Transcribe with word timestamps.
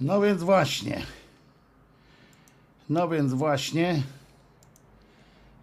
No 0.00 0.20
więc 0.20 0.42
właśnie. 0.42 1.02
No 2.88 3.08
więc 3.08 3.32
właśnie. 3.32 4.02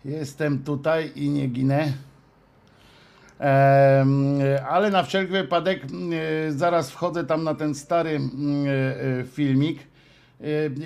Jestem 0.05 0.63
tutaj 0.63 1.11
i 1.15 1.29
nie 1.29 1.47
ginę. 1.47 1.93
Ale 4.69 4.91
na 4.91 5.03
wszelki 5.03 5.31
wypadek 5.31 5.83
mm, 5.83 6.09
e, 6.13 6.51
zaraz 6.51 6.91
wchodzę 6.91 7.23
tam 7.23 7.43
na 7.43 7.55
ten 7.55 7.75
stary 7.75 8.09
mm, 8.09 8.65
e, 8.65 8.69
e, 9.19 9.23
filmik 9.23 9.79
e, 10.41 10.45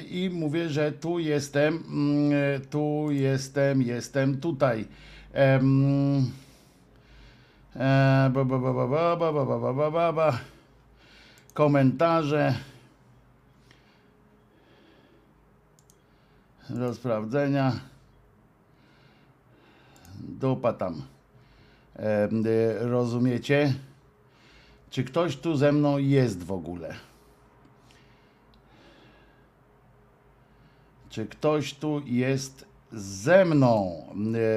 i 0.09 0.29
mówię, 0.29 0.70
że 0.70 0.91
tu 0.91 1.20
jestem, 1.20 1.83
mm, 1.88 2.31
e, 2.55 2.59
tu 2.59 3.07
jestem, 3.11 3.81
jestem 3.81 4.38
tutaj. 4.38 4.86
Em, 5.33 6.31
Do 16.75 16.93
sprawdzenia. 16.93 17.71
Dupa 20.20 20.73
tam. 20.73 21.02
E, 21.95 22.29
y, 22.29 22.79
rozumiecie? 22.79 23.73
Czy 24.89 25.03
ktoś 25.03 25.38
tu 25.38 25.55
ze 25.55 25.71
mną 25.71 25.98
jest 25.98 26.43
w 26.43 26.52
ogóle? 26.52 26.93
Czy 31.09 31.26
ktoś 31.26 31.73
tu 31.73 32.02
jest 32.05 32.65
ze 32.91 33.45
mną? 33.45 34.03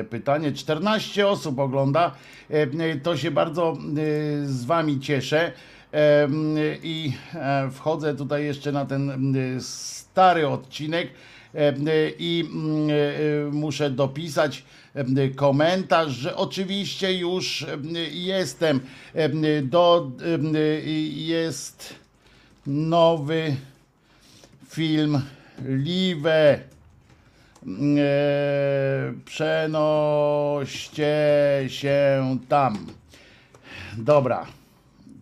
E, 0.01 0.05
Pytanie. 0.05 0.53
14 0.53 1.29
osób 1.29 1.59
ogląda. 1.59 2.15
Y, 2.51 3.01
To 3.03 3.17
się 3.17 3.31
bardzo 3.31 3.77
y, 3.99 4.49
z 4.49 4.65
Wami 4.65 5.01
cieszę. 5.01 5.53
Y, 5.95 6.79
I 6.83 7.13
e, 7.35 7.71
wchodzę 7.71 8.15
tutaj 8.15 8.45
jeszcze 8.45 8.73
na 8.73 8.87
ten 8.87 9.37
y, 9.37 9.61
stary 9.61 10.49
odcinek 10.49 11.09
y, 11.09 11.34
i 12.19 12.49
mm, 12.53 12.91
y, 12.91 13.49
muszę 13.53 13.91
dopisać 13.91 14.65
komentarz, 15.37 16.13
że 16.13 16.37
oczywiście 16.37 17.19
już 17.19 17.67
jestem. 18.11 18.81
Do, 19.63 20.11
jest 21.15 21.95
nowy 22.67 23.57
film 24.69 25.21
Live. 25.65 26.27
E, 26.27 26.61
przenoście 29.25 31.15
się 31.69 32.39
tam. 32.49 32.87
Dobra. 33.99 34.47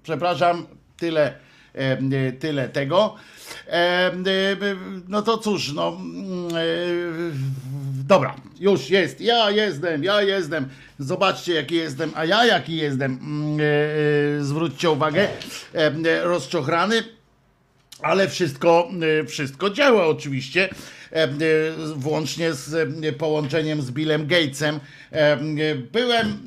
Przepraszam, 0.02 0.67
tyle, 0.96 1.34
tyle 2.41 2.69
tego. 2.69 3.14
E, 3.69 3.72
e, 3.72 4.12
no 5.08 5.22
to 5.22 5.39
cóż, 5.39 5.72
no. 5.72 5.89
mm, 5.89 6.56
e, 6.56 6.61
dobra, 8.08 8.34
już 8.61 8.91
jest. 8.91 9.20
Ja 9.20 9.50
jestem, 9.50 10.05
ja 10.05 10.22
jestem. 10.22 10.69
Zobaczcie, 10.98 11.55
jaki 11.55 11.75
jestem, 11.75 12.11
a 12.14 12.25
ja 12.25 12.45
jaki 12.45 12.77
jestem. 12.77 13.12
Mm, 13.12 14.45
zwróćcie 14.45 14.91
uwagę. 14.91 15.28
Rozczochrany 16.23 17.03
ale 18.03 18.28
wszystko, 18.28 18.91
y, 19.23 19.27
wszystko 19.27 19.70
działa 19.70 20.06
oczywiście, 20.06 20.69
y, 20.69 21.95
włącznie 21.97 22.53
z 22.53 22.75
y, 23.05 23.12
połączeniem 23.12 23.83
z 23.83 23.91
Billem 23.91 24.27
Gatesem. 24.27 24.77
Y, 24.77 25.75
Byłem, 25.92 26.39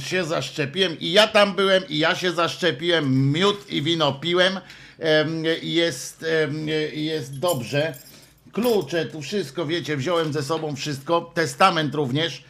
y, 0.00 0.02
się 0.02 0.24
zaszczepiłem 0.24 0.98
i 1.00 1.12
ja 1.12 1.26
tam 1.26 1.54
byłem 1.54 1.82
i 1.88 1.98
ja 1.98 2.14
się 2.14 2.32
zaszczepiłem, 2.32 3.32
miód 3.32 3.70
i 3.70 3.82
wino 3.82 4.12
piłem. 4.12 4.60
Jest, 5.62 6.24
jest 6.92 7.38
dobrze. 7.38 7.94
Klucze, 8.52 9.06
tu 9.06 9.22
wszystko, 9.22 9.66
wiecie, 9.66 9.96
wziąłem 9.96 10.32
ze 10.32 10.42
sobą 10.42 10.76
wszystko, 10.76 11.30
testament 11.34 11.94
również, 11.94 12.44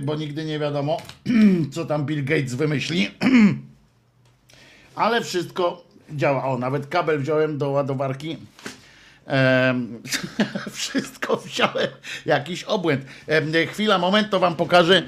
bo 0.00 0.16
nigdy 0.16 0.44
nie 0.44 0.58
wiadomo, 0.58 0.96
co 1.74 1.84
tam 1.84 2.06
Bill 2.06 2.24
Gates 2.24 2.54
wymyśli. 2.54 3.10
Ale 4.94 5.24
wszystko 5.24 5.84
działa. 6.10 6.44
O, 6.44 6.58
nawet 6.58 6.86
kabel 6.86 7.20
wziąłem 7.20 7.58
do 7.58 7.70
ładowarki. 7.70 8.36
Wszystko 10.70 11.36
wziąłem, 11.36 11.88
jakiś 12.26 12.64
obłęd. 12.64 13.04
Chwila, 13.70 13.98
moment, 13.98 14.30
to 14.30 14.40
wam 14.40 14.56
pokażę 14.56 15.02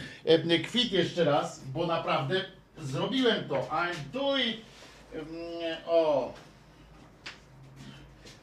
kwit 0.65 0.93
jeszcze 0.93 1.25
raz, 1.25 1.61
bo 1.75 1.87
naprawdę 1.87 2.45
zrobiłem 2.79 3.45
to. 3.49 3.55
I'm 3.55 4.13
doing. 4.13 4.57
O. 5.87 6.33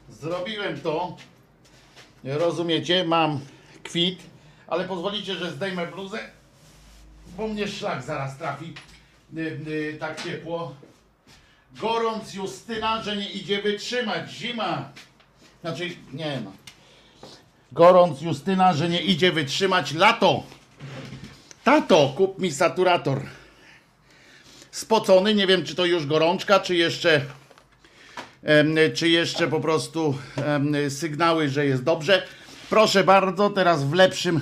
Zrobiłem 0.10 0.82
to. 0.82 1.18
Rozumiecie? 2.24 3.04
Mam 3.04 3.40
kwit, 3.84 4.20
ale 4.68 4.86
pozwolicie, 4.86 5.36
że 5.36 5.52
zdejmę 5.52 5.88
bluzę, 5.88 6.20
bo 7.38 7.48
mnie 7.48 7.68
szlak 7.68 8.04
zaraz 8.04 8.38
trafi. 8.38 8.74
Y, 9.38 9.60
y, 9.68 9.98
tak 10.00 10.24
ciepło. 10.24 10.76
Gorąc 11.72 12.34
Justyna, 12.34 13.04
że 13.04 13.18
nie 13.18 13.30
idzie 13.30 13.62
wytrzymać. 13.62 14.32
Zima. 14.32 14.90
Znaczy, 15.62 15.90
nie 16.14 16.42
no. 16.46 16.52
Gorąc 17.72 18.22
Justyna, 18.22 18.74
że 18.74 18.90
nie 18.90 19.02
idzie 19.02 19.32
wytrzymać 19.32 19.94
lato. 19.94 20.44
Tato, 21.64 22.14
kup 22.18 22.40
mi 22.40 22.52
saturator. 22.52 23.22
Spocony, 24.80 25.36
nie 25.36 25.48
wiem 25.48 25.64
czy 25.64 25.76
to 25.76 25.86
już 25.86 26.06
gorączka, 26.06 26.60
czy 26.60 26.76
jeszcze 26.76 27.22
czy 28.94 29.10
jeszcze 29.10 29.48
po 29.48 29.60
prostu 29.60 30.18
sygnały, 30.90 31.50
że 31.50 31.66
jest 31.66 31.84
dobrze. 31.84 32.28
Proszę 32.70 33.04
bardzo, 33.04 33.50
teraz 33.50 33.84
w 33.84 33.94
lepszym 33.94 34.42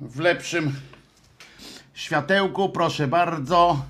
w 0.00 0.20
lepszym 0.20 0.74
światełku, 1.94 2.68
proszę 2.68 3.06
bardzo. 3.06 3.84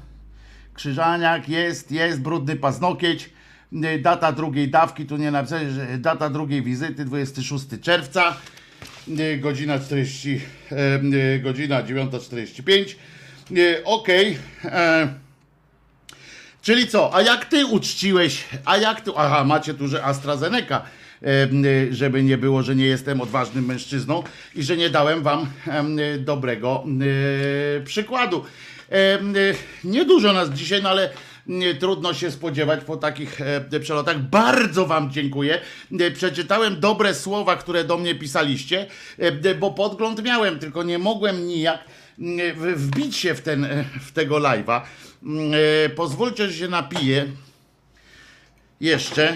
Krzyżaniak 0.74 1.48
jest, 1.48 1.92
jest, 1.92 2.20
brudny 2.20 2.56
paznokieć. 2.56 3.30
Data 4.00 4.32
drugiej 4.32 4.70
dawki, 4.70 5.06
tu 5.06 5.16
nie 5.16 5.30
napisane, 5.30 5.70
że 5.70 5.98
data 5.98 6.30
drugiej 6.30 6.62
wizyty 6.62 7.04
26 7.04 7.64
czerwca, 7.82 8.36
godzina 9.38 9.78
40, 9.78 10.40
e, 10.72 11.00
y, 11.34 11.38
godzina 11.38 11.82
9.45. 11.82 12.96
Y, 13.50 13.84
Okej. 13.84 14.38
e, 14.64 15.08
Czyli 16.62 16.86
co, 16.88 17.14
a 17.14 17.22
jak 17.22 17.44
ty 17.44 17.66
uczciłeś, 17.66 18.44
a 18.64 18.76
jak 18.76 19.00
ty, 19.00 19.10
aha, 19.16 19.44
macie 19.44 19.74
tu, 19.74 19.88
że 19.88 20.04
AstraZeneca, 20.04 20.82
y, 21.22 21.88
żeby 21.94 22.22
nie 22.22 22.38
było, 22.38 22.62
że 22.62 22.76
nie 22.76 22.86
jestem 22.86 23.20
odważnym 23.20 23.66
mężczyzną 23.66 24.22
i 24.54 24.62
że 24.62 24.76
nie 24.76 24.90
dałem 24.90 25.22
wam 25.22 25.46
dobrego 26.18 26.84
przykładu. 27.84 28.44
Niedużo 29.84 30.32
nas 30.32 30.50
dzisiaj, 30.50 30.82
no 30.82 30.88
ale 30.88 31.10
trudno 31.80 32.14
się 32.14 32.30
spodziewać 32.30 32.84
po 32.84 32.96
takich 32.96 33.40
e, 33.40 33.80
przelotach. 33.80 34.22
Bardzo 34.22 34.86
wam 34.86 35.10
dziękuję. 35.10 35.60
Przeczytałem 36.14 36.80
dobre 36.80 37.14
słowa, 37.14 37.56
które 37.56 37.84
do 37.84 37.98
mnie 37.98 38.14
pisaliście, 38.14 38.86
e, 39.18 39.54
bo 39.54 39.70
podgląd 39.70 40.22
miałem, 40.22 40.58
tylko 40.58 40.82
nie 40.82 40.98
mogłem 40.98 41.46
nijak 41.46 41.84
wbić 42.76 43.16
się 43.16 43.34
w, 43.34 43.40
ten, 43.40 43.66
w 44.00 44.12
tego 44.12 44.36
live'a. 44.36 44.80
Mm, 45.22 45.52
e, 45.84 45.88
Pozwólcie, 45.88 46.50
że 46.50 46.58
się 46.58 46.68
napiję. 46.68 47.26
Jeszcze. 48.80 49.34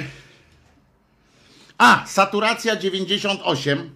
A, 1.79 2.07
saturacja 2.07 2.77
98. 2.77 3.91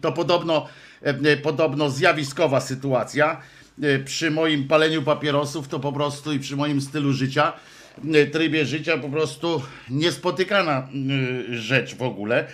To 0.00 0.12
podobno, 0.12 0.68
e, 1.02 1.08
e, 1.08 1.36
podobno 1.36 1.90
zjawiskowa 1.90 2.60
sytuacja. 2.60 3.40
Przy 4.04 4.30
moim 4.30 4.68
paleniu 4.68 5.02
papierosów 5.02 5.68
to 5.68 5.80
po 5.80 5.92
prostu 5.92 6.32
i 6.32 6.38
przy 6.38 6.56
moim 6.56 6.80
stylu 6.80 7.12
życia, 7.12 7.52
trybie 8.32 8.66
życia 8.66 8.98
po 8.98 9.08
prostu 9.08 9.62
niespotykana 9.90 10.88
rzecz 11.50 11.94
w 11.94 12.02
ogóle. 12.02 12.46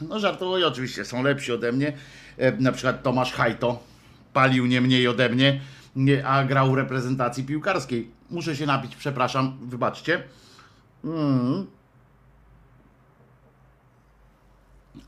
No 0.00 0.20
żartuję, 0.20 0.66
oczywiście 0.66 1.04
są 1.04 1.22
lepsi 1.22 1.52
ode 1.52 1.72
mnie. 1.72 1.92
E, 2.38 2.52
Na 2.52 2.72
przykład 2.72 3.02
Tomasz 3.02 3.32
Hajto 3.32 3.82
palił 4.32 4.66
nie 4.66 4.80
mniej 4.80 5.08
ode 5.08 5.28
mnie, 5.28 5.60
nie, 5.96 6.26
a 6.26 6.44
grał 6.44 6.70
w 6.70 6.74
reprezentacji 6.74 7.44
piłkarskiej. 7.44 8.10
Muszę 8.30 8.56
się 8.56 8.66
napić, 8.66 8.96
przepraszam, 8.96 9.58
wybaczcie. 9.62 10.22
Mm. 11.04 11.66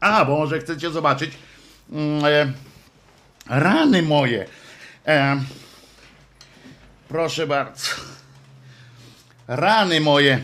A, 0.00 0.24
bo 0.24 0.38
może 0.38 0.58
chcecie 0.58 0.90
zobaczyć 0.90 1.30
mm, 1.92 2.24
e, 2.24 2.52
rany 3.46 4.02
moje. 4.02 4.46
E, 5.06 5.40
proszę 7.08 7.46
bardzo. 7.46 7.86
Rany 9.48 10.00
moje. 10.00 10.40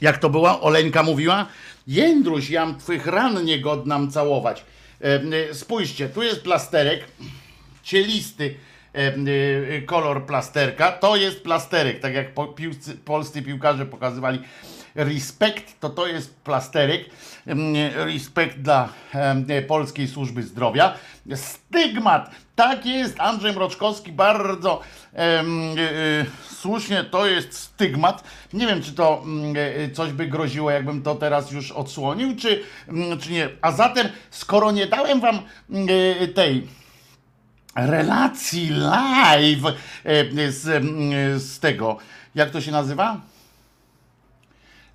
Jak 0.00 0.18
to 0.18 0.30
była? 0.30 0.60
Oleńka 0.60 1.02
mówiła? 1.02 1.46
Jędruś, 1.86 2.50
jam 2.50 2.78
twych 2.78 3.06
ran 3.06 3.44
niegodnam 3.44 4.10
całować. 4.10 4.64
E, 5.00 5.54
spójrzcie, 5.54 6.08
tu 6.08 6.22
jest 6.22 6.42
plasterek 6.42 7.04
cielisty, 7.82 8.54
kolor 9.86 10.26
plasterka. 10.26 10.92
To 10.92 11.16
jest 11.16 11.42
plasterek, 11.42 12.00
tak 12.00 12.14
jak 12.14 12.26
polscy 13.04 13.42
piłkarze 13.42 13.86
pokazywali 13.86 14.40
respekt, 14.96 15.80
to 15.80 15.90
to 15.90 16.06
jest 16.06 16.36
plasterek. 16.36 17.04
Respekt 17.94 18.58
dla 18.58 18.88
Polskiej 19.68 20.08
Służby 20.08 20.42
Zdrowia. 20.42 20.94
Stygmat, 21.34 22.30
tak 22.56 22.86
jest, 22.86 23.20
Andrzej 23.20 23.52
Mroczkowski 23.52 24.12
bardzo 24.12 24.80
e, 25.14 25.44
słusznie, 26.50 27.04
to 27.04 27.26
jest 27.26 27.58
stygmat. 27.58 28.24
Nie 28.52 28.66
wiem, 28.66 28.82
czy 28.82 28.92
to 28.92 29.24
e, 29.56 29.90
coś 29.90 30.12
by 30.12 30.26
groziło, 30.26 30.70
jakbym 30.70 31.02
to 31.02 31.14
teraz 31.14 31.50
już 31.50 31.72
odsłonił, 31.72 32.36
czy, 32.36 32.62
czy 33.20 33.32
nie. 33.32 33.48
A 33.62 33.72
zatem, 33.72 34.08
skoro 34.30 34.72
nie 34.72 34.86
dałem 34.86 35.20
wam 35.20 35.38
e, 36.18 36.28
tej 36.28 36.68
relacji 37.74 38.70
live 38.70 39.64
z, 40.48 40.84
z 41.42 41.60
tego, 41.60 41.98
jak 42.34 42.50
to 42.50 42.60
się 42.60 42.72
nazywa? 42.72 43.20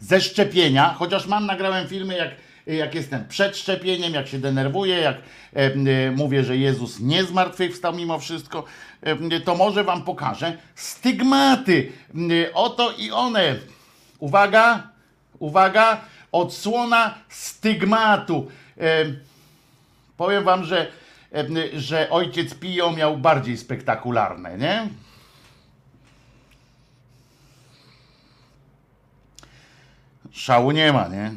Ze 0.01 0.21
szczepienia, 0.21 0.95
chociaż 0.99 1.27
mam, 1.27 1.45
nagrałem 1.45 1.87
filmy, 1.87 2.17
jak 2.17 2.29
jak 2.67 2.95
jestem 2.95 3.27
przed 3.27 3.57
szczepieniem, 3.57 4.13
jak 4.13 4.27
się 4.27 4.39
denerwuję, 4.39 4.97
jak 4.97 5.17
e, 5.53 6.11
mówię, 6.11 6.43
że 6.43 6.57
Jezus 6.57 6.99
nie 6.99 7.23
zmartwychwstał 7.23 7.93
mimo 7.93 8.19
wszystko, 8.19 8.63
e, 9.01 9.39
to 9.39 9.55
może 9.55 9.83
wam 9.83 10.03
pokażę 10.03 10.57
stygmaty. 10.75 11.91
E, 12.15 12.53
oto 12.53 12.93
i 12.97 13.11
one. 13.11 13.55
Uwaga, 14.19 14.87
uwaga, 15.39 16.01
odsłona 16.31 17.13
stygmatu. 17.29 18.51
E, 18.77 19.05
powiem 20.17 20.43
wam, 20.43 20.63
że, 20.63 20.87
e, 21.33 21.45
że 21.79 22.09
ojciec 22.09 22.53
Pio 22.53 22.91
miał 22.91 23.17
bardziej 23.17 23.57
spektakularne, 23.57 24.57
nie? 24.57 24.87
Szału 30.31 30.71
nie 30.71 30.93
ma, 30.93 31.07
nie? 31.07 31.33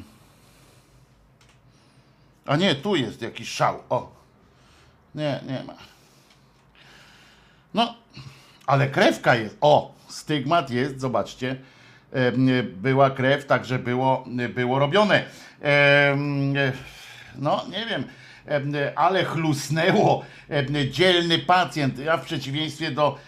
A 2.47 2.57
nie, 2.57 2.75
tu 2.75 2.97
jest 2.97 3.23
jakiś 3.23 3.49
szał. 3.49 3.83
O. 3.91 4.13
Nie, 5.15 5.41
nie 5.49 5.65
ma. 5.65 5.75
No, 7.75 7.95
ale 8.67 8.89
krewka 8.89 9.35
jest. 9.35 9.57
O, 9.61 9.95
stygmat 10.09 10.71
jest, 10.71 11.01
zobaczcie. 11.01 11.57
Była 12.67 13.11
krew, 13.11 13.47
także 13.47 13.79
było, 13.79 14.25
było 14.55 14.79
robione. 14.79 15.25
No, 17.35 17.65
nie 17.71 17.87
wiem, 17.87 18.05
ale 18.97 19.25
chlusnęło. 19.25 20.25
Dzielny 20.91 21.39
pacjent. 21.39 21.99
Ja 21.99 22.17
w 22.17 22.25
przeciwieństwie 22.25 22.91
do 22.91 23.19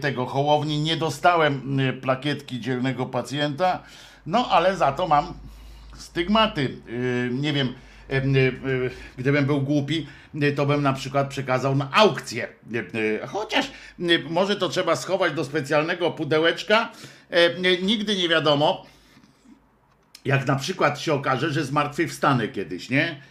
tego 0.00 0.26
Hołowni 0.26 0.80
nie 0.80 0.96
dostałem 0.96 1.78
plakietki 2.02 2.60
dzielnego 2.60 3.06
pacjenta, 3.06 3.82
no 4.26 4.48
ale 4.50 4.76
za 4.76 4.92
to 4.92 5.08
mam 5.08 5.34
stygmaty. 5.94 6.76
Nie 7.30 7.52
wiem, 7.52 7.74
E, 8.10 8.16
e, 8.16 8.22
gdybym 9.18 9.46
był 9.46 9.60
głupi, 9.60 10.06
to 10.56 10.66
bym 10.66 10.82
na 10.82 10.92
przykład 10.92 11.28
przekazał 11.28 11.76
na 11.76 11.90
aukcję. 11.92 12.48
Chociaż 13.26 13.70
może 14.28 14.56
to 14.56 14.68
trzeba 14.68 14.96
schować 14.96 15.32
do 15.32 15.44
specjalnego 15.44 16.10
pudełeczka. 16.10 16.92
Nigdy 17.82 18.16
nie 18.16 18.28
wiadomo, 18.28 18.86
jak 20.24 20.46
na 20.46 20.56
przykład 20.56 21.00
się 21.00 21.14
okaże, 21.14 21.50
że 21.50 21.64
zmartwychwstanę 21.64 22.48
kiedyś, 22.48 22.90
nie? 22.90 23.22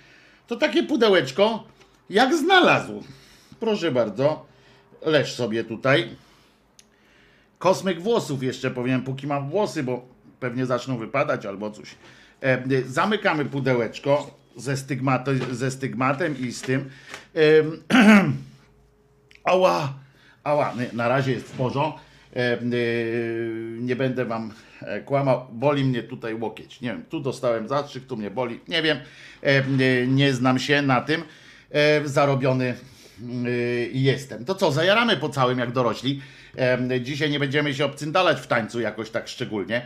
To 0.47 0.55
takie 0.55 0.83
pudełeczko, 0.83 1.63
jak 2.09 2.35
znalazł. 2.35 3.03
Proszę 3.59 3.91
bardzo, 3.91 4.45
leż 5.01 5.33
sobie 5.33 5.63
tutaj. 5.63 6.09
Kosmyk 7.59 8.01
włosów 8.01 8.43
jeszcze 8.43 8.71
powiem, 8.71 9.01
póki 9.01 9.27
mam 9.27 9.49
włosy, 9.49 9.83
bo 9.83 10.12
pewnie 10.43 10.65
zaczną 10.65 10.97
wypadać 10.97 11.45
albo 11.45 11.71
coś. 11.71 11.95
Zamykamy 12.85 13.45
pudełeczko 13.45 14.37
ze, 14.57 14.77
stygmato, 14.77 15.31
ze 15.51 15.71
stygmatem 15.71 16.39
i 16.39 16.51
z 16.51 16.61
tym. 16.61 16.89
ała, 19.43 19.93
ała, 20.43 20.73
na 20.93 21.07
razie 21.07 21.31
jest 21.31 21.45
w 21.45 21.51
porządku. 21.51 21.99
Nie 23.79 23.95
będę 23.95 24.25
wam 24.25 24.53
e, 24.81 25.01
kłamał, 25.01 25.47
boli 25.51 25.85
mnie 25.85 26.03
tutaj 26.03 26.35
łokieć. 26.35 26.81
Nie 26.81 26.89
wiem, 26.89 27.03
tu 27.09 27.19
dostałem 27.19 27.67
zastrzyk, 27.67 28.05
tu 28.07 28.17
mnie 28.17 28.31
boli. 28.31 28.59
Nie 28.67 28.81
wiem, 28.81 28.97
nie 30.07 30.33
znam 30.33 30.59
się 30.59 30.81
na 30.81 31.01
tym. 31.01 31.23
Zarobiony 32.05 32.75
y, 33.45 33.89
jestem. 33.93 34.45
To 34.45 34.55
co, 34.55 34.71
zajaramy 34.71 35.17
po 35.17 35.29
całym 35.29 35.59
jak 35.59 35.71
dorośli. 35.71 36.21
Dzisiaj 37.01 37.29
nie 37.29 37.39
będziemy 37.39 37.73
się 37.73 37.85
obcyndalać 37.85 38.39
w 38.39 38.47
tańcu 38.47 38.79
jakoś 38.79 39.09
tak 39.09 39.27
szczególnie. 39.27 39.81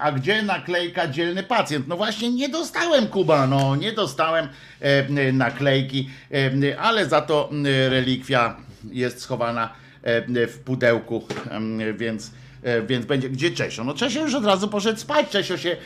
A 0.00 0.12
gdzie 0.12 0.42
naklejka 0.42 1.08
dzielny 1.08 1.42
pacjent? 1.42 1.88
No 1.88 1.96
właśnie 1.96 2.30
nie 2.32 2.48
dostałem 2.48 3.06
Kuba, 3.06 3.46
no 3.46 3.76
nie 3.76 3.92
dostałem 3.92 4.48
naklejki, 5.32 6.10
ale 6.78 7.06
za 7.06 7.20
to 7.20 7.50
relikwia 7.88 8.56
jest 8.92 9.20
schowana 9.20 9.72
w 10.24 10.58
pudełku, 10.64 11.26
więc 11.94 12.30
więc 12.86 13.06
będzie, 13.06 13.30
gdzie 13.30 13.50
Czesio? 13.50 13.84
No 13.84 13.94
Czesio 13.94 14.20
już 14.20 14.34
od 14.34 14.44
razu 14.44 14.68
poszedł 14.68 15.00
spać, 15.00 15.28
Czesio 15.28 15.56
się 15.56 15.76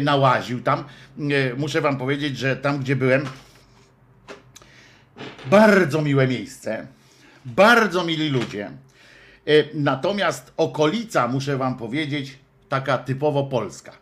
nałaził 0.00 0.62
tam. 0.62 0.84
Muszę 1.56 1.80
wam 1.80 1.98
powiedzieć, 1.98 2.38
że 2.38 2.56
tam 2.56 2.78
gdzie 2.78 2.96
byłem, 2.96 3.24
bardzo 5.46 6.02
miłe 6.02 6.26
miejsce 6.28 6.86
bardzo 7.44 8.04
mili 8.04 8.28
ludzie. 8.28 8.70
E, 9.46 9.52
natomiast 9.74 10.52
okolica, 10.56 11.28
muszę 11.28 11.56
wam 11.56 11.76
powiedzieć, 11.76 12.38
taka 12.68 12.98
typowo 12.98 13.44
polska. 13.44 13.92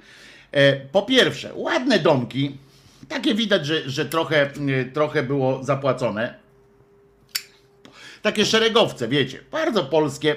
E, 0.53 0.77
po 0.77 1.03
pierwsze, 1.03 1.51
ładne 1.55 1.99
domki, 1.99 2.57
takie 3.09 3.35
widać, 3.35 3.67
że, 3.67 3.91
że 3.91 4.07
trochę, 4.07 4.43
e, 4.43 4.85
trochę 4.85 5.23
było 5.23 5.65
zapłacone. 5.65 6.35
Takie 8.23 8.47
szeregowce, 8.47 9.09
wiecie, 9.09 9.39
bardzo 9.51 9.85
polskie, 9.85 10.37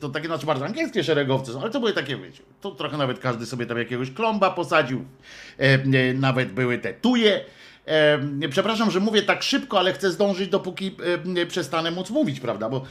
to 0.00 0.08
takie 0.08 0.26
znaczy 0.26 0.46
bardzo 0.46 0.64
angielskie 0.64 1.04
szeregowce 1.04 1.52
są, 1.52 1.60
ale 1.62 1.70
to 1.70 1.80
były 1.80 1.92
takie, 1.92 2.16
wiecie, 2.16 2.42
to 2.60 2.70
trochę 2.70 2.96
nawet 2.96 3.18
każdy 3.18 3.46
sobie 3.46 3.66
tam 3.66 3.78
jakiegoś 3.78 4.10
klomba 4.10 4.50
posadził, 4.50 5.04
nawet 6.14 6.52
były 6.52 6.78
te 6.78 6.94
tuje, 6.94 7.44
Przepraszam, 8.50 8.90
że 8.90 9.00
mówię 9.00 9.22
tak 9.22 9.42
szybko, 9.42 9.78
ale 9.78 9.92
chcę 9.92 10.10
zdążyć, 10.10 10.48
dopóki 10.48 10.96
przestanę 11.48 11.90
móc 11.90 12.10
mówić, 12.10 12.40
prawda? 12.40 12.68
Bo 12.68 12.84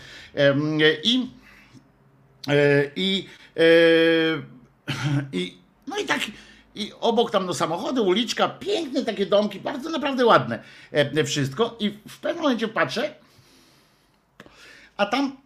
i 1.03 1.29
e, 2.47 2.91
i, 2.95 3.27
e, 3.57 3.61
i 5.33 5.57
no 5.87 5.97
i 5.97 6.05
tak 6.05 6.19
i 6.75 6.91
obok 6.99 7.31
tam 7.31 7.45
no 7.45 7.53
samochody, 7.53 8.01
uliczka, 8.01 8.49
piękne 8.49 9.05
takie 9.05 9.25
domki, 9.25 9.59
bardzo 9.59 9.89
naprawdę 9.89 10.25
ładne 10.25 10.63
wszystko 11.25 11.75
i 11.79 11.89
w 12.09 12.19
pewnym 12.19 12.43
momencie 12.43 12.67
patrzę, 12.67 13.13
a 14.97 15.05
tam 15.05 15.37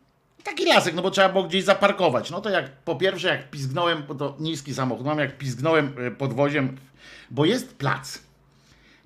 taki 0.44 0.66
lasek, 0.66 0.96
no 0.96 1.02
bo 1.02 1.12
trzeba 1.12 1.30
było 1.30 1.44
gdzieś 1.44 1.64
zaparkować. 1.64 2.32
No 2.32 2.42
to 2.42 2.50
jak 2.50 2.72
po 2.72 2.96
pierwsze 2.96 3.28
jak 3.28 3.50
pizgnąłem, 3.50 4.04
bo 4.08 4.16
to 4.16 4.36
niski 4.40 4.74
samochód 4.74 5.06
mam, 5.06 5.20
jak 5.20 5.38
pizgnąłem 5.38 5.96
e, 5.98 6.12
podwoziem, 6.12 6.78
bo 7.32 7.46
jest 7.46 7.76
plac 7.76 8.20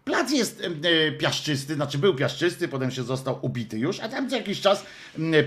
Plac 0.06 0.32
jest 0.32 0.62
e, 0.62 1.12
piaszczysty, 1.12 1.76
znaczy 1.76 1.98
był 1.98 2.16
piaszczysty, 2.16 2.68
potem 2.68 2.92
się 2.92 3.04
został 3.04 3.40
ubity 3.42 3.80
już, 3.80 4.00
a 4.00 4.10
tam 4.10 4.30
co 4.30 4.36
jakiś 4.36 4.62
czas 4.62 4.86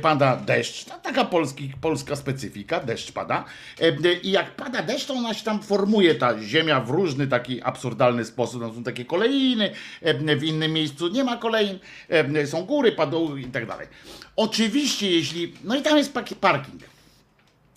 pada 0.03 0.37
deszcz. 0.37 0.85
Taka 0.85 1.25
polski, 1.25 1.73
polska 1.81 2.17
specyfika, 2.17 2.81
deszcz 2.81 3.13
pada. 3.13 3.45
E, 3.81 4.13
I 4.13 4.31
jak 4.31 4.57
pada 4.57 4.83
deszcz, 4.83 5.07
to 5.07 5.15
ona 5.15 5.35
się 5.35 5.45
tam 5.45 5.63
formuje, 5.63 6.15
ta 6.15 6.43
ziemia 6.43 6.81
w 6.81 6.91
różny 6.91 7.27
taki 7.27 7.63
absurdalny 7.63 8.25
sposób. 8.25 8.63
Tam 8.63 8.75
są 8.75 8.85
takie 8.85 9.05
kolejny, 9.05 9.71
w 10.39 10.45
innym 10.45 10.73
miejscu 10.73 11.09
nie 11.09 11.25
ma 11.25 11.37
kolejn, 11.37 11.79
są 12.47 12.65
góry, 12.65 12.93
padoły 12.93 13.41
i 13.41 13.45
tak 13.45 13.67
dalej. 13.67 13.87
Oczywiście, 14.37 15.11
jeśli. 15.11 15.55
No 15.65 15.77
i 15.77 15.83
tam 15.83 15.99
jest 15.99 16.13
parking. 16.41 16.83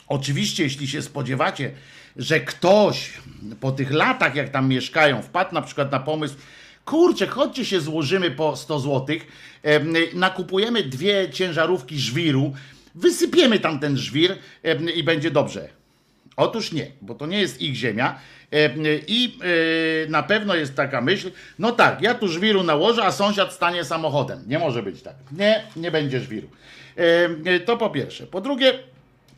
Oczywiście, 0.08 0.64
jeśli 0.64 0.88
się 0.88 1.02
spodziewacie, 1.02 1.72
że 2.16 2.40
ktoś 2.40 3.14
po 3.60 3.72
tych 3.72 3.92
latach, 3.92 4.36
jak 4.36 4.50
tam 4.50 4.68
mieszkają, 4.68 5.22
wpadł 5.22 5.54
na 5.54 5.62
przykład 5.62 5.92
na 5.92 6.00
pomysł, 6.00 6.36
kurczę, 6.90 7.28
chodźcie 7.28 7.66
się 7.66 7.82
złożymy 7.82 8.32
po 8.32 8.56
100 8.56 8.80
złotych, 8.80 9.28
nakupujemy 10.14 10.84
dwie 10.84 11.30
ciężarówki 11.30 12.00
żwiru, 12.00 12.54
wysypiemy 12.96 13.60
tam 13.60 13.80
ten 13.80 13.98
żwir 13.98 14.36
i 14.96 15.04
będzie 15.04 15.32
dobrze. 15.32 15.70
Otóż 16.38 16.72
nie, 16.72 16.92
bo 17.02 17.16
to 17.16 17.26
nie 17.26 17.40
jest 17.40 17.62
ich 17.62 17.76
ziemia 17.76 18.20
i 19.08 19.38
e, 20.06 20.10
na 20.10 20.24
pewno 20.24 20.56
jest 20.56 20.76
taka 20.76 21.02
myśl, 21.02 21.32
no 21.60 21.72
tak, 21.72 22.02
ja 22.02 22.16
tu 22.16 22.28
żwiru 22.28 22.64
nałożę, 22.64 23.04
a 23.04 23.12
sąsiad 23.12 23.54
stanie 23.54 23.84
samochodem. 23.84 24.44
Nie 24.48 24.60
może 24.60 24.84
być 24.84 25.02
tak. 25.02 25.16
Nie, 25.32 25.64
nie 25.76 25.92
będzie 25.92 26.20
żwiru. 26.20 26.48
To 27.66 27.78
po 27.78 27.90
pierwsze. 27.90 28.28
Po 28.28 28.42
drugie, 28.42 28.74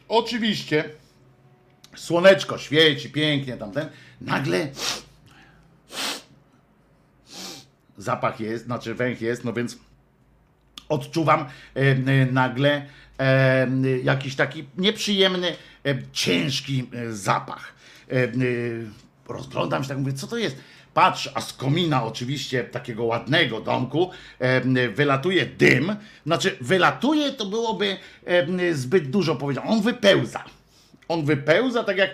oczywiście 0.08 0.84
słoneczko 1.96 2.58
świeci 2.58 3.10
pięknie 3.10 3.58
tamten, 3.58 3.89
nagle 4.22 4.67
zapach 8.01 8.39
jest, 8.39 8.65
znaczy 8.65 8.96
węch 8.96 9.22
jest, 9.22 9.43
no 9.43 9.53
więc 9.53 9.77
odczuwam 10.91 11.39
e, 11.39 11.46
e, 11.75 11.96
nagle 12.31 12.86
e, 13.20 13.67
jakiś 14.03 14.36
taki 14.36 14.65
nieprzyjemny, 14.77 15.55
ciężki 16.13 16.89
zapach. 17.10 17.74
Rozglądam 19.27 19.84
się, 19.84 19.89
tak 19.89 19.98
mówię, 19.98 20.13
co 20.13 20.27
to 20.27 20.38
jest? 20.38 20.55
Patrz, 20.93 21.29
a 21.34 21.41
z 21.41 21.53
komina 21.53 22.03
oczywiście 22.03 22.63
takiego 22.63 23.03
ładnego 23.03 23.62
domku 23.62 24.12
wylatuje 24.96 25.46
dym. 25.46 25.96
Znaczy, 26.25 26.58
wylatuje 26.62 27.31
to 27.31 27.46
byłoby 27.46 27.98
zbyt 28.72 29.10
dużo 29.10 29.36
powiedziane. 29.36 29.67
On 29.67 29.81
wypełza. 29.81 30.43
On 31.08 31.25
wypełza, 31.25 31.84
tak 31.84 31.98
jak 31.98 32.10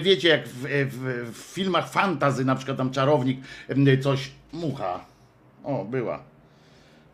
wiecie, 0.00 0.28
jak 0.28 0.48
w, 0.48 0.62
w, 0.90 1.32
w 1.32 1.54
filmach 1.54 1.90
fantazy, 1.90 2.44
na 2.44 2.54
przykład 2.54 2.78
tam 2.78 2.90
czarownik, 2.90 3.40
coś, 4.02 4.30
mucha. 4.52 5.15
O, 5.66 5.84
była. 5.84 6.22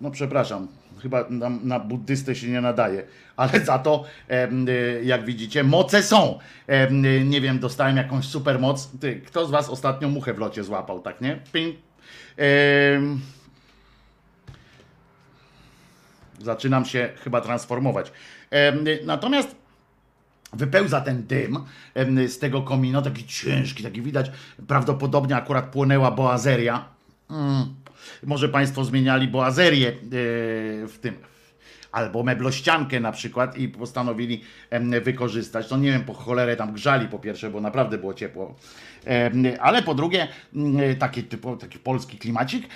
No 0.01 0.11
przepraszam, 0.11 0.69
chyba 1.03 1.25
na, 1.31 1.51
na 1.51 1.81
buddystę 1.81 2.35
się 2.35 2.49
nie 2.49 2.61
nadaje, 2.61 3.07
ale 3.37 3.61
za 3.65 3.79
to, 3.79 4.05
y, 4.31 5.05
jak 5.05 5.25
widzicie, 5.25 5.65
moce 5.65 6.03
są. 6.03 6.39
Y, 6.91 7.25
nie 7.25 7.41
wiem, 7.41 7.59
dostałem 7.59 7.97
jakąś 7.97 8.25
super 8.25 8.59
moc. 8.59 8.91
Ty, 9.01 9.21
kto 9.27 9.47
z 9.47 9.51
was 9.51 9.69
ostatnio 9.69 10.09
muchę 10.09 10.35
w 10.35 10.39
locie 10.39 10.65
złapał, 10.65 11.01
tak 11.01 11.21
nie? 11.21 11.41
Ping. 11.53 11.77
Zaczynam 16.41 16.85
się 16.85 17.13
chyba 17.25 17.41
transformować. 17.41 18.13
Y, 18.89 19.05
natomiast 19.05 19.57
wypełza 20.53 21.01
ten 21.01 21.27
dym 21.27 21.59
z 22.29 22.39
tego 22.39 22.63
komina, 22.63 23.03
taki 23.03 23.27
ciężki, 23.27 23.83
taki 23.83 24.03
widać, 24.03 24.31
prawdopodobnie 24.69 25.37
akurat 25.37 25.65
płonęła 25.65 26.11
boazeria. 26.11 26.85
Mm. 27.31 27.82
Może 28.23 28.49
Państwo 28.49 28.85
zmieniali 28.85 29.29
boazerię 29.29 29.89
e, 29.89 29.93
w 30.87 30.99
tym, 31.01 31.15
albo 31.93 32.23
meblościankę 32.23 33.01
na 33.01 33.13
przykład 33.13 33.59
i 33.59 33.69
postanowili 33.69 34.43
wykorzystać. 35.03 35.71
No 35.71 35.77
nie 35.77 35.93
wiem, 35.93 36.05
po 36.05 36.15
cholerę 36.15 36.57
tam 36.57 36.73
grzali 36.73 37.09
po 37.09 37.19
pierwsze, 37.19 37.51
bo 37.51 37.61
naprawdę 37.61 37.99
było 37.99 38.15
ciepło. 38.15 38.55
Ale 39.61 39.83
po 39.83 39.95
drugie, 39.95 40.29
taki, 40.99 41.23
typo, 41.23 41.57
taki 41.57 41.79
polski 41.79 42.19
klimacik. 42.19 42.69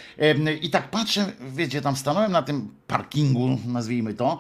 I 0.62 0.71
tak 0.71 0.90
patrzę, 0.90 1.33
wiecie, 1.54 1.80
tam 1.80 1.97
stanąłem 1.97 2.33
na 2.33 2.42
tym 2.42 2.68
parkingu, 2.87 3.59
nazwijmy 3.66 4.14
to. 4.14 4.38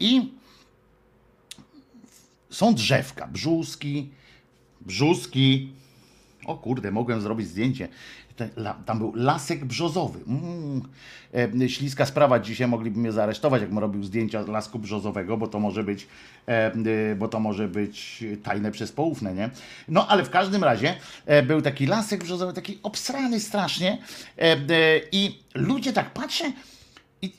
I 0.00 0.32
są 2.50 2.74
drzewka, 2.74 3.26
brzuski, 3.26 4.10
brzuski. 4.80 5.72
O 6.46 6.56
kurde, 6.56 6.90
mogłem 6.90 7.20
zrobić 7.20 7.48
zdjęcie. 7.48 7.88
Tam 8.86 8.98
był 8.98 9.12
lasek 9.14 9.64
brzozowy. 9.64 10.20
Mm. 10.26 10.82
E, 11.62 11.68
śliska 11.68 12.06
sprawa, 12.06 12.38
dzisiaj 12.38 12.68
mogliby 12.68 13.00
mnie 13.00 13.12
zaaresztować, 13.12 13.60
jakbym 13.60 13.78
robił 13.78 14.02
zdjęcia 14.02 14.40
lasku 14.40 14.78
brzozowego, 14.78 15.36
bo 15.36 15.46
to 15.46 15.60
może 15.60 15.84
być, 15.84 16.06
e, 16.48 16.72
e, 16.74 17.14
bo 17.16 17.28
to 17.28 17.40
może 17.40 17.68
być 17.68 18.24
tajne 18.42 18.70
przez 18.70 18.92
poufne, 18.92 19.34
nie? 19.34 19.50
No 19.88 20.08
ale 20.08 20.24
w 20.24 20.30
każdym 20.30 20.64
razie 20.64 20.94
był 21.46 21.62
taki 21.62 21.86
lasek 21.86 22.24
brzozowy, 22.24 22.52
taki 22.52 22.78
obsrany 22.82 23.40
strasznie 23.40 23.98
i 25.12 25.38
ludzie 25.54 25.92
tak 25.92 26.10
patrzę 26.10 26.52
i 27.22 27.32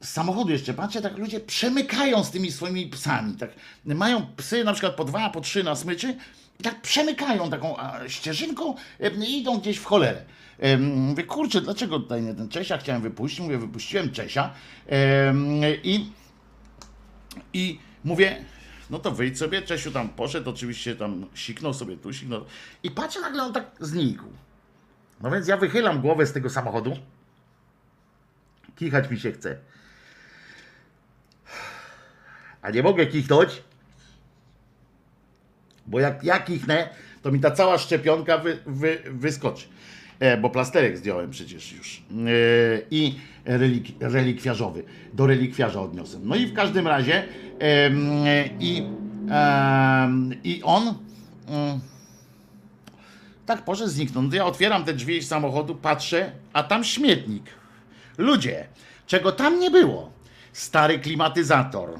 z 0.00 0.08
samochodu 0.08 0.50
jeszcze 0.50 0.74
patrzę, 0.74 1.02
tak 1.02 1.18
ludzie 1.18 1.40
przemykają 1.40 2.24
z 2.24 2.30
tymi 2.30 2.52
swoimi 2.52 2.86
psami. 2.86 3.34
Tak, 3.34 3.50
mają 3.84 4.26
psy 4.36 4.64
na 4.64 4.72
przykład 4.72 4.94
po 4.94 5.04
dwa, 5.04 5.30
po 5.30 5.40
trzy 5.40 5.64
na 5.64 5.74
smyczy 5.74 6.16
tak 6.62 6.80
przemykają 6.80 7.50
taką 7.50 7.76
ścieżynką 8.08 8.74
i 9.28 9.38
idą 9.40 9.58
gdzieś 9.58 9.76
w 9.76 9.84
cholerę. 9.84 10.24
Mówię, 10.78 11.24
kurczę, 11.24 11.60
dlaczego 11.60 12.00
tutaj 12.00 12.22
nie 12.22 12.34
ten 12.34 12.48
Czesia 12.48 12.78
chciałem 12.78 13.02
wypuścić? 13.02 13.40
Mówię, 13.40 13.58
wypuściłem 13.58 14.10
Czesia 14.10 14.54
i, 15.82 16.10
i 17.52 17.78
mówię, 18.04 18.44
no 18.90 18.98
to 18.98 19.10
wyjdź 19.10 19.38
sobie, 19.38 19.62
Czesiu 19.62 19.90
tam 19.90 20.08
poszedł, 20.08 20.50
oczywiście 20.50 20.96
tam 20.96 21.26
siknął 21.34 21.74
sobie 21.74 21.96
tu, 21.96 22.12
siknął. 22.12 22.44
I 22.82 22.90
patrzę, 22.90 23.20
nagle 23.20 23.42
on 23.42 23.52
tak 23.52 23.70
znikł. 23.80 24.24
No 25.20 25.30
więc 25.30 25.48
ja 25.48 25.56
wychylam 25.56 26.00
głowę 26.00 26.26
z 26.26 26.32
tego 26.32 26.50
samochodu. 26.50 26.96
Kichać 28.76 29.10
mi 29.10 29.20
się 29.20 29.32
chce. 29.32 29.58
A 32.62 32.70
nie 32.70 32.82
mogę 32.82 33.06
kichnąć, 33.06 33.62
bo 35.86 36.00
jak 36.00 36.24
ja 36.24 36.38
kichnę, 36.38 36.88
to 37.22 37.32
mi 37.32 37.40
ta 37.40 37.50
cała 37.50 37.78
szczepionka 37.78 38.38
wy, 38.38 38.58
wy, 38.66 38.98
wyskoczy. 39.10 39.66
E, 40.20 40.36
bo 40.36 40.50
plasterek 40.50 40.98
zdjąłem 40.98 41.30
przecież 41.30 41.72
już. 41.72 41.96
E, 41.96 42.02
I 42.90 43.14
relik, 43.44 43.86
relikwiarzowy. 44.00 44.84
Do 45.12 45.26
relikwiarza 45.26 45.80
odniosłem. 45.80 46.28
No 46.28 46.36
i 46.36 46.46
w 46.46 46.54
każdym 46.54 46.86
razie 46.86 47.24
em, 47.58 48.00
i, 48.60 48.82
i 50.44 50.62
on 50.62 50.94
mm, 51.48 51.80
tak 53.46 53.64
poszedł 53.64 53.90
zniknął. 53.90 54.22
No 54.22 54.34
ja 54.34 54.46
otwieram 54.46 54.84
te 54.84 54.94
drzwi 54.94 55.22
samochodu, 55.22 55.74
patrzę, 55.74 56.32
a 56.52 56.62
tam 56.62 56.84
śmietnik. 56.84 57.44
Ludzie, 58.18 58.66
czego 59.06 59.32
tam 59.32 59.60
nie 59.60 59.70
było? 59.70 60.10
Stary 60.52 60.98
klimatyzator. 60.98 61.90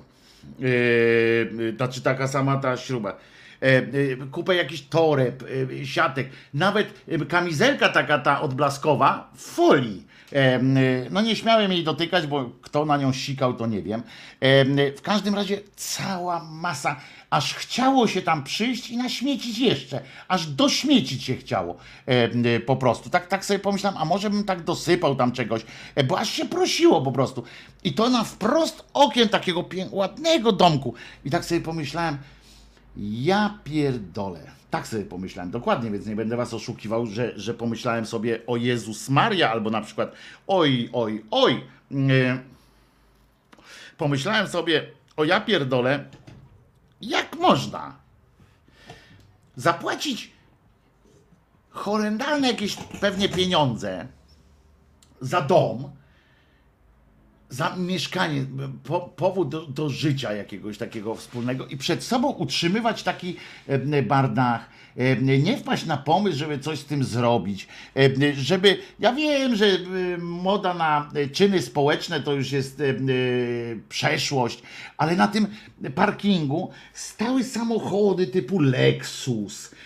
Yy, 0.59 1.75
znaczy 1.77 2.03
taka 2.03 2.29
sama 2.29 2.57
ta 2.57 2.77
śruba. 2.77 3.17
E, 3.65 3.77
e, 3.77 4.27
kupę 4.31 4.55
jakichś 4.55 4.83
toreb, 4.83 5.45
e, 5.83 5.87
siatek, 5.87 6.29
nawet 6.55 7.05
kamizelka 7.29 7.89
taka 7.89 8.19
ta 8.19 8.41
odblaskowa 8.41 9.31
w 9.35 9.43
folii. 9.43 10.15
No 11.11 11.21
nie 11.21 11.37
śmiałem 11.37 11.73
jej 11.73 11.85
dotykać, 11.85 12.27
bo 12.27 12.51
kto 12.63 12.85
na 12.85 12.97
nią 12.97 13.13
sikał, 13.13 13.55
to 13.55 13.67
nie 13.67 13.83
wiem. 13.83 14.03
W 14.97 15.01
każdym 15.03 15.35
razie 15.35 15.61
cała 15.77 16.45
masa, 16.45 16.97
aż 17.31 17.55
chciało 17.55 18.07
się 18.07 18.23
tam 18.23 18.45
przyjść 18.45 18.91
i 18.91 18.97
naśmiecić 18.97 19.59
jeszcze, 19.59 20.01
aż 20.29 20.47
dośmiecić 20.47 21.25
się 21.25 21.37
chciało 21.37 21.77
po 22.67 22.77
prostu. 22.77 23.11
Tak, 23.11 23.27
tak 23.27 23.45
sobie 23.45 23.59
pomyślałem, 23.59 24.01
a 24.01 24.05
może 24.05 24.31
bym 24.31 24.45
tak 24.45 24.63
dosypał 24.63 25.17
tam 25.17 25.33
czegoś, 25.33 25.63
bo 26.09 26.19
aż 26.19 26.31
się 26.31 26.45
prosiło 26.45 27.03
po 27.03 27.13
prostu. 27.13 27.45
I 27.85 27.93
to 27.93 28.11
na 28.11 28.25
wprost 28.25 28.85
okien 28.95 29.29
takiego 29.29 29.65
ładnego 29.91 30.53
domku. 30.53 30.95
I 31.25 31.31
tak 31.31 31.45
sobie 31.45 31.61
pomyślałem, 31.61 32.19
ja 32.97 33.59
pierdolę. 33.65 34.51
Tak 34.71 34.87
sobie 34.87 35.05
pomyślałem 35.05 35.51
dokładnie, 35.51 35.91
więc 35.91 36.07
nie 36.07 36.17
będę 36.17 36.37
was 36.37 36.55
oszukiwał, 36.55 37.07
że, 37.07 37.39
że 37.39 37.55
pomyślałem 37.55 38.07
sobie 38.07 38.47
o 38.47 38.57
Jezus 38.57 39.09
Maria, 39.09 39.51
albo 39.51 39.71
na 39.71 39.81
przykład 39.81 40.13
oj, 40.47 40.91
oj, 40.93 41.25
oj. 41.31 41.65
Nie. 41.91 42.39
Pomyślałem 43.99 44.49
sobie 44.49 44.87
o 45.17 45.25
ja 45.25 45.41
pierdolę, 45.41 46.05
jak 47.01 47.37
można 47.37 47.97
zapłacić 49.57 50.31
horrendalne 51.71 52.49
jakieś 52.49 52.77
pewnie 52.77 53.29
pieniądze 53.29 54.07
za 55.21 55.41
dom, 55.41 55.91
za 57.49 57.77
mieszkanie, 57.77 58.45
po, 58.85 59.01
powód 59.01 59.49
do, 59.49 59.67
do 59.67 59.91
życia 59.91 60.33
jakiegoś 60.33 60.79
takiego 60.79 61.15
wspólnego 61.15 61.67
i 61.67 61.77
przed 61.77 62.03
sobą 62.05 62.31
utrzymywać 62.31 63.03
taki 63.03 63.37
e, 63.69 63.75
e, 64.97 65.39
nie 65.39 65.57
wpaść 65.57 65.87
na 65.87 65.97
pomysł, 65.97 66.39
żeby 66.39 66.59
coś 66.59 66.79
z 66.79 66.85
tym 66.85 67.05
zrobić, 67.05 67.69
e, 67.97 68.35
żeby, 68.35 68.79
ja 68.99 69.13
wiem, 69.13 69.57
że 69.57 69.67
e, 69.67 69.79
moda 70.19 70.75
na 70.75 71.11
czyny 71.33 71.63
społeczne 71.63 72.21
to 72.21 72.33
już 72.33 72.53
jest 72.53 72.81
e, 72.81 72.85
e, 72.85 72.95
przeszłość, 73.89 74.63
ale 74.97 75.17
na 75.17 75.29
tym 75.29 75.47
parkingu 75.95 76.71
stały 76.93 77.45
samochody 77.45 78.27
typu 78.27 78.61
Lexus, 78.61 79.71
E, 79.71 79.84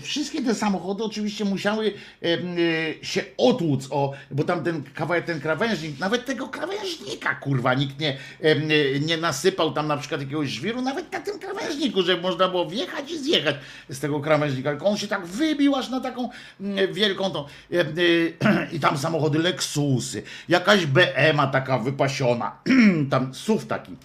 Wszystkie 0.00 0.42
te 0.42 0.54
samochody 0.54 1.04
oczywiście 1.04 1.44
musiały 1.44 1.92
e, 2.22 2.26
e, 2.26 3.04
się 3.04 3.24
otłuc, 3.36 3.88
o, 3.90 4.12
bo 4.30 4.44
tam 4.44 4.64
ten 4.64 4.82
kawałek, 4.94 5.24
ten 5.24 5.40
krawężnik, 5.40 5.98
nawet 5.98 6.24
tego 6.26 6.48
krawężnika, 6.48 7.34
kurwa, 7.34 7.74
nikt 7.74 8.00
nie, 8.00 8.16
e, 8.40 9.00
nie 9.00 9.16
nasypał 9.16 9.72
tam 9.72 9.86
na 9.86 9.96
przykład 9.96 10.20
jakiegoś 10.20 10.48
żwiru, 10.48 10.82
nawet 10.82 11.12
na 11.12 11.20
tym 11.20 11.38
krawężniku, 11.38 12.02
żeby 12.02 12.22
można 12.22 12.48
było 12.48 12.66
wjechać 12.66 13.10
i 13.10 13.18
zjechać 13.18 13.56
z 13.88 14.00
tego 14.00 14.20
krawężnika, 14.20 14.70
tylko 14.70 14.86
on 14.86 14.96
się 14.96 15.08
tak 15.08 15.26
wybił 15.26 15.74
aż 15.74 15.88
na 15.88 16.00
taką 16.00 16.30
mm, 16.60 16.94
wielką 16.94 17.30
tą, 17.30 17.44
e, 17.72 17.80
e, 17.80 17.84
i 18.76 18.80
tam 18.80 18.98
samochody 18.98 19.38
Lexusy, 19.38 20.22
jakaś 20.48 20.86
BM-a 20.86 21.46
taka 21.46 21.78
wypasiona, 21.78 22.58
tam 23.10 23.34
SUV 23.34 23.66
taki. 23.66 23.96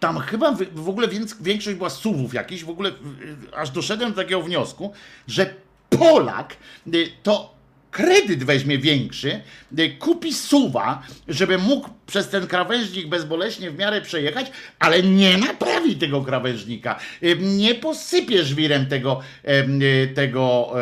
Tam 0.00 0.18
chyba 0.18 0.56
w 0.74 0.88
ogóle 0.88 1.08
większość 1.40 1.76
była 1.76 1.90
suwów 1.90 2.34
jakichś, 2.34 2.64
w 2.64 2.70
ogóle 2.70 2.90
y, 2.90 3.56
aż 3.56 3.70
doszedłem 3.70 4.10
do 4.10 4.16
takiego 4.16 4.42
wniosku, 4.42 4.92
że 5.28 5.54
Polak 5.90 6.56
y, 6.94 7.12
to 7.22 7.53
kredyt 7.94 8.44
weźmie 8.44 8.78
większy, 8.78 9.40
y, 9.78 9.96
kupi 9.98 10.32
suwa, 10.32 11.02
żeby 11.28 11.58
mógł 11.58 11.88
przez 12.06 12.28
ten 12.28 12.46
krawężnik 12.46 13.06
bezboleśnie 13.08 13.70
w 13.70 13.78
miarę 13.78 14.00
przejechać, 14.00 14.52
ale 14.78 15.02
nie 15.02 15.38
naprawi 15.38 15.96
tego 15.96 16.22
krawężnika. 16.22 16.98
Y, 17.22 17.36
Nie 17.40 17.74
posypie 17.74 18.44
żwirem 18.44 18.86
tego, 18.86 19.20
y, 19.44 20.12
tego, 20.14 20.72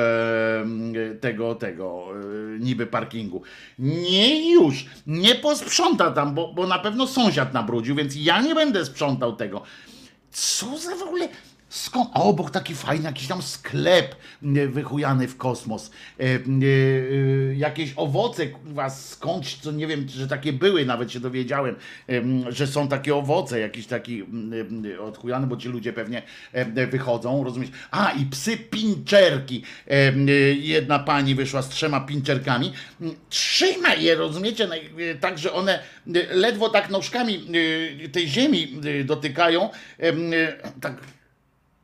tego, 1.20 1.54
tego 1.54 2.06
y, 2.56 2.58
niby 2.60 2.86
parkingu. 2.86 3.42
Nie 3.78 4.52
już. 4.52 4.86
Nie 5.06 5.34
posprząta 5.34 6.10
tam, 6.10 6.34
bo, 6.34 6.52
bo 6.52 6.66
na 6.66 6.78
pewno 6.78 7.06
sąsiad 7.06 7.54
nabrudził, 7.54 7.94
więc 7.94 8.14
ja 8.16 8.40
nie 8.40 8.54
będę 8.54 8.84
sprzątał 8.84 9.36
tego. 9.36 9.62
Co 10.30 10.78
za 10.78 10.96
w 10.96 11.02
ogóle. 11.02 11.28
Skąd? 11.72 12.10
A 12.14 12.22
obok 12.22 12.50
taki 12.50 12.74
fajny 12.74 13.04
jakiś 13.04 13.28
tam 13.28 13.42
sklep 13.42 14.16
e, 14.56 14.68
wychujany 14.68 15.28
w 15.28 15.36
kosmos. 15.36 15.90
E, 16.20 16.22
e, 16.24 16.28
e, 16.28 17.54
jakieś 17.54 17.92
owoce, 17.96 18.46
kurwa, 18.46 18.90
skądś, 18.90 19.56
co 19.56 19.72
nie 19.72 19.86
wiem, 19.86 20.08
że 20.08 20.28
takie 20.28 20.52
były, 20.52 20.86
nawet 20.86 21.12
się 21.12 21.20
dowiedziałem, 21.20 21.76
em, 22.06 22.52
że 22.52 22.66
są 22.66 22.88
takie 22.88 23.14
owoce, 23.14 23.60
jakiś 23.60 23.86
taki 23.86 24.20
mm, 24.20 24.52
em, 24.60 25.00
odchujany, 25.00 25.46
bo 25.46 25.56
ci 25.56 25.68
ludzie 25.68 25.92
pewnie 25.92 26.22
em, 26.52 26.74
wychodzą, 26.90 27.44
rozumiesz? 27.44 27.70
A, 27.90 28.12
i 28.12 28.26
psy 28.26 28.56
pinczerki. 28.56 29.62
E, 29.88 30.12
Jedna 30.52 30.98
pani 30.98 31.34
wyszła 31.34 31.62
z 31.62 31.68
trzema 31.68 32.00
pinczerkami. 32.00 32.72
Mm, 33.00 33.14
Trzyma 33.30 33.94
je, 33.94 34.14
rozumiecie? 34.14 34.68
E, 35.10 35.14
Tak, 35.14 35.38
że 35.38 35.52
one 35.52 35.78
e, 36.14 36.34
ledwo 36.34 36.68
tak 36.68 36.90
nóżkami 36.90 37.44
e, 38.04 38.08
tej 38.08 38.28
ziemi 38.28 38.80
e, 39.00 39.04
dotykają. 39.04 39.70
E, 39.98 40.12
Tak 40.80 40.94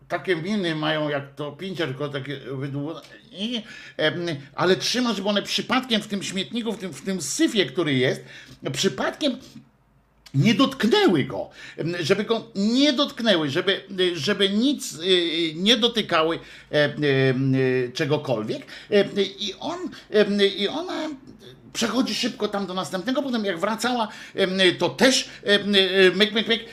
takie 0.09 0.37
miny 0.37 0.75
mają 0.75 1.09
jak 1.09 1.35
to 1.35 1.53
pięciarko 1.53 2.09
takie 2.09 2.37
wydłużone, 2.37 3.01
ale 4.55 4.77
trzyma, 4.77 5.15
żeby 5.15 5.29
one 5.29 5.43
przypadkiem 5.43 6.03
w 6.03 6.07
tym 6.07 6.23
śmietniku, 6.23 6.73
w 6.73 6.79
tym, 6.79 6.93
w 6.93 7.03
tym 7.03 7.23
syfie, 7.23 7.67
który 7.67 7.95
jest, 7.95 8.25
przypadkiem 8.73 9.37
nie 10.35 10.55
dotknęły 10.55 11.25
go, 11.25 11.51
żeby 12.01 12.25
go 12.25 12.47
nie 12.55 12.93
dotknęły, 12.93 13.51
żeby, 13.51 13.81
żeby 14.15 14.51
nic 14.51 14.99
y, 14.99 15.53
nie 15.55 15.77
dotykały 15.77 16.39
em, 16.71 17.57
czegokolwiek. 17.95 18.67
I 19.39 19.55
on, 19.61 19.79
i 20.59 20.69
ona 20.69 21.09
przechodzi 21.73 22.15
szybko 22.15 22.49
tam 22.49 22.67
do 22.67 22.75
następnego, 22.75 23.23
potem 23.23 23.45
jak 23.45 23.59
wracała, 23.59 24.09
to 24.79 24.89
też 24.89 25.29
myk, 26.15 26.33
myk, 26.33 26.49
myk, 26.49 26.65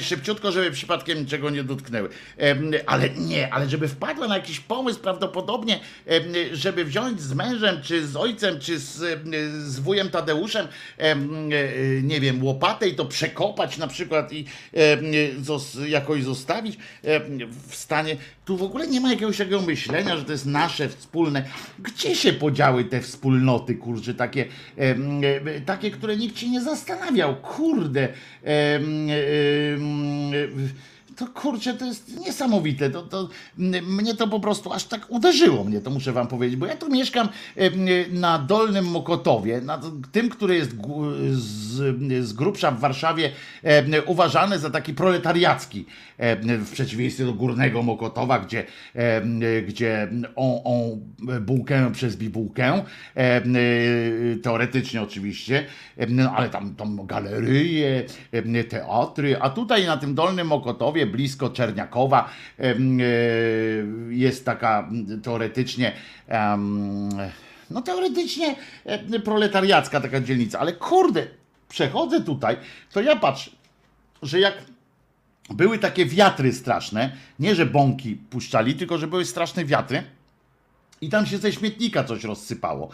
szybciutko, 0.00 0.52
żeby 0.52 0.70
przypadkiem 0.70 1.18
niczego 1.18 1.50
nie 1.50 1.64
dotknęły. 1.64 2.08
Ale 2.86 3.10
nie, 3.10 3.54
ale 3.54 3.68
żeby 3.68 3.88
wpadła 3.88 4.28
na 4.28 4.36
jakiś 4.36 4.60
pomysł 4.60 5.00
prawdopodobnie, 5.00 5.80
żeby 6.52 6.84
wziąć 6.84 7.20
z 7.20 7.34
mężem, 7.34 7.82
czy 7.82 8.06
z 8.06 8.16
ojcem, 8.16 8.60
czy 8.60 8.78
z, 8.78 9.20
z 9.66 9.80
wujem 9.80 10.10
Tadeuszem, 10.10 10.68
em, 10.98 11.50
e, 11.52 12.02
nie 12.02 12.20
wiem, 12.20 12.44
łopatę 12.44 12.88
i 12.88 12.94
to 12.94 13.04
przekopać 13.04 13.78
na 13.78 13.86
przykład 13.86 14.32
i 14.32 14.44
jakoś 15.86 16.22
zostawić 16.22 16.78
w 17.68 17.74
stanie. 17.74 18.16
Tu 18.50 18.56
w 18.56 18.62
ogóle 18.62 18.86
nie 18.86 19.00
ma 19.00 19.10
jakiegoś 19.10 19.38
takiego 19.38 19.60
myślenia, 19.60 20.16
że 20.16 20.24
to 20.24 20.32
jest 20.32 20.46
nasze 20.46 20.88
wspólne. 20.88 21.44
Gdzie 21.78 22.14
się 22.16 22.32
podziały 22.32 22.84
te 22.84 23.00
wspólnoty, 23.00 23.74
kurczę, 23.74 24.14
takie, 24.14 24.44
em, 24.76 25.20
e, 25.24 25.60
takie 25.60 25.90
które 25.90 26.16
nikt 26.16 26.38
się 26.38 26.48
nie 26.50 26.60
zastanawiał. 26.60 27.36
Kurde. 27.36 28.08
Em, 28.42 29.08
to 31.20 31.26
kurczę, 31.26 31.74
to 31.74 31.86
jest 31.86 32.20
niesamowite. 32.20 32.90
To, 32.90 33.02
to, 33.02 33.28
mnie 33.82 34.14
to 34.14 34.28
po 34.28 34.40
prostu 34.40 34.72
aż 34.72 34.84
tak 34.84 35.06
uderzyło 35.08 35.64
mnie, 35.64 35.80
to 35.80 35.90
muszę 35.90 36.12
wam 36.12 36.26
powiedzieć, 36.26 36.56
bo 36.56 36.66
ja 36.66 36.76
tu 36.76 36.90
mieszkam 36.90 37.28
em, 37.56 37.72
na 38.12 38.38
Dolnym 38.38 38.84
Mokotowie, 38.84 39.60
na 39.60 39.80
tym, 40.12 40.28
który 40.28 40.54
jest 40.54 40.70
z, 41.30 42.26
z 42.26 42.32
grubsza 42.32 42.70
w 42.70 42.80
Warszawie 42.80 43.32
em, 43.62 43.92
uważany 44.06 44.58
za 44.58 44.70
taki 44.70 44.94
proletariacki, 44.94 45.86
em, 46.18 46.64
w 46.64 46.72
przeciwieństwie 46.72 47.24
do 47.24 47.32
Górnego 47.32 47.82
Mokotowa, 47.82 48.38
gdzie, 48.38 48.66
gdzie 49.68 50.08
on, 50.36 50.60
on 50.64 51.00
bułkę 51.40 51.92
przez 51.92 52.16
bibułkę, 52.16 52.84
teoretycznie 54.42 55.02
oczywiście, 55.02 55.66
no, 56.08 56.32
ale 56.32 56.48
tam, 56.48 56.74
tam 56.74 57.06
galerie, 57.06 58.04
em, 58.32 58.54
teatry, 58.68 59.36
a 59.40 59.50
tutaj 59.50 59.86
na 59.86 59.96
tym 59.96 60.14
Dolnym 60.14 60.46
Mokotowie, 60.46 61.06
blisko 61.10 61.50
Czerniakowa, 61.50 62.30
e, 62.58 62.74
jest 64.10 64.44
taka 64.44 64.90
teoretycznie 65.22 65.92
no 67.70 67.82
teoretycznie 67.82 68.56
e, 68.84 69.20
proletariacka 69.20 70.00
taka 70.00 70.20
dzielnica, 70.20 70.58
ale 70.58 70.72
kurde, 70.72 71.26
przechodzę 71.68 72.20
tutaj, 72.20 72.56
to 72.92 73.00
ja 73.00 73.16
patrzę, 73.16 73.50
że 74.22 74.40
jak 74.40 74.54
były 75.50 75.78
takie 75.78 76.06
wiatry 76.06 76.52
straszne, 76.52 77.12
nie 77.38 77.54
że 77.54 77.66
bąki 77.66 78.16
puszczali, 78.16 78.74
tylko 78.74 78.98
że 78.98 79.06
były 79.06 79.24
straszne 79.24 79.64
wiatry, 79.64 80.02
i 81.00 81.08
tam 81.08 81.26
się 81.26 81.38
ze 81.38 81.52
śmietnika 81.52 82.04
coś 82.04 82.24
rozsypało. 82.24 82.90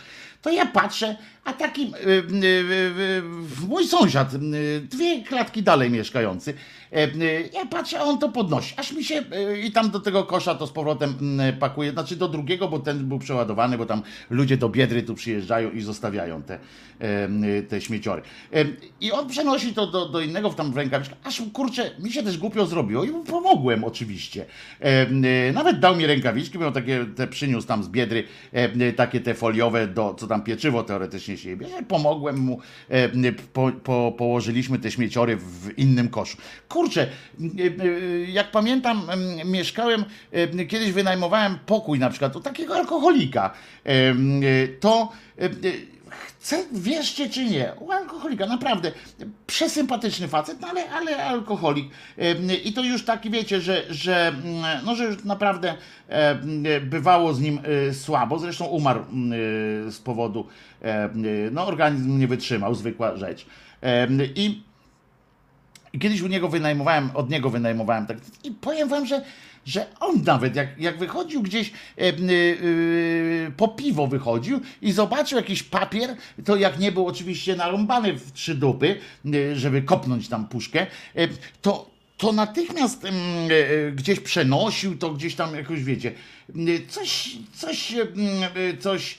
To 0.46 0.50
ja 0.50 0.66
patrzę, 0.66 1.16
a 1.46 1.52
taki 1.52 1.82
y, 1.82 2.08
y, 2.08 2.44
y, 2.44 3.22
y, 3.62 3.66
mój 3.68 3.86
sąsiad, 3.86 4.36
dwie 4.90 5.22
klatki 5.22 5.62
dalej 5.62 5.90
mieszkający, 5.90 6.54
ja 7.52 7.66
patrzę, 7.66 8.00
a 8.00 8.02
on 8.02 8.18
to 8.18 8.28
podnosi. 8.28 8.74
Aż 8.76 8.92
mi 8.92 9.04
się 9.04 9.24
i 9.64 9.72
tam 9.72 9.90
do 9.90 10.00
tego 10.00 10.24
kosza 10.24 10.54
to 10.54 10.66
z 10.66 10.72
powrotem 10.72 11.14
pakuje, 11.58 11.92
znaczy 11.92 12.16
do 12.16 12.28
drugiego, 12.28 12.68
bo 12.68 12.78
ten 12.78 13.08
był 13.08 13.18
przeładowany, 13.18 13.78
bo 13.78 13.86
tam 13.86 14.02
ludzie 14.30 14.56
do 14.56 14.68
Biedry 14.68 15.02
tu 15.02 15.14
przyjeżdżają 15.14 15.70
i 15.70 15.80
zostawiają 15.80 16.42
te, 16.42 16.58
te 17.68 17.80
śmieciory. 17.80 18.22
I 19.00 19.12
on 19.12 19.28
przenosi 19.28 19.74
to 19.74 19.86
do, 19.86 20.08
do 20.08 20.20
innego 20.20 20.50
w 20.50 20.54
tam 20.54 20.72
w 20.72 20.76
rękawiczkę, 20.76 21.16
aż 21.24 21.42
kurczę, 21.52 21.90
mi 21.98 22.12
się 22.12 22.22
też 22.22 22.38
głupio 22.38 22.66
zrobiło 22.66 23.04
i 23.04 23.10
mu 23.10 23.24
pomogłem 23.24 23.84
oczywiście. 23.84 24.46
Nawet 25.54 25.80
dał 25.80 25.96
mi 25.96 26.06
rękawiczki, 26.06 26.58
miał 26.58 26.72
takie, 26.72 27.06
te 27.16 27.26
przyniósł 27.26 27.66
tam 27.66 27.84
z 27.84 27.88
Biedry, 27.88 28.24
takie 28.96 29.20
te 29.20 29.34
foliowe, 29.34 29.86
do, 29.86 30.14
co 30.14 30.26
tam 30.26 30.35
pieczywo 30.42 30.82
teoretycznie 30.82 31.36
się. 31.36 31.56
Pomogłem 31.88 32.38
mu, 32.38 32.60
e, 32.88 33.32
po, 33.52 33.72
po, 33.84 34.14
położyliśmy 34.18 34.78
te 34.78 34.90
śmieciory 34.90 35.36
w 35.36 35.78
innym 35.78 36.08
koszu. 36.08 36.36
Kurczę, 36.68 37.08
y, 37.60 38.26
jak 38.28 38.50
pamiętam, 38.50 39.02
em, 39.10 39.50
mieszkałem, 39.50 40.04
em, 40.32 40.66
kiedyś 40.66 40.92
wynajmowałem 40.92 41.58
pokój 41.66 41.98
na 41.98 42.10
przykład 42.10 42.36
u 42.36 42.40
takiego 42.40 42.76
alkoholika. 42.76 43.50
To 44.80 45.12
Chcę, 46.18 46.64
wierzcie 46.72 47.30
czy 47.30 47.44
nie, 47.44 47.72
u 47.80 47.92
alkoholika, 47.92 48.46
naprawdę, 48.46 48.92
przesympatyczny 49.46 50.28
facet, 50.28 50.60
no 50.60 50.68
ale, 50.68 50.90
ale 50.90 51.24
alkoholik. 51.24 51.90
I 52.64 52.72
to 52.72 52.84
już 52.84 53.04
taki, 53.04 53.30
wiecie, 53.30 53.60
że, 53.60 53.82
że, 53.90 54.28
mm, 54.28 54.84
no, 54.84 54.94
że 54.94 55.04
już 55.04 55.24
naprawdę 55.24 55.74
bywało 56.82 57.34
z 57.34 57.40
nim 57.40 57.60
e, 57.88 57.94
słabo, 57.94 58.38
zresztą 58.38 58.64
umarł 58.64 59.00
e, 59.00 59.04
z 59.90 59.98
powodu, 59.98 60.46
em, 60.82 61.24
no 61.52 61.66
organizm 61.66 62.18
nie 62.18 62.28
wytrzymał, 62.28 62.74
zwykła 62.74 63.16
rzecz. 63.16 63.46
I 64.34 64.62
kiedyś 66.00 66.20
u 66.20 66.26
niego 66.26 66.48
wynajmowałem, 66.48 67.10
od 67.14 67.30
niego 67.30 67.50
wynajmowałem 67.50 68.06
tak. 68.06 68.16
I 68.44 68.50
powiem 68.50 68.88
wam, 68.88 69.06
że, 69.06 69.22
że 69.66 69.86
on 70.00 70.22
nawet 70.22 70.56
jak, 70.56 70.78
jak 70.78 70.98
wychodził 70.98 71.42
gdzieś 71.42 71.70
e, 71.70 72.00
e, 72.00 72.08
e, 72.08 72.14
po 73.56 73.68
piwo 73.68 74.06
wychodził 74.06 74.60
i 74.82 74.92
zobaczył 74.92 75.38
jakiś 75.38 75.62
papier, 75.62 76.16
to 76.44 76.56
jak 76.56 76.78
nie 76.78 76.92
był 76.92 77.06
oczywiście 77.06 77.56
narąbany 77.56 78.12
w 78.12 78.32
trzy 78.32 78.54
dupy, 78.54 79.00
e, 79.34 79.56
żeby 79.56 79.82
kopnąć 79.82 80.28
tam 80.28 80.48
puszkę, 80.48 80.86
e, 81.16 81.28
to, 81.62 81.90
to 82.16 82.32
natychmiast 82.32 83.04
mm, 83.04 83.16
e, 83.88 83.92
gdzieś 83.92 84.20
przenosił 84.20 84.98
to 84.98 85.10
gdzieś 85.10 85.34
tam 85.34 85.54
jakoś 85.54 85.84
wiecie. 85.84 86.12
Coś, 86.88 87.36
coś, 87.54 87.92
mm, 87.92 88.50
coś, 88.80 89.18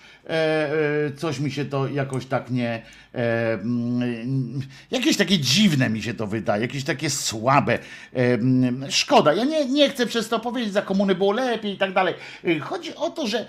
coś 1.17 1.39
mi 1.39 1.51
się 1.51 1.65
to 1.65 1.87
jakoś 1.87 2.25
tak 2.25 2.51
nie. 2.51 2.81
E, 3.17 3.53
mm, 3.53 4.61
jakieś 4.91 5.17
takie 5.17 5.39
dziwne 5.39 5.89
mi 5.89 6.01
się 6.01 6.13
to 6.13 6.27
wydaje, 6.27 6.61
jakieś 6.61 6.83
takie 6.83 7.09
słabe. 7.09 7.73
E, 7.73 7.79
mm, 8.33 8.91
szkoda, 8.91 9.33
ja 9.33 9.43
nie, 9.43 9.65
nie 9.65 9.89
chcę 9.89 10.05
przez 10.05 10.29
to 10.29 10.39
powiedzieć, 10.39 10.73
za 10.73 10.81
komuny 10.81 11.15
było 11.15 11.31
lepiej 11.31 11.73
i 11.73 11.77
tak 11.77 11.93
dalej. 11.93 12.13
E, 12.45 12.59
Chodzi 12.59 12.95
o 12.95 13.09
to, 13.09 13.27
że 13.27 13.45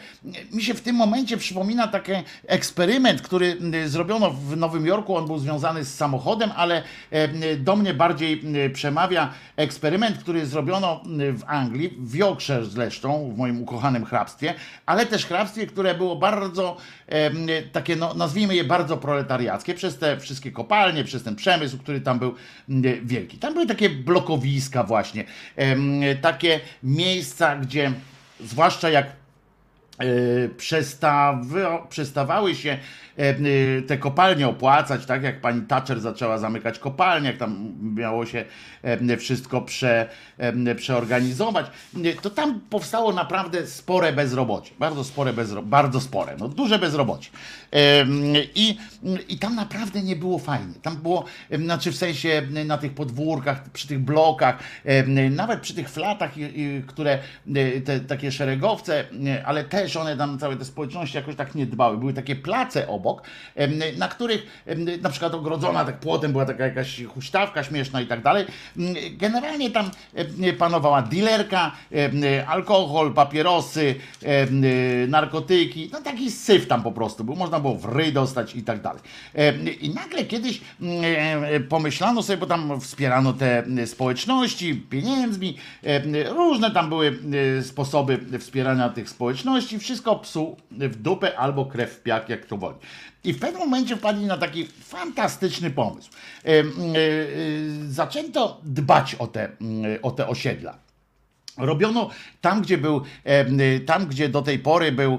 mi 0.53 0.63
się 0.63 0.75
w 0.75 0.81
tym 0.81 0.97
momencie 0.97 1.37
przypomina 1.37 1.89
taki 1.89 2.13
eksperyment, 2.47 3.23
który 3.23 3.57
zrobiono 3.87 4.31
w 4.31 4.57
Nowym 4.57 4.87
Jorku. 4.87 5.17
On 5.17 5.27
był 5.27 5.39
związany 5.39 5.85
z 5.85 5.95
samochodem, 5.95 6.51
ale 6.57 6.83
e, 7.11 7.57
do 7.57 7.77
mnie 7.77 7.95
bardziej 7.95 8.43
przemawia 8.73 9.35
eksperyment, 9.57 10.19
który 10.19 10.47
zrobiono 10.47 11.01
w 11.33 11.43
Anglii, 11.47 11.95
w 11.99 12.15
Yorkshire 12.15 12.65
zresztą, 12.65 13.33
w 13.35 13.39
moim 13.39 13.63
ukochanym 13.63 14.05
hrabstwie, 14.05 14.55
ale 14.87 15.07
też 15.07 15.27
hrabstwie, 15.27 15.67
które 15.67 15.95
było 15.95 16.17
bardzo 16.17 16.68
takie, 17.73 17.97
no, 17.97 18.15
nazwijmy 18.15 18.55
je 18.55 18.65
bardzo 18.65 18.97
proletariackie, 18.97 19.75
przez 19.75 19.99
te 19.99 20.21
wszystkie 20.21 20.53
kopalnie, 20.53 21.05
przez 21.05 21.23
ten 21.23 21.37
przemysł, 21.37 21.79
który 21.79 22.01
tam 22.01 22.19
był 22.19 22.35
wielki. 23.03 23.39
Tam 23.39 23.55
były 23.55 23.67
takie 23.67 23.91
blokowiska 23.91 24.85
właśnie, 24.85 25.25
takie 26.21 26.61
miejsca, 26.83 27.57
gdzie 27.57 27.93
zwłaszcza 28.41 28.91
jak 28.91 29.07
E, 29.99 30.49
przestawy, 30.49 31.67
przestawały 31.89 32.55
się 32.55 32.79
te 33.87 33.99
kopalnie 33.99 34.49
opłacać, 34.49 35.07
tak 35.07 35.23
jak 35.23 35.41
pani 35.41 35.63
Thatcher 35.63 36.01
zaczęła 36.01 36.39
zamykać 36.39 36.79
kopalnie, 36.79 37.29
jak 37.29 37.37
tam 37.37 37.75
miało 37.95 38.27
się 38.27 38.45
e, 38.83 39.17
wszystko 39.17 39.61
prze, 39.61 40.09
przeorganizować, 40.77 41.67
to 42.23 42.31
tam 42.31 42.61
powstało 42.71 43.13
naprawdę 43.13 43.67
spore 43.67 44.13
bezrobocie, 44.13 44.71
bardzo 44.79 45.05
spore 45.05 45.33
bezrobocie, 45.33 45.71
bardzo 45.71 46.01
spore, 46.01 46.37
no 46.39 46.49
duże 46.49 46.79
bezrobocie. 46.79 47.31
I, 48.55 48.79
I 49.29 49.39
tam 49.39 49.55
naprawdę 49.55 50.03
nie 50.03 50.17
było 50.17 50.39
fajnie. 50.39 50.75
Tam 50.83 50.97
było, 50.97 51.25
znaczy 51.51 51.93
w 51.93 51.97
sensie 51.97 52.43
na 52.67 52.79
tych 52.79 52.95
podwórkach, 52.95 53.71
przy 53.71 53.89
tych 53.89 53.99
blokach, 53.99 54.59
nawet 55.31 55.61
przy 55.61 55.75
tych 55.75 55.91
flatach, 55.91 56.31
które 56.87 57.19
te 57.85 58.01
takie 58.01 58.33
szeregowce, 58.33 59.05
ale 59.45 59.65
też 59.65 59.97
one 59.97 60.17
tam, 60.17 60.39
całe 60.39 60.57
te 60.57 60.65
społeczności 60.65 61.17
jakoś 61.17 61.37
tak 61.37 61.55
nie 61.55 61.67
dbały. 61.67 61.99
Były 61.99 62.13
takie 62.13 62.37
place 62.37 62.89
obok, 62.89 63.08
na 63.97 64.09
których 64.09 64.65
na 65.03 65.09
przykład 65.11 65.35
ogrodzona 65.35 65.85
tak 65.85 66.01
płotem 66.01 66.33
była 66.33 66.47
taka 66.47 66.65
jakaś 66.65 67.03
huśtawka 67.05 67.65
śmieszna 67.65 68.01
i 68.01 68.07
tak 68.07 68.23
dalej. 68.23 68.47
Generalnie 69.11 69.71
tam 69.71 69.91
panowała 70.59 71.03
dilerka, 71.03 71.73
alkohol, 72.47 73.15
papierosy, 73.15 73.95
narkotyki, 75.09 75.91
no 75.93 76.01
taki 76.01 76.31
syf 76.31 76.67
tam 76.67 76.83
po 76.83 76.93
prostu 76.93 77.25
był. 77.25 77.37
Można 77.37 77.61
było 77.61 77.75
w 77.75 77.85
ryj 77.85 78.13
dostać 78.13 78.57
i 78.57 78.63
tak 78.63 78.81
dalej. 78.83 79.03
I 79.81 79.91
nagle 79.91 80.25
kiedyś 80.25 80.61
mm, 80.81 81.03
pomyślano 81.69 82.23
sobie, 82.23 82.37
bo 82.37 82.47
tam 82.47 82.81
wspierano 82.81 83.33
te 83.33 83.65
społeczności 83.87 84.75
pieniędzmi, 84.75 85.57
różne 86.29 86.71
tam 86.71 86.89
były 86.89 87.19
sposoby 87.63 88.39
wspierania 88.39 88.89
tych 88.89 89.09
społeczności, 89.09 89.79
wszystko 89.79 90.17
psu 90.17 90.57
w 90.71 90.97
dupę 90.97 91.39
albo 91.39 91.67
krew 91.67 91.91
w 91.91 92.03
piach, 92.03 92.29
jak 92.29 92.47
to 92.47 92.57
woli. 92.57 92.77
I 93.25 93.33
w 93.33 93.39
pewnym 93.39 93.61
momencie 93.61 93.97
wpadli 93.97 94.27
na 94.27 94.39
taki 94.39 94.67
fantastyczny 94.67 95.71
pomysł. 95.71 96.11
Zaczęto 97.89 98.61
dbać 98.65 99.15
o 99.15 99.27
te, 99.27 99.49
o 100.03 100.11
te 100.11 100.29
osiedla. 100.29 100.79
Robiono 101.57 102.11
tam, 102.41 102.63
gdzie 102.63 102.79
był, 102.79 103.03
tam, 103.87 104.07
gdzie 104.07 104.29
do 104.29 104.43
tej 104.43 104.59
pory 104.59 104.93
był 104.93 105.19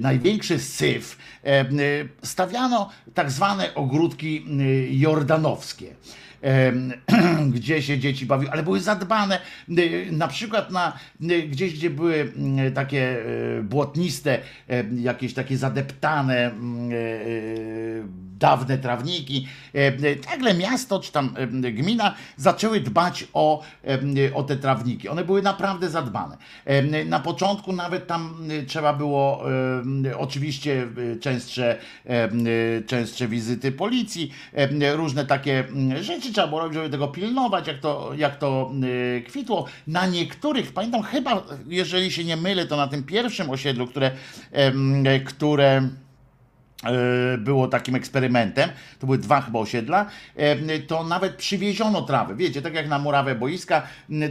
największy 0.00 0.58
syf, 0.58 1.18
stawiano 2.22 2.90
tak 3.14 3.30
zwane 3.30 3.74
ogródki 3.74 4.44
jordanowskie. 4.90 5.94
gdzie 7.54 7.82
się 7.82 7.98
dzieci 7.98 8.26
bawiły, 8.26 8.52
ale 8.52 8.62
były 8.62 8.80
zadbane. 8.80 9.40
Na 10.10 10.28
przykład 10.28 10.70
na, 10.70 10.98
gdzieś, 11.48 11.74
gdzie 11.74 11.90
były 11.90 12.32
takie 12.74 13.18
e, 13.58 13.62
błotniste, 13.62 14.38
jakieś 14.96 15.34
takie 15.34 15.56
zadeptane 15.56 16.50
dawne 18.40 18.78
trawniki. 18.78 19.48
Nagle 20.30 20.54
miasto 20.54 21.00
czy 21.00 21.12
tam 21.12 21.34
gmina 21.72 22.14
zaczęły 22.36 22.80
dbać 22.80 23.26
o, 23.32 23.62
o 24.34 24.42
te 24.42 24.56
trawniki. 24.56 25.08
One 25.08 25.24
były 25.24 25.42
naprawdę 25.42 25.90
zadbane. 25.90 26.36
Na 27.06 27.20
początku 27.20 27.72
nawet 27.72 28.06
tam 28.06 28.48
trzeba 28.66 28.92
było 28.92 29.44
oczywiście 30.18 30.86
częstsze, 31.20 31.78
częstsze 32.86 33.28
wizyty 33.28 33.72
policji, 33.72 34.32
różne 34.94 35.26
takie 35.26 35.64
rzeczy 36.00 36.29
trzeba 36.32 36.46
było 36.46 36.60
robić, 36.60 36.74
żeby 36.74 36.90
tego 36.90 37.08
pilnować, 37.08 37.66
jak 37.66 37.78
to, 37.78 38.12
jak 38.16 38.36
to 38.36 38.70
kwitło. 39.28 39.66
Na 39.86 40.06
niektórych, 40.06 40.72
pamiętam 40.72 41.02
chyba, 41.02 41.42
jeżeli 41.66 42.12
się 42.12 42.24
nie 42.24 42.36
mylę, 42.36 42.66
to 42.66 42.76
na 42.76 42.86
tym 42.86 43.02
pierwszym 43.02 43.50
osiedlu, 43.50 43.86
które, 43.86 44.10
które 45.24 45.88
E, 46.84 47.38
było 47.38 47.68
takim 47.68 47.94
eksperymentem, 47.94 48.70
to 48.98 49.06
były 49.06 49.18
dwa 49.18 49.40
chyba 49.40 49.58
osiedla, 49.58 50.06
to 50.86 51.04
nawet 51.04 51.36
przywieziono 51.36 52.02
trawę, 52.02 52.36
wiecie, 52.36 52.62
tak 52.62 52.74
jak 52.74 52.88
na 52.88 52.98
murawę 52.98 53.34
boiska, 53.34 53.82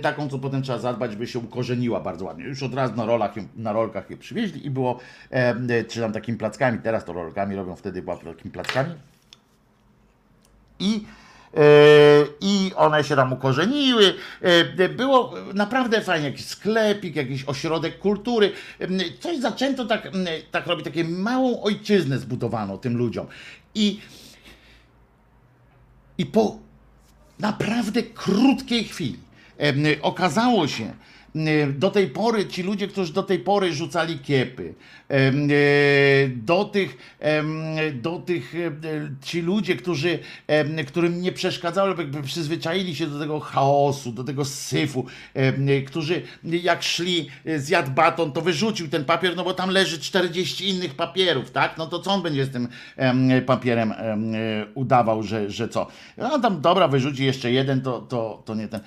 taką, 0.02 0.30
co 0.30 0.40
potem 0.40 0.62
trzeba 0.62 0.78
zadbać, 0.78 1.16
by 1.16 1.28
się 1.28 1.40
ukorzeniła 1.40 2.00
bardzo 2.00 2.26
ładnie. 2.26 2.46
Już 2.46 2.64
od 2.64 2.74
razu 2.74 2.96
na, 2.96 3.06
rolach, 3.06 3.32
na 3.56 3.74
rolkach 3.74 4.10
je 4.10 4.18
przywieźli 4.18 4.66
i 4.66 4.70
było, 4.70 5.00
czy 5.88 6.00
tam 6.02 6.14
takimi 6.14 6.38
plackami, 6.38 6.80
teraz 6.80 7.06
to 7.06 7.14
rolkami 7.14 7.56
robią, 7.56 7.76
wtedy 7.76 8.02
była 8.02 8.18
takimi 8.18 8.52
plackami. 8.52 8.94
I 10.80 11.06
i 12.42 12.72
one 12.76 13.04
się 13.04 13.16
tam 13.16 13.34
ukorzeniły. 13.34 14.14
E, 14.78 14.90
było 14.90 15.34
naprawdę 15.54 16.02
fajnie, 16.02 16.26
jakiś 16.26 16.46
sklepik, 16.46 17.16
jakiś 17.16 17.44
ośrodek 17.46 18.00
kultury. 18.00 18.52
Coś 19.20 19.38
zaczęto 19.38 19.86
tak, 19.86 20.12
tak 20.52 20.68
robić, 20.68 20.86
takie 20.86 21.04
małą 21.04 21.62
ojczyznę 21.62 22.20
zbudowano 22.20 22.78
tym 22.78 22.98
ludziom. 22.98 23.28
I, 23.76 24.00
i 26.18 26.26
po 26.26 26.58
naprawdę 27.40 28.04
krótkiej 28.04 28.84
chwili 28.84 29.20
okazało 30.02 30.68
się, 30.68 30.94
do 31.74 31.92
tej 31.92 32.08
pory, 32.08 32.46
ci 32.46 32.64
ludzie, 32.64 32.88
którzy 32.88 33.14
do 33.14 33.24
tej 33.24 33.40
pory 33.40 33.74
rzucali 33.74 34.20
kiepy, 34.20 34.74
e, 35.10 35.32
do 36.28 36.66
tych, 36.66 36.98
do 37.94 38.20
tych 38.20 38.56
e, 38.56 38.72
ci 39.22 39.42
ludzie, 39.42 39.76
którzy, 39.76 40.20
którym 40.88 41.22
nie 41.22 41.32
przeszkadzało, 41.32 41.88
jakby 41.88 42.24
przyzwyczaili 42.24 42.96
się 42.96 43.08
do 43.08 43.20
tego 43.20 43.40
chaosu, 43.40 44.12
do 44.12 44.24
tego 44.24 44.46
syfu, 44.46 45.06
którzy 45.88 46.22
jak 46.44 46.84
szli, 46.84 47.30
zjadł 47.58 47.92
baton, 47.92 48.32
to 48.32 48.42
wyrzucił 48.42 48.88
ten 48.88 49.06
papier, 49.06 49.36
no 49.36 49.44
bo 49.44 49.54
tam 49.54 49.70
leży 49.70 50.00
40 50.00 50.70
innych 50.70 50.96
papierów, 50.96 51.52
tak? 51.52 51.78
No 51.78 51.88
to 51.88 52.00
co 52.00 52.12
on 52.12 52.22
będzie 52.22 52.46
z 52.46 52.52
tym 52.52 52.68
papierem 53.46 53.94
udawał, 54.76 55.24
że, 55.24 55.50
że 55.50 55.70
co? 55.70 55.88
No 56.18 56.40
tam 56.40 56.62
dobra, 56.62 56.88
wyrzuci 56.88 57.26
jeszcze 57.26 57.52
jeden, 57.52 57.82
to, 57.82 58.02
to, 58.02 58.44
to 58.46 58.56
nie 58.56 58.68
ten 58.68 58.82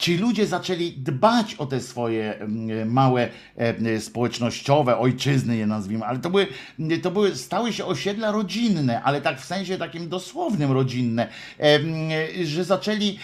ci 0.00 0.16
ludzie 0.16 0.46
zaczęli 0.46 0.92
dbać 0.92 1.54
o 1.54 1.66
te 1.66 1.80
swoje 1.80 2.38
mm, 2.38 2.92
małe 2.92 3.28
e, 3.56 4.00
społecznościowe 4.00 4.98
ojczyzny, 4.98 5.56
je 5.56 5.66
nazwijmy, 5.66 6.04
ale 6.04 6.18
to 6.18 6.30
były, 6.30 6.46
to 7.02 7.10
były, 7.10 7.36
stały 7.36 7.72
się 7.72 7.84
osiedla 7.84 8.32
rodzinne, 8.32 9.02
ale 9.02 9.20
tak 9.20 9.40
w 9.40 9.44
sensie 9.44 9.78
takim 9.78 10.08
dosłownym 10.08 10.72
rodzinne, 10.72 11.28
że 12.44 12.64
zaczęli 12.64 13.18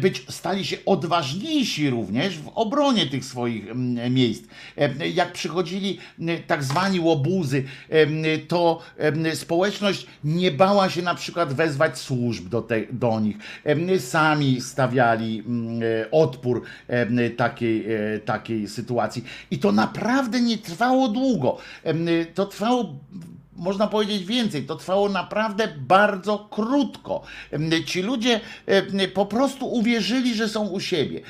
być, 0.00 0.22
stali 0.28 0.64
się 0.64 0.76
odważniejsi 0.86 1.90
również 1.90 2.38
w 2.38 2.48
obronie 2.54 3.06
tych 3.06 3.24
swoich 3.24 3.64
miejsc. 4.10 4.44
Jak 5.14 5.32
przychodzili 5.32 5.98
tak 6.46 6.64
zwani 6.64 7.00
łobuzy, 7.00 7.64
to 8.48 8.82
społeczność 9.34 10.06
nie 10.24 10.50
bała 10.50 10.90
się 10.90 11.02
na 11.02 11.14
przykład 11.14 11.52
wezwać 11.52 11.98
służb 11.98 12.48
do, 12.48 12.62
te, 12.62 12.80
do 12.92 13.20
nich. 13.20 13.36
Sami 13.98 14.60
stawiali 14.60 15.44
odpór 16.22 16.62
takiej, 17.36 17.86
e, 18.14 18.18
takiej 18.18 18.68
sytuacji. 18.68 19.24
I 19.50 19.58
to 19.58 19.72
naprawdę 19.72 20.40
nie 20.40 20.58
trwało 20.58 21.08
długo. 21.08 21.58
To 22.34 22.46
trwało 22.46 22.94
można 23.56 23.86
powiedzieć 23.86 24.24
więcej, 24.24 24.66
to 24.66 24.76
trwało 24.76 25.08
naprawdę 25.08 25.68
bardzo 25.78 26.38
krótko. 26.50 27.22
Ci 27.86 28.02
ludzie 28.02 28.40
po 29.14 29.26
prostu 29.26 29.66
uwierzyli, 29.66 30.34
że 30.34 30.48
są 30.48 30.68
u 30.68 30.80
siebie. 30.80 31.20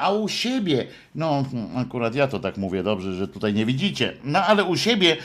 A 0.00 0.12
u 0.12 0.28
siebie, 0.28 0.86
no 1.14 1.44
akurat 1.76 2.14
ja 2.14 2.26
to 2.26 2.38
tak 2.40 2.56
mówię 2.56 2.82
dobrze, 2.82 3.14
że 3.14 3.28
tutaj 3.28 3.54
nie 3.54 3.66
widzicie, 3.66 4.12
no 4.24 4.38
ale 4.38 4.64
u 4.64 4.76
siebie 4.76 5.16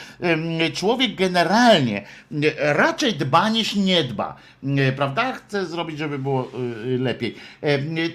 człowiek 0.74 1.16
generalnie 1.16 2.06
raczej 2.58 3.14
dba 3.14 3.50
niż 3.50 3.76
nie 3.76 4.04
dba. 4.04 4.36
Prawda? 4.96 5.34
Chce 5.34 5.66
zrobić, 5.66 5.98
żeby 5.98 6.20
było 6.20 6.52
y, 6.86 6.98
lepiej. 7.00 7.36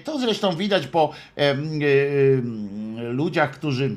To 0.03 0.19
zresztą 0.19 0.55
widać 0.55 0.87
po 0.87 1.13
ludziach, 3.11 3.51
którzy 3.51 3.95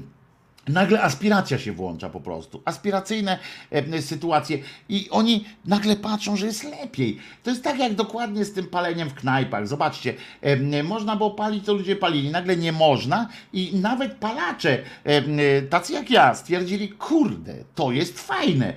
Nagle 0.69 1.03
aspiracja 1.03 1.59
się 1.59 1.73
włącza 1.73 2.11
po 2.11 2.21
prostu. 2.21 2.63
Aspiracyjne 2.65 3.39
e, 3.71 4.03
sytuacje 4.03 4.59
i 4.89 5.11
oni 5.11 5.45
nagle 5.65 5.97
patrzą, 5.97 6.37
że 6.37 6.47
jest 6.47 6.65
lepiej. 6.65 7.19
To 7.43 7.51
jest 7.51 7.65
tak 7.65 7.79
jak 7.79 7.95
dokładnie 7.95 8.45
z 8.45 8.53
tym 8.53 8.67
paleniem 8.67 9.11
w 9.11 9.15
knajpach. 9.15 9.69
Zobaczcie, 9.69 10.15
e, 10.41 10.83
można 10.83 11.17
było 11.17 11.31
palić, 11.31 11.67
to 11.67 11.75
ludzie 11.75 11.97
palili. 11.97 12.31
Nagle 12.31 12.57
nie 12.57 12.73
można 12.73 13.29
i 13.53 13.77
nawet 13.77 14.15
palacze, 14.15 14.79
e, 15.05 15.63
tacy 15.63 15.93
jak 15.93 16.11
ja, 16.11 16.35
stwierdzili, 16.35 16.89
kurde, 16.89 17.55
to 17.75 17.93
jest 17.93 18.21
fajne. 18.21 18.75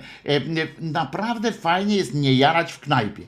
Naprawdę 0.80 1.52
fajnie 1.52 1.96
jest 1.96 2.14
nie 2.14 2.34
jarać 2.34 2.72
w 2.72 2.80
knajpie. 2.80 3.26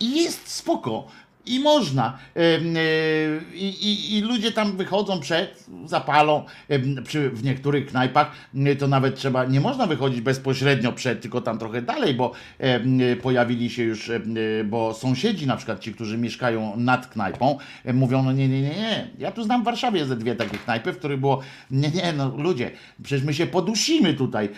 I 0.00 0.22
jest 0.22 0.48
spoko 0.48 1.06
I 1.48 1.60
można. 1.60 2.18
E, 2.36 2.58
I, 3.54 3.68
i, 3.68 4.16
I 4.16 4.20
ludzie 4.20 4.52
tam 4.52 4.76
wychodzą 4.76 5.20
przed, 5.20 5.66
zapalą. 5.84 6.44
Przy, 7.04 7.30
w 7.30 7.44
niektórych 7.44 7.86
knajpach 7.86 8.32
to 8.78 8.88
nawet 8.88 9.16
trzeba, 9.16 9.44
nie 9.44 9.60
można 9.60 9.86
wychodzić 9.86 10.20
bezpośrednio 10.20 10.92
przed, 10.92 11.20
tylko 11.20 11.40
tam 11.40 11.58
trochę 11.58 11.82
dalej, 11.82 12.14
bo 12.14 12.32
pojawili 13.22 13.70
się 13.70 13.82
już, 13.82 14.10
bo 14.64 14.94
sąsiedzi 14.94 15.46
na 15.46 15.56
przykład 15.56 15.80
ci, 15.80 15.94
którzy 15.94 16.18
mieszkają 16.18 16.76
nad 16.76 17.06
knajpą, 17.06 17.58
mówią, 17.94 18.22
no 18.22 18.32
nie, 18.32 18.48
nie, 18.48 18.62
nie, 18.62 18.68
nie. 18.68 19.10
Ja 19.18 19.32
tu 19.32 19.42
znam 19.42 19.62
w 19.62 19.64
Warszawie 19.64 20.06
ze 20.06 20.16
dwie 20.16 20.34
takie 20.34 20.58
knajpy, 20.58 20.92
w 20.92 20.98
których 20.98 21.20
było, 21.20 21.40
nie, 21.70 21.90
nie, 21.90 22.12
no 22.12 22.36
ludzie, 22.36 22.70
przecież 23.02 23.26
my 23.26 23.34
się 23.34 23.46
podusimy 23.46 24.14
tutaj. 24.14 24.48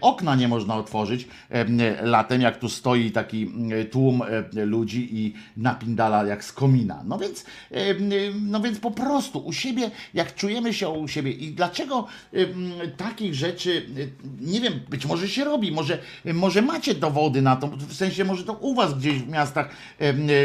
Okna 0.00 0.34
nie 0.34 0.48
można 0.48 0.76
otworzyć 0.76 1.28
em, 1.50 1.78
latem, 2.02 2.40
jak 2.40 2.58
tu 2.58 2.68
stoi 2.68 3.10
taki 3.10 3.50
tłum 3.90 4.22
ludzi 4.54 5.08
i 5.12 5.34
napindala 5.56 6.24
jak 6.24 6.33
z 6.42 6.52
komina. 6.52 7.02
No 7.04 7.18
więc, 7.18 7.44
no 8.40 8.60
więc 8.60 8.78
po 8.78 8.90
prostu 8.90 9.46
u 9.46 9.52
siebie, 9.52 9.90
jak 10.14 10.34
czujemy 10.34 10.74
się 10.74 10.88
u 10.88 11.08
siebie 11.08 11.30
i 11.30 11.52
dlaczego 11.52 12.06
takich 12.96 13.34
rzeczy, 13.34 13.86
nie 14.40 14.60
wiem, 14.60 14.80
być 14.88 15.06
może 15.06 15.28
się 15.28 15.44
robi, 15.44 15.72
może, 15.72 15.98
może 16.24 16.62
macie 16.62 16.94
dowody 16.94 17.42
na 17.42 17.56
to, 17.56 17.68
w 17.68 17.94
sensie 17.94 18.24
może 18.24 18.44
to 18.44 18.52
u 18.52 18.74
was 18.74 18.98
gdzieś 18.98 19.18
w 19.18 19.28
miastach, 19.28 19.70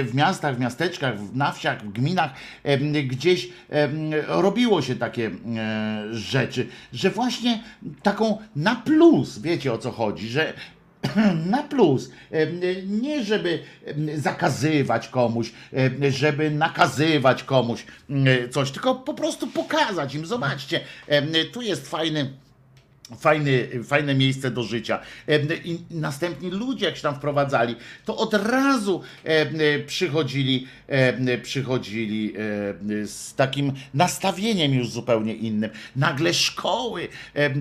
w 0.04 0.12
miastach, 0.14 0.56
w 0.56 0.60
miasteczkach, 0.60 1.16
na 1.34 1.52
wsiach, 1.52 1.84
w 1.86 1.92
gminach, 1.92 2.34
gdzieś 3.08 3.50
robiło 4.28 4.82
się 4.82 4.96
takie 4.96 5.32
rzeczy, 6.12 6.68
że 6.94 7.10
właśnie 7.10 7.64
taką 8.04 8.38
na 8.56 8.76
plus, 8.76 9.40
wiecie 9.40 9.74
o 9.74 9.78
co 9.78 9.92
chodzi, 9.92 10.30
że 10.30 10.54
na 11.46 11.64
plus. 11.64 12.10
Em, 12.32 12.60
Nie 13.02 13.24
żeby 13.24 13.60
em, 13.86 14.20
zakazywać 14.20 15.08
komuś, 15.08 15.52
em, 15.74 16.12
żeby 16.12 16.52
nakazywać 16.52 17.44
komuś 17.44 17.86
coś, 18.52 18.72
tylko 18.72 18.96
po 18.96 19.14
prostu 19.14 19.48
pokazać 19.48 20.16
im, 20.16 20.26
zobaczcie, 20.26 20.80
tu 21.52 21.62
jest 21.62 21.90
fajny. 21.90 22.30
Fajny, 23.18 23.70
fajne 23.84 24.16
miejsce 24.16 24.52
do 24.52 24.64
życia. 24.64 25.00
I 25.64 25.80
następni 25.92 26.50
ludzie, 26.50 26.86
jak 26.86 26.96
się 26.96 27.02
tam 27.02 27.16
wprowadzali, 27.16 27.76
to 28.06 28.18
od 28.18 28.34
razu 28.34 29.02
przychodzili, 29.88 30.68
przychodzili 31.44 32.34
z 33.06 33.36
takim 33.36 33.74
nastawieniem 33.94 34.74
już 34.74 34.90
zupełnie 34.90 35.34
innym. 35.34 35.70
Nagle 35.96 36.34
szkoły 36.34 37.08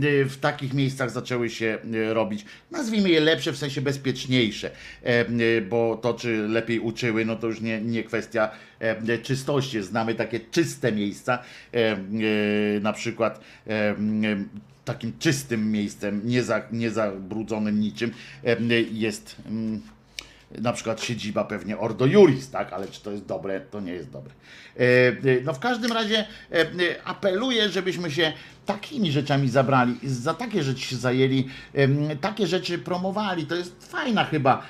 w 0.05 0.37
takich 0.41 0.75
miejscach 0.75 1.11
zaczęły 1.11 1.51
się 1.51 1.79
robić, 2.13 2.45
nazwijmy 2.71 3.11
je 3.11 3.21
lepsze, 3.21 3.53
w 3.53 3.59
sensie 3.59 3.81
bezpieczniejsze, 3.81 4.71
bo 5.69 5.99
to, 6.03 6.15
czy 6.15 6.49
lepiej 6.49 6.81
uczyły, 6.81 7.25
no 7.25 7.37
to 7.37 7.47
już 7.47 7.61
nie, 7.61 7.81
nie 7.81 8.05
kwestia 8.05 8.51
czystości. 9.23 9.83
Znamy 9.83 10.15
takie 10.15 10.41
czyste 10.41 10.93
miejsca, 10.93 11.39
e, 11.73 11.97
na 12.81 12.93
przykład 12.93 13.41
takim 14.89 15.13
czystym 15.19 15.73
miejscem, 15.73 16.21
nie, 16.25 16.43
za, 16.43 16.63
nie 16.73 16.91
zabrudzonym 16.91 17.81
niczym, 17.81 18.13
jest 18.93 19.37
na 20.51 20.73
przykład 20.73 21.05
siedziba 21.05 21.45
pewnie 21.45 21.79
Ordo 21.79 22.07
Juris, 22.07 22.51
tak? 22.51 22.73
Ale 22.73 22.89
czy 22.89 23.03
to 23.03 23.11
jest 23.11 23.27
dobre? 23.27 23.61
To 23.61 23.81
nie 23.81 23.93
jest 23.93 24.11
dobre. 24.11 24.33
E, 24.77 24.81
e, 24.81 25.15
No 25.45 25.55
w 25.55 25.59
każdym 25.59 25.93
razie 25.93 26.27
e, 26.53 26.67
apeluję, 27.05 27.69
żebyśmy 27.69 28.11
się 28.11 28.33
takimi 28.69 29.13
rzeczami 29.13 29.49
zabrali, 29.49 29.95
za 30.03 30.35
takie 30.35 30.63
rzeczy 30.63 30.81
się 30.83 30.97
zajęli, 30.97 31.49
takie 32.21 32.47
rzeczy 32.47 32.79
promowali. 32.79 33.47
To 33.47 33.55
jest 33.55 33.91
fajna 33.91 34.25
chyba, 34.25 34.63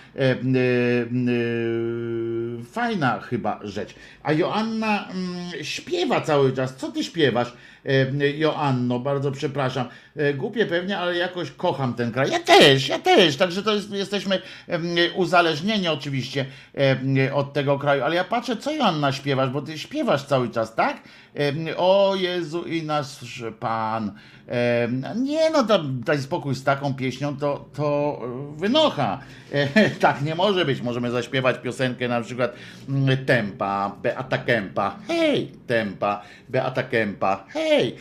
fajna 2.73 3.21
chyba 3.21 3.61
rzecz. 3.63 3.95
A 4.23 4.33
Joanna 4.33 5.09
mm, 5.09 5.65
śpiewa 5.65 6.21
cały 6.21 6.53
czas. 6.53 6.77
Co 6.77 6.93
ty 6.93 7.05
śpiewasz, 7.05 7.53
Joanno? 8.37 8.99
Bardzo 8.99 9.33
przepraszam. 9.33 9.89
E, 10.17 10.35
Głupie 10.35 10.67
pewnie, 10.67 10.99
ale 10.99 11.17
jakoś 11.17 11.51
kocham 11.51 11.95
ten 11.95 12.13
kraj. 12.13 12.31
Ja 12.31 12.41
też, 12.41 12.89
ja 12.89 12.99
też. 12.99 13.37
Także 13.37 13.63
to 13.63 13.75
jest, 13.75 13.91
jesteśmy 13.91 14.43
uzależnieni 15.15 15.89
oczywiście 15.89 16.47
od 17.35 17.53
tego 17.53 17.79
kraju. 17.79 18.05
Ale 18.05 18.17
ja 18.17 18.25
patrzę, 18.25 18.57
co 18.57 18.73
Joanna 18.73 19.13
śpiewasz, 19.13 19.51
bo 19.51 19.63
ty 19.63 19.79
śpiewasz 19.79 20.25
cały 20.25 20.51
czas, 20.51 20.75
tak? 20.75 21.03
O 21.77 22.15
Jezu 22.17 22.63
i 22.63 22.83
nasz 22.83 23.43
Pan. 23.61 23.88
Em, 24.49 25.25
Nie 25.25 25.51
no, 25.51 25.65
daj 25.85 26.19
spokój 26.19 26.55
z 26.55 26.65
taką 26.65 26.95
pieśnią, 26.95 27.37
to, 27.37 27.69
to 27.75 28.21
wynocha. 28.57 29.21
E, 29.53 29.91
Tak 30.01 30.23
nie 30.23 30.35
może 30.35 30.65
być. 30.65 30.81
Możemy 30.81 31.11
zaśpiewać 31.11 31.59
piosenkę 31.59 32.09
na 32.09 32.21
przykład 32.21 32.53
mm, 32.89 33.25
Tempa, 33.27 33.97
Beata 34.03 34.39
Kempa, 34.39 34.97
hej, 35.09 35.53
Tempa, 35.67 36.23
Beata 36.49 36.83
Kempa, 36.83 37.45
hej. 37.49 37.97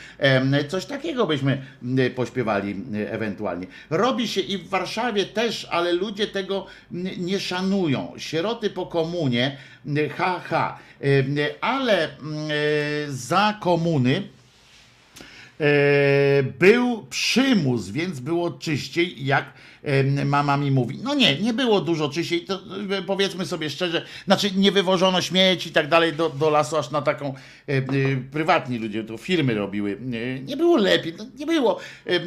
Coś 0.68 0.86
takiego 0.86 1.28
byśmy 1.28 1.62
mm, 1.84 2.12
pośpiewali 2.12 2.72
mm, 2.72 3.08
ewentualnie. 3.10 3.68
Robi 3.90 4.28
się 4.28 4.42
i 4.42 4.58
w 4.58 4.70
Warszawie 4.70 5.26
też, 5.26 5.68
ale 5.72 5.94
ludzie 5.94 6.28
tego 6.28 6.66
nie 7.18 7.40
szanują. 7.40 8.14
Sieroty 8.18 8.70
po 8.70 8.86
komunie, 8.86 9.58
mm, 9.86 10.10
ha, 10.10 10.80
Ale 11.62 12.04
e, 12.04 12.10
za 13.08 13.58
komuny 13.60 14.08
E, 14.18 14.37
był 16.60 17.06
przymus, 17.10 17.90
więc 17.90 18.20
było 18.20 18.52
czyściej, 18.52 19.26
jak 19.26 19.54
e, 19.84 20.26
mama 20.26 20.58
mi 20.58 20.72
mówi. 20.72 21.00
No 21.04 21.16
nie, 21.16 21.40
nie 21.40 21.54
było 21.54 21.82
dużo 21.82 22.10
czyściej, 22.10 22.42
to 22.42 22.62
e, 22.98 23.02
powiedzmy 23.02 23.46
sobie 23.46 23.70
szczerze, 23.70 24.06
znaczy 24.26 24.52
nie 24.52 24.72
wywożono 24.72 25.22
śmieci 25.22 25.70
i 25.70 25.72
tak 25.72 25.88
dalej 25.90 26.14
do, 26.14 26.30
do 26.30 26.50
lasu, 26.50 26.78
aż 26.78 26.92
na 26.92 27.02
taką 27.02 27.28
e, 27.28 27.34
e, 27.68 27.84
prywatni 28.32 28.78
ludzie, 28.78 29.04
to 29.04 29.18
firmy 29.18 29.54
robiły. 29.54 29.98
E, 30.38 30.40
Nie 30.40 30.58
było 30.58 30.78
lepiej, 30.78 31.14
no, 31.18 31.26
nie 31.38 31.46
było. 31.46 31.80
E, 32.08 32.16
e, 32.16 32.20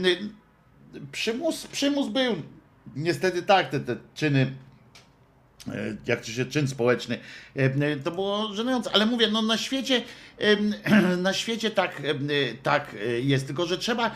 Przymus, 1.13 1.67
przymus 1.67 2.09
był. 2.09 2.35
Niestety 2.97 3.43
tak, 3.43 3.69
te, 3.71 3.81
te 3.81 3.97
czyny 4.15 4.41
e, 4.41 4.70
jak 6.07 6.21
to 6.21 6.27
się 6.27 6.45
czyn 6.45 6.69
społeczny, 6.69 7.19
e, 7.57 7.97
to 7.97 8.11
było 8.11 8.55
żenujące, 8.55 8.91
ale 8.93 9.07
mówię, 9.07 9.29
no 9.29 9.43
na 9.43 9.59
świecie, 9.59 10.03
na 11.19 11.33
świecie 11.33 11.71
tak, 11.71 12.03
tak 12.63 12.95
e, 12.95 13.21
jest, 13.21 13.47
tylko 13.47 13.67
że 13.67 13.79
trzeba, 13.79 14.11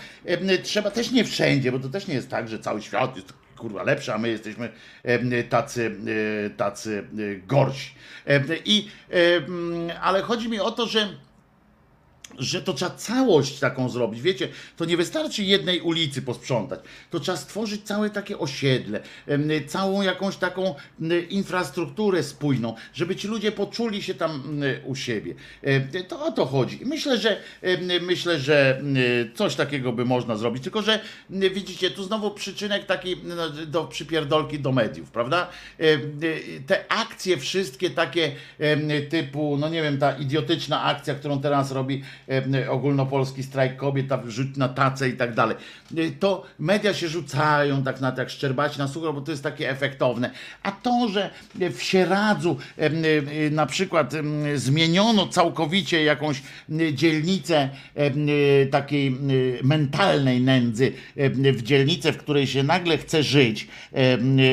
trzeba 0.63 0.91
też 0.91 1.11
nie 1.11 1.25
wszędzie, 1.25 1.73
bo 1.73 1.79
to 1.79 1.89
też 1.89 2.07
nie 2.07 2.15
jest 2.15 2.31
tak, 2.31 2.49
że 2.49 2.59
cały 2.59 2.83
świat 2.83 3.17
jest 3.17 3.33
kurwa 3.57 3.83
lepszy, 3.83 4.15
a 4.15 4.19
my 4.19 4.29
jesteśmy 4.29 4.73
tacy, 5.49 5.97
e, 6.47 6.51
tacy 6.51 7.05
e, 7.19 7.47
gorsi. 7.47 7.95
I, 8.65 8.89
ale 10.01 10.23
chodzi 10.23 10.49
mi 10.49 10.61
o 10.61 10.71
to, 10.71 10.87
że 10.87 11.09
że 12.39 12.63
to 12.63 12.73
trzeba 12.73 12.91
całość 12.91 13.59
taką 13.59 13.89
zrobić. 13.89 14.23
Wiecie, 14.23 14.49
to 14.77 14.85
nie 14.85 14.97
wystarczy 14.97 15.45
jednej 15.45 15.81
ulicy 15.81 16.23
posprzątać. 16.23 16.81
To 17.11 17.21
trzeba 17.21 17.39
stworzyć 17.39 17.83
całe 17.83 18.11
takie 18.11 18.39
osiedle, 18.39 19.01
całą 19.67 20.03
jakąś 20.03 20.37
taką 20.37 20.75
infrastrukturę 21.31 22.23
spójną, 22.23 22.75
żeby 22.95 23.17
ci 23.17 23.29
ludzie 23.29 23.53
poczuli 23.53 24.03
się 24.03 24.15
tam 24.15 24.61
u 24.85 24.95
siebie. 24.95 25.35
Em, 25.63 25.89
To 26.09 26.27
o 26.27 26.33
to 26.33 26.47
chodzi. 26.47 26.81
Myślę, 26.85 27.19
że 27.19 27.41
myślę, 28.01 28.39
że 28.39 28.83
coś 29.35 29.55
takiego 29.55 29.93
by 29.93 30.05
można 30.05 30.37
zrobić. 30.37 30.63
Tylko, 30.63 30.83
że 30.83 31.01
widzicie, 31.31 31.91
tu 31.91 32.05
znowu 32.05 32.31
przyczynek 32.31 32.87
taki 32.87 33.17
no, 33.25 33.51
do 33.51 33.85
przypierdolki 33.85 34.59
do 34.59 34.73
mediów, 34.73 35.11
prawda? 35.11 35.49
Te 36.67 36.93
akcje 36.93 37.37
wszystkie 37.37 37.91
takie 37.91 38.33
typu, 39.11 39.57
no 39.61 39.69
nie 39.69 39.83
wiem, 39.83 39.99
ta 39.99 40.13
idiotyczna 40.19 40.83
akcja, 40.83 41.15
którą 41.15 41.41
teraz 41.41 41.73
robi 41.73 42.03
e, 42.24 42.24
ogólnopolski 42.71 43.43
strajk 43.43 43.77
kobiet, 43.77 44.09
ta 44.09 44.23
rzuć 44.27 44.57
na 44.57 44.69
tacę 44.69 45.09
i 45.09 45.13
tak 45.13 45.35
dalej. 45.35 45.57
E, 45.97 46.11
To 46.21 46.43
media 46.59 46.95
się 46.95 47.09
rzucają 47.09 47.83
tak 47.83 48.01
na 48.01 48.15
jak 48.19 48.31
szczerbaci 48.31 48.79
na 48.79 48.89
sucho, 48.89 49.13
bo 49.13 49.21
to 49.21 49.31
jest 49.31 49.43
takie 49.43 49.71
efektowne. 49.71 50.31
A 50.63 50.73
to, 50.73 51.09
że 51.09 51.31
w 51.55 51.83
Sieradzu 51.83 52.57
e, 52.79 52.87
e, 52.87 53.51
na 53.51 53.67
przykład 53.67 54.13
zmieniono 54.55 55.29
całkowicie 55.29 56.05
jakąś 56.05 56.43
dzielnicę 56.93 57.71
takiej 58.71 59.19
mentalnej 59.63 60.41
nędzy 60.41 60.93
w 61.37 61.63
dzielnicę, 61.63 62.13
w 62.13 62.17
której 62.17 62.47
się 62.47 62.63
nagle 62.63 62.99
chce 62.99 63.23
żyć 63.23 63.69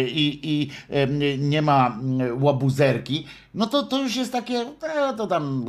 i, 0.08 0.40
i 0.44 0.70
nie 1.38 1.62
ma 1.62 2.00
łabuzerki, 2.40 3.26
no 3.54 3.68
to 3.68 3.84
to 3.84 4.02
już 4.02 4.16
jest 4.16 4.32
takie, 4.32 4.66
e, 4.82 5.14
to 5.18 5.28
tam 5.28 5.66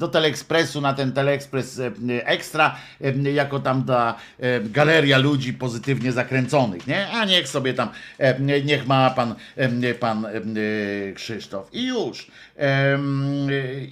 do 0.00 0.08
Teleekspresu, 0.08 0.80
na 0.80 0.94
ten 0.94 1.12
Teleekspres 1.12 1.78
e, 1.78 1.92
Ekstra, 2.24 2.76
e, 3.00 3.32
jako 3.32 3.60
tam 3.60 3.84
ta 3.84 4.16
e, 4.38 4.60
galeria 4.60 5.18
ludzi 5.18 5.52
pozytywnie 5.52 6.12
zakręconych, 6.12 6.86
nie? 6.86 7.08
A 7.08 7.24
niech 7.24 7.48
sobie 7.48 7.74
tam, 7.74 7.88
niech 8.64 8.86
ma 8.86 9.10
pan, 9.10 9.34
pan 10.00 10.26
Krzysztof. 11.14 11.68
I 11.72 11.86
już. 11.86 12.26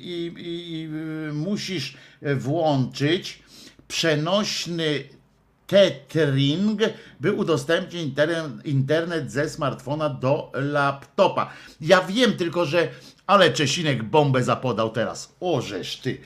I, 0.01 0.33
i, 0.37 0.89
musisz 1.33 1.97
włączyć 2.23 3.43
przenośny 3.89 5.05
Tethering, 5.67 6.81
by 7.21 7.33
udostępnić 7.33 8.03
interne- 8.03 8.61
internet 8.65 9.33
ze 9.33 9.49
smartfona 9.49 10.09
do 10.09 10.53
laptopa. 10.55 11.51
Ja 11.81 12.03
wiem 12.03 12.33
tylko, 12.33 12.67
że 12.67 12.89
Ale 13.29 13.53
Czesinek 13.53 14.03
bombę 14.03 14.43
zapodał 14.43 14.91
teraz. 14.91 15.37
O, 15.41 15.63
żeż 15.63 15.97
ty. 15.97 16.21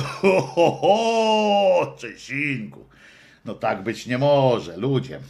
Ho, 0.00 0.40
ho, 0.42 0.70
ho, 0.70 1.96
Czesinku. 1.98 2.84
No 3.44 3.54
tak 3.54 3.82
być 3.82 4.06
nie 4.06 4.18
może, 4.18 4.76
ludzie. 4.76 5.20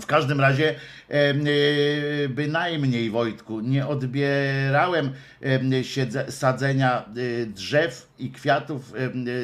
W 0.00 0.06
każdym 0.06 0.40
razie 0.40 0.74
y, 1.10 2.28
bynajmniej 2.28 3.10
Wojtku 3.10 3.60
nie 3.60 3.86
odbierałem 3.86 5.10
sadzenia 6.28 7.04
y, 7.16 7.46
drzew 7.46 8.08
i 8.18 8.30
kwiatów 8.30 8.92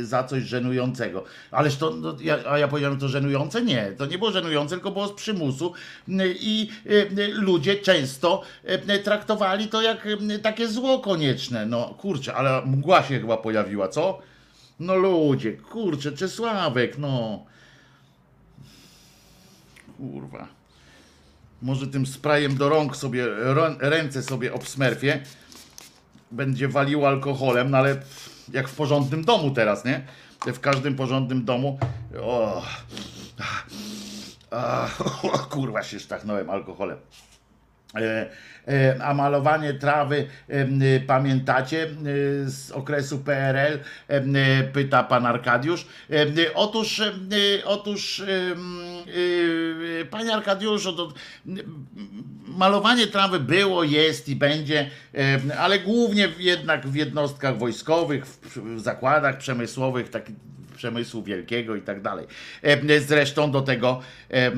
za 0.02 0.24
coś 0.24 0.42
żenującego. 0.42 1.24
Ależ 1.50 1.76
to, 1.76 1.90
no, 1.90 2.16
a 2.50 2.58
ja 2.58 2.68
powiedziałem 2.68 2.98
to 2.98 3.08
żenujące? 3.08 3.62
Nie, 3.62 3.92
to 3.96 4.06
nie 4.06 4.18
było 4.18 4.30
żenujące, 4.30 4.74
tylko 4.74 4.90
było 4.90 5.08
z 5.08 5.12
przymusu 5.12 5.72
i 6.40 6.70
ludzie 7.32 7.76
często 7.76 8.42
traktowali 9.04 9.68
to 9.68 9.82
jak 9.82 10.08
takie 10.42 10.68
zło 10.68 10.98
konieczne. 10.98 11.66
No 11.66 11.94
kurczę, 11.98 12.34
ale 12.34 12.62
mgła 12.66 13.02
się 13.02 13.20
chyba 13.20 13.36
pojawiła, 13.36 13.88
co? 13.88 14.18
No 14.80 14.96
ludzie, 14.96 15.52
kurczę, 15.52 16.12
Czesławek, 16.12 16.98
no. 16.98 17.44
Kurwa. 19.98 20.48
Może 21.62 21.86
tym 21.86 22.06
sprayem 22.06 22.56
do 22.56 22.68
rąk 22.68 22.96
sobie, 22.96 23.26
ręce 23.78 24.22
sobie 24.22 24.52
obsmerfię. 24.52 25.22
Będzie 26.30 26.68
waliło 26.68 27.08
alkoholem, 27.08 27.70
no 27.70 27.78
ale 27.78 28.02
jak 28.52 28.68
w 28.68 28.74
porządnym 28.74 29.24
domu 29.24 29.50
teraz, 29.50 29.84
nie? 29.84 30.06
W 30.46 30.60
każdym 30.60 30.96
porządnym 30.96 31.44
domu. 31.44 31.78
O, 32.20 32.62
o 35.32 35.38
kurwa 35.38 35.82
się 35.82 36.00
sztachnąłem 36.00 36.50
alkoholem. 36.50 36.98
E, 37.94 38.30
e, 38.68 38.96
A 39.04 39.14
malowanie 39.14 39.74
trawy, 39.74 40.26
y, 40.50 41.00
pamiętacie 41.06 41.86
y, 41.86 42.50
z 42.50 42.70
okresu 42.70 43.18
PRL? 43.18 43.78
Y, 44.10 44.72
Pyta 44.72 45.04
pan 45.04 45.26
Arkadiusz. 45.26 45.86
Otóż, 46.54 47.02
otóż, 47.64 48.22
panie 50.10 50.34
Arkadiuszu, 50.34 50.92
to 50.92 51.12
malowanie 52.46 53.06
trawy 53.06 53.40
było, 53.40 53.84
jest 53.84 54.28
i 54.28 54.36
będzie, 54.36 54.90
ale 55.58 55.78
głównie 55.78 56.28
jednak 56.38 56.86
w 56.86 56.94
jednostkach 56.94 57.58
wojskowych, 57.58 58.26
w 58.26 58.80
zakładach 58.80 59.38
przemysłowych, 59.38 60.08
takich 60.10 60.36
przemysłu 60.78 61.22
wielkiego 61.22 61.76
i 61.76 61.82
tak 61.82 62.02
dalej. 62.02 62.26
E, 62.62 63.00
Zresztą 63.00 63.50
do 63.50 63.60
tego 63.60 64.00
e, 64.30 64.52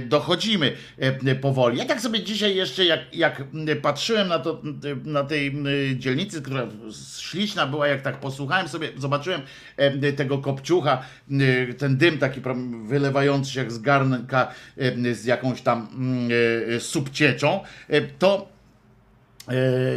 dochodzimy 0.00 0.72
e, 0.98 1.34
powoli. 1.34 1.78
Ja 1.78 1.84
tak 1.84 2.00
sobie 2.00 2.22
dzisiaj 2.22 2.56
jeszcze, 2.56 2.84
jak, 2.84 3.00
jak 3.12 3.42
patrzyłem 3.82 4.28
na, 4.28 4.38
to, 4.38 4.62
na 5.04 5.24
tej 5.24 5.56
dzielnicy, 5.96 6.42
która 6.42 6.66
śliczna 7.18 7.66
była, 7.66 7.88
jak 7.88 8.02
tak 8.02 8.20
posłuchałem 8.20 8.68
sobie, 8.68 8.88
zobaczyłem 8.96 9.40
tego 10.16 10.38
kopciucha, 10.38 11.02
ten 11.78 11.96
dym 11.96 12.18
taki 12.18 12.40
wylewający 12.84 13.52
się 13.52 13.60
jak 13.60 13.72
z 13.72 13.78
garnka 13.78 14.54
z 15.12 15.24
jakąś 15.24 15.62
tam 15.62 15.88
subcieczą, 16.78 17.60
to 18.18 18.51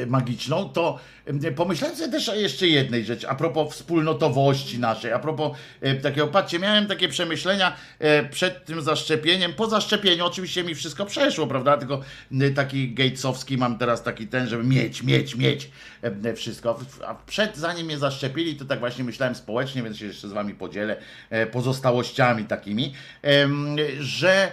magiczną, 0.07 0.69
to 0.69 0.99
e, 1.25 1.51
pomyślałem 1.51 1.97
sobie 1.97 2.11
też 2.11 2.29
o 2.29 2.35
jeszcze 2.35 2.67
jednej 2.67 3.05
rzeczy, 3.05 3.29
a 3.29 3.35
propos 3.35 3.73
wspólnotowości 3.73 4.79
naszej, 4.79 5.11
a 5.11 5.19
propos 5.19 5.57
e, 5.81 5.95
takiego, 5.95 6.27
patrzcie, 6.27 6.59
miałem 6.59 6.87
takie 6.87 7.07
przemyślenia 7.09 7.75
e, 7.99 8.29
przed 8.29 8.65
tym 8.65 8.81
zaszczepieniem, 8.81 9.53
po 9.53 9.69
zaszczepieniu 9.69 10.25
oczywiście 10.25 10.63
mi 10.63 10.75
wszystko 10.75 11.05
przeszło, 11.05 11.47
prawda, 11.47 11.77
tylko 11.77 12.01
e, 12.31 12.49
taki 12.49 12.93
gatesowski 12.93 13.57
mam 13.57 13.77
teraz 13.77 14.03
taki 14.03 14.27
ten, 14.27 14.47
żeby 14.47 14.63
mieć, 14.63 15.03
mieć, 15.03 15.35
mieć 15.35 15.71
e, 16.01 16.33
wszystko, 16.33 16.79
a 17.07 17.15
przed, 17.15 17.57
zanim 17.57 17.85
mnie 17.85 17.97
zaszczepili, 17.97 18.55
to 18.55 18.65
tak 18.65 18.79
właśnie 18.79 19.03
myślałem 19.03 19.35
społecznie, 19.35 19.83
więc 19.83 19.97
się 19.97 20.05
jeszcze 20.05 20.27
z 20.27 20.31
wami 20.31 20.53
podzielę 20.53 20.97
e, 21.29 21.47
pozostałościami 21.47 22.45
takimi, 22.45 22.93
że 23.99 24.51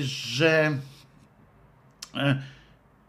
że 0.00 0.78
e, 2.14 2.42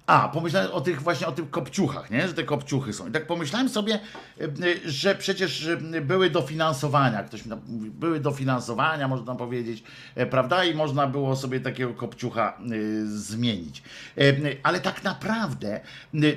a, 0.08 0.30
pomyślałem 0.30 0.72
o 0.72 0.82
tych 0.82 1.02
właśnie 1.02 1.28
o 1.28 1.32
tych 1.32 1.50
kopciuchach, 1.50 2.12
nie? 2.12 2.28
Że 2.28 2.34
te 2.34 2.44
kopciuchy 2.44 2.94
są. 2.94 3.08
I 3.08 3.12
tak 3.12 3.28
pomyślałem 3.28 3.70
sobie, 3.70 4.00
y, 4.42 4.44
y, 4.86 4.92
że 4.92 5.16
przecież 5.16 5.66
y, 5.66 6.02
były 6.02 6.30
dofinansowania, 6.30 7.24
ktoś 7.24 7.46
mi 7.46 7.52
mówi, 7.68 7.90
były 7.90 8.20
dofinansowania, 8.20 9.08
można 9.08 9.36
powiedzieć, 9.36 9.84
e, 10.16 10.26
prawda? 10.26 10.64
I 10.64 10.76
można 10.76 11.08
było 11.08 11.36
sobie 11.36 11.60
takiego 11.60 11.94
kopciucha 11.94 12.58
zmienić. 13.06 13.84
E, 14.18 14.24
Ale 14.64 14.80
tak 14.80 15.04
naprawdę 15.04 15.80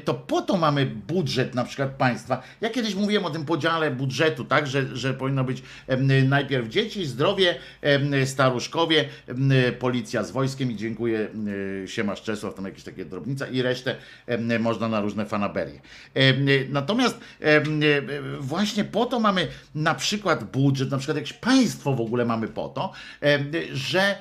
to 0.04 0.14
po 0.14 0.42
to 0.42 0.56
mamy 0.56 0.86
budżet 0.86 1.54
na 1.54 1.64
przykład 1.64 1.90
państwa. 1.90 2.42
Ja 2.60 2.70
kiedyś 2.70 2.94
mówiłem 2.94 3.24
o 3.24 3.30
tym 3.30 3.44
podziale 3.44 3.90
budżetu, 3.90 4.44
tak, 4.44 4.66
że, 4.66 4.96
że 4.96 5.14
powinno 5.14 5.44
być 5.44 5.62
y, 5.90 6.24
najpierw 6.28 6.68
dzieci, 6.68 7.06
zdrowie, 7.06 7.54
staruszkowie, 8.24 9.04
policja 9.78 10.24
z 10.24 10.30
wojskiem 10.30 10.70
i 10.70 10.76
dziękuję 10.76 11.28
y, 11.84 11.88
Siemasz 11.88 12.22
Czesław, 12.22 12.54
tam 12.54 12.64
jakieś 12.64 12.84
takie 12.84 13.04
drobnica 13.04 13.46
i 13.46 13.59
resztę 13.62 13.96
em, 14.26 14.62
można 14.62 14.88
na 14.88 15.00
różne 15.00 15.26
fanaberie. 15.26 15.80
Y, 16.16 16.68
Natomiast 16.70 17.18
y, 17.42 17.62
właśnie 18.40 18.84
po 18.84 19.06
to 19.06 19.20
mamy 19.20 19.48
na 19.74 19.94
przykład 19.94 20.44
budżet, 20.44 20.90
na 20.90 20.98
przykład 20.98 21.16
jakieś 21.16 21.32
państwo 21.32 21.94
w 21.94 22.00
ogóle 22.00 22.24
mamy 22.24 22.48
po 22.48 22.68
to, 22.68 22.92
że 23.72 24.16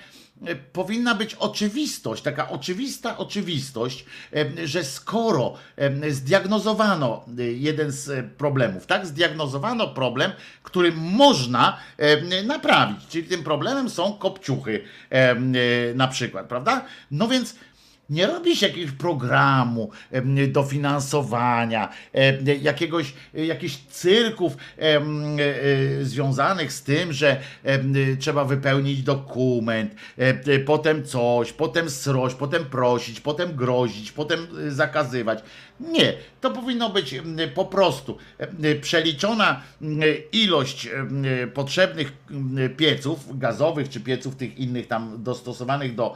e, 0.45 0.55
powinna 0.55 1.15
być 1.15 1.35
oczywistość, 1.35 2.23
taka 2.23 2.49
oczywista 2.49 3.17
oczywistość, 3.17 4.05
że 4.63 4.83
skoro 4.83 5.53
zdiagnozowano 6.09 7.25
jeden 7.57 7.91
z 7.91 8.09
e, 8.09 8.23
problemów, 8.23 8.85
tak? 8.85 9.07
Zdiagnozowano 9.07 9.87
problem, 9.87 10.31
który 10.63 10.91
można 10.91 11.77
naprawić, 12.45 13.07
czyli 13.07 13.27
tym 13.27 13.43
problemem 13.43 13.89
są 13.89 14.13
kopciuchy 14.13 14.83
na 15.95 16.07
przykład, 16.07 16.47
prawda? 16.47 16.85
No 17.11 17.27
więc 17.27 17.55
nie 18.09 18.27
robi 18.27 18.55
się 18.55 18.67
jakiegoś 18.67 18.91
programu 18.91 19.91
dofinansowania, 20.47 21.89
jakiegoś, 22.61 23.13
jakichś 23.33 23.77
cyrków 23.89 24.57
e, 24.77 24.81
e, 24.81 25.01
związanych 26.05 26.73
z 26.73 26.83
tym, 26.83 27.13
że 27.13 27.39
e, 27.63 27.79
trzeba 28.19 28.45
wypełnić 28.45 29.03
dokument, 29.03 29.95
e, 30.17 30.27
e, 30.27 30.59
potem 30.59 31.05
coś, 31.05 31.53
potem 31.53 31.89
srość, 31.89 32.35
potem 32.35 32.65
prosić, 32.65 33.21
potem 33.21 33.55
grozić, 33.55 34.11
potem 34.11 34.47
e, 34.67 34.71
zakazywać. 34.71 35.43
Nie, 35.79 36.13
to 36.41 36.51
powinno 36.51 36.89
być 36.89 37.13
em, 37.13 37.37
po 37.55 37.65
prostu 37.65 38.17
em, 38.37 38.81
przeliczona 38.81 39.61
em, 39.81 39.99
ilość 40.31 40.89
potrzebnych 41.53 42.13
pieców 42.77 43.39
gazowych 43.39 43.89
czy 43.89 43.99
pieców 43.99 44.35
tych 44.35 44.57
innych 44.57 44.87
tam 44.87 45.23
dostosowanych 45.23 45.95
do 45.95 46.15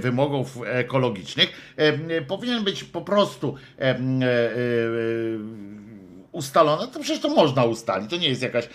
wymogów 0.00 0.58
ekologicznych. 0.64 1.76
Powinien 2.28 2.64
być 2.64 2.84
po 2.84 3.00
prostu 3.00 3.56
e, 3.78 3.82
e, 3.82 3.98
ustalone, 6.32 6.88
to 6.88 7.00
przecież 7.00 7.22
to 7.22 7.28
można 7.28 7.64
ustalić. 7.64 8.10
To 8.10 8.16
nie 8.16 8.28
jest 8.28 8.42
jakaś 8.42 8.68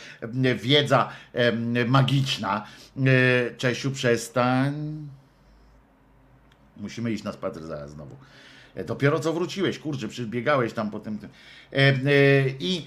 wiedza 0.55 1.09
magiczna. 1.87 2.65
Czesiu, 3.57 3.91
przestań. 3.91 5.07
Musimy 6.77 7.11
iść 7.11 7.23
na 7.23 7.31
spacer 7.31 7.63
zaraz 7.63 7.91
znowu. 7.91 8.15
E, 8.75 8.83
Dopiero 8.83 9.19
co 9.19 9.33
wróciłeś, 9.33 9.79
kurczę, 9.79 10.07
przybiegałeś 10.07 10.73
tam 10.73 10.91
po 10.91 10.99
tym. 10.99 11.17
tym. 11.17 11.29
E, 11.73 11.77
e, 11.77 11.93
I. 12.59 12.85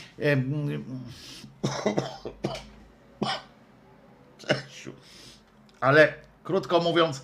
Ale 5.80 6.14
krótko 6.44 6.80
mówiąc, 6.80 7.22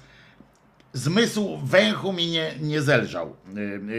zmysł 0.93 1.59
węchu 1.65 2.13
mi 2.13 2.27
nie, 2.27 2.55
nie 2.61 2.83
zelżał, 2.83 3.37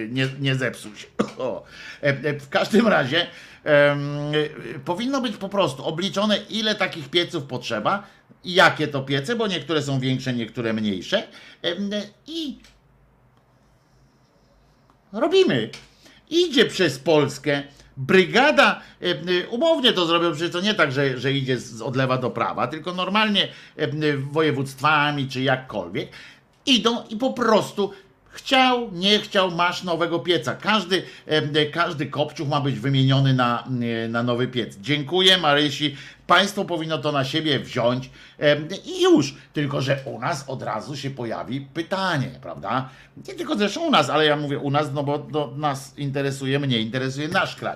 nie, 0.09 0.27
nie 0.39 0.55
zepsuł 0.55 0.95
się. 0.95 1.07
O. 1.37 1.63
W 2.39 2.49
każdym 2.49 2.87
razie 2.87 3.27
powinno 4.85 5.21
być 5.21 5.37
po 5.37 5.49
prostu 5.49 5.85
obliczone, 5.85 6.37
ile 6.49 6.75
takich 6.75 7.09
pieców 7.09 7.43
potrzeba, 7.43 8.07
jakie 8.45 8.87
to 8.87 9.01
piece, 9.01 9.35
bo 9.35 9.47
niektóre 9.47 9.81
są 9.81 9.99
większe, 9.99 10.33
niektóre 10.33 10.73
mniejsze. 10.73 11.27
I 12.27 12.59
robimy. 15.13 15.69
Idzie 16.29 16.65
przez 16.65 16.99
Polskę. 16.99 17.63
Brygada, 17.97 18.81
e, 19.01 19.05
e, 19.05 19.47
umownie 19.47 19.93
to 19.93 20.05
zrobią, 20.05 20.31
przecież 20.31 20.51
to 20.51 20.61
nie 20.61 20.73
tak, 20.73 20.91
że, 20.91 21.17
że 21.17 21.33
idzie 21.33 21.57
z 21.57 21.81
od 21.81 21.95
lewa 21.95 22.17
do 22.17 22.29
prawa, 22.29 22.67
tylko 22.67 22.93
normalnie 22.93 23.47
e, 23.77 24.17
województwami 24.17 25.27
czy 25.27 25.41
jakkolwiek. 25.41 26.09
Idą 26.65 27.03
i 27.09 27.17
po 27.17 27.33
prostu 27.33 27.91
chciał, 28.29 28.89
nie 28.91 29.19
chciał, 29.19 29.51
masz 29.51 29.83
nowego 29.83 30.19
pieca. 30.19 30.55
Każdy, 30.55 31.03
każdy 31.71 32.05
kopciuch 32.05 32.47
ma 32.47 32.61
być 32.61 32.79
wymieniony 32.79 33.33
na, 33.33 33.67
na 34.09 34.23
nowy 34.23 34.47
piec. 34.47 34.77
Dziękuję 34.81 35.37
Marysi 35.37 35.95
Państwo 36.31 36.65
powinno 36.65 36.97
to 36.97 37.11
na 37.11 37.25
siebie 37.25 37.59
wziąć 37.59 38.09
i 38.85 39.01
już. 39.01 39.35
Tylko, 39.53 39.81
że 39.81 39.99
u 40.05 40.19
nas 40.19 40.49
od 40.49 40.63
razu 40.63 40.97
się 40.97 41.09
pojawi 41.09 41.61
pytanie, 41.61 42.29
prawda? 42.41 42.89
Nie 43.27 43.33
tylko 43.33 43.55
zresztą 43.55 43.81
u 43.81 43.91
nas, 43.91 44.09
ale 44.09 44.25
ja 44.25 44.35
mówię 44.35 44.59
u 44.59 44.71
nas, 44.71 44.93
no 44.93 45.03
bo 45.03 45.27
no, 45.31 45.51
nas 45.55 45.97
interesuje, 45.97 46.59
mnie 46.59 46.79
interesuje 46.79 47.27
nasz 47.27 47.55
kraj. 47.55 47.75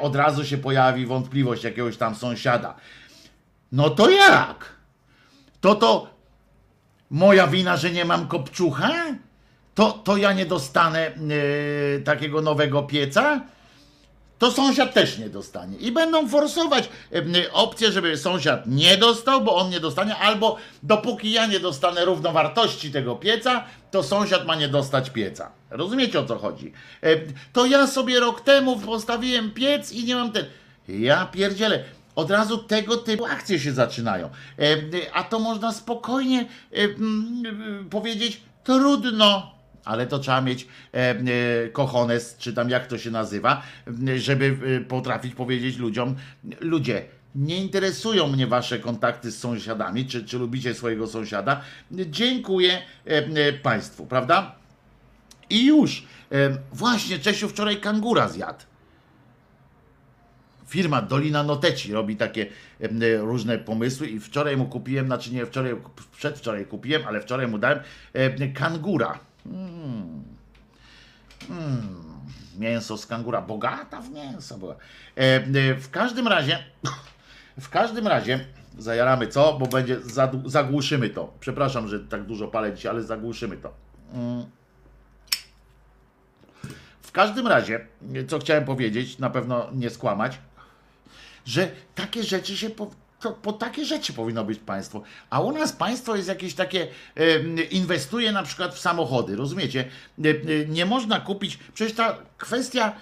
Od 0.00 0.16
razu 0.16 0.44
się 0.44 0.58
pojawi 0.58 1.06
wątpliwość 1.06 1.64
jakiegoś 1.64 1.96
tam 1.96 2.14
sąsiada. 2.14 2.74
No 3.72 3.90
to 3.90 4.10
jak? 4.10 4.72
To 5.60 5.74
to 5.74 6.06
moja 7.10 7.46
wina, 7.46 7.76
że 7.76 7.90
nie 7.90 8.04
mam 8.04 8.28
kopciucha? 8.28 8.90
To, 9.74 9.92
to 9.92 10.16
ja 10.16 10.32
nie 10.32 10.46
dostanę 10.46 11.10
yy, 11.96 12.02
takiego 12.04 12.42
nowego 12.42 12.82
pieca? 12.82 13.40
To 14.40 14.50
sąsiad 14.50 14.94
też 14.94 15.18
nie 15.18 15.28
dostanie. 15.28 15.76
I 15.76 15.92
będą 15.92 16.28
forsować 16.28 16.88
opcję, 17.52 17.92
żeby 17.92 18.16
sąsiad 18.16 18.66
nie 18.66 18.96
dostał, 18.96 19.40
bo 19.40 19.56
on 19.56 19.70
nie 19.70 19.80
dostanie, 19.80 20.16
albo 20.16 20.56
dopóki 20.82 21.32
ja 21.32 21.46
nie 21.46 21.60
dostanę 21.60 22.04
równowartości 22.04 22.90
tego 22.90 23.16
pieca, 23.16 23.64
to 23.90 24.02
sąsiad 24.02 24.46
ma 24.46 24.54
nie 24.54 24.68
dostać 24.68 25.10
pieca. 25.10 25.52
Rozumiecie 25.70 26.20
o 26.20 26.24
co 26.24 26.38
chodzi? 26.38 26.72
To 27.52 27.66
ja 27.66 27.86
sobie 27.86 28.20
rok 28.20 28.40
temu 28.40 28.78
postawiłem 28.78 29.50
piec 29.50 29.92
i 29.92 30.04
nie 30.04 30.14
mam 30.14 30.32
ten. 30.32 30.44
Ja 30.88 31.26
pierdzielę. 31.26 31.84
Od 32.14 32.30
razu 32.30 32.58
tego 32.58 32.96
typu 32.96 33.24
akcje 33.24 33.58
się 33.60 33.72
zaczynają. 33.72 34.30
A 35.12 35.24
to 35.24 35.38
można 35.38 35.72
spokojnie 35.72 36.46
powiedzieć, 37.90 38.40
trudno 38.64 39.59
ale 39.84 40.06
to 40.06 40.18
trzeba 40.18 40.40
mieć 40.40 40.66
e, 40.94 40.96
e, 40.96 41.16
kochones, 41.68 42.36
czy 42.38 42.52
tam 42.52 42.70
jak 42.70 42.86
to 42.86 42.98
się 42.98 43.10
nazywa, 43.10 43.62
żeby 44.16 44.56
e, 44.76 44.80
potrafić 44.80 45.34
powiedzieć 45.34 45.76
ludziom, 45.78 46.16
ludzie, 46.60 47.04
nie 47.34 47.58
interesują 47.58 48.28
mnie 48.28 48.46
wasze 48.46 48.78
kontakty 48.78 49.30
z 49.30 49.38
sąsiadami, 49.38 50.06
czy, 50.06 50.24
czy 50.24 50.38
lubicie 50.38 50.74
swojego 50.74 51.06
sąsiada. 51.06 51.60
Dziękuję 51.90 52.82
państwu, 53.62 54.06
prawda? 54.06 54.54
I 55.50 55.66
już. 55.66 56.06
Właśnie 56.72 57.18
Czesiu 57.18 57.48
wczoraj 57.48 57.80
kangura 57.80 58.28
zjadł. 58.28 58.64
Firma 60.66 61.02
Dolina 61.02 61.42
Noteci 61.42 61.92
robi 61.92 62.16
takie 62.16 62.46
różne 63.18 63.58
pomysły 63.58 64.06
i 64.06 64.20
wczoraj 64.20 64.56
mu 64.56 64.66
kupiłem, 64.66 65.06
znaczy 65.06 65.32
nie 65.32 65.46
wczoraj, 65.46 65.76
przedwczoraj 66.16 66.66
kupiłem, 66.66 67.02
ale 67.06 67.20
wczoraj 67.20 67.48
mu 67.48 67.58
dałem 67.58 67.80
kangura 68.54 69.18
Hmm. 69.44 70.24
Hmm. 71.48 72.10
Mięso 72.58 72.96
z 72.96 73.06
kangura, 73.06 73.42
bogata 73.42 74.00
w 74.00 74.10
mięso 74.10 74.58
była. 74.58 74.74
E, 74.74 75.20
e, 75.20 75.74
w 75.74 75.90
każdym 75.90 76.28
razie, 76.28 76.58
w 77.60 77.68
każdym 77.68 78.06
razie, 78.06 78.46
zajaramy 78.78 79.28
co, 79.28 79.58
bo 79.58 79.66
będzie, 79.66 79.96
zagłuszymy 80.44 81.10
to. 81.10 81.32
Przepraszam, 81.40 81.88
że 81.88 82.00
tak 82.00 82.22
dużo 82.22 82.48
palę 82.48 82.74
dzisiaj, 82.74 82.90
ale 82.90 83.02
zagłuszymy 83.02 83.56
to. 83.56 83.72
Hmm. 84.12 84.44
W 87.02 87.12
każdym 87.12 87.46
razie, 87.46 87.86
co 88.28 88.38
chciałem 88.38 88.64
powiedzieć, 88.64 89.18
na 89.18 89.30
pewno 89.30 89.68
nie 89.72 89.90
skłamać, 89.90 90.38
że 91.44 91.70
takie 91.94 92.22
rzeczy 92.22 92.56
się 92.56 92.70
po, 93.42 93.52
takie 93.52 93.84
rzeczy 93.84 94.12
powinno 94.12 94.44
być 94.44 94.58
państwo. 94.58 95.02
A 95.30 95.40
u 95.40 95.52
nas 95.52 95.72
państwo 95.72 96.16
jest 96.16 96.28
jakieś 96.28 96.54
takie, 96.54 96.86
inwestuje 97.70 98.32
na 98.32 98.42
przykład 98.42 98.74
w 98.74 98.78
samochody, 98.78 99.36
rozumiecie? 99.36 99.84
Nie 100.68 100.86
można 100.86 101.20
kupić, 101.20 101.58
przecież 101.74 101.96
ta 101.96 102.16
kwestia, 102.38 102.92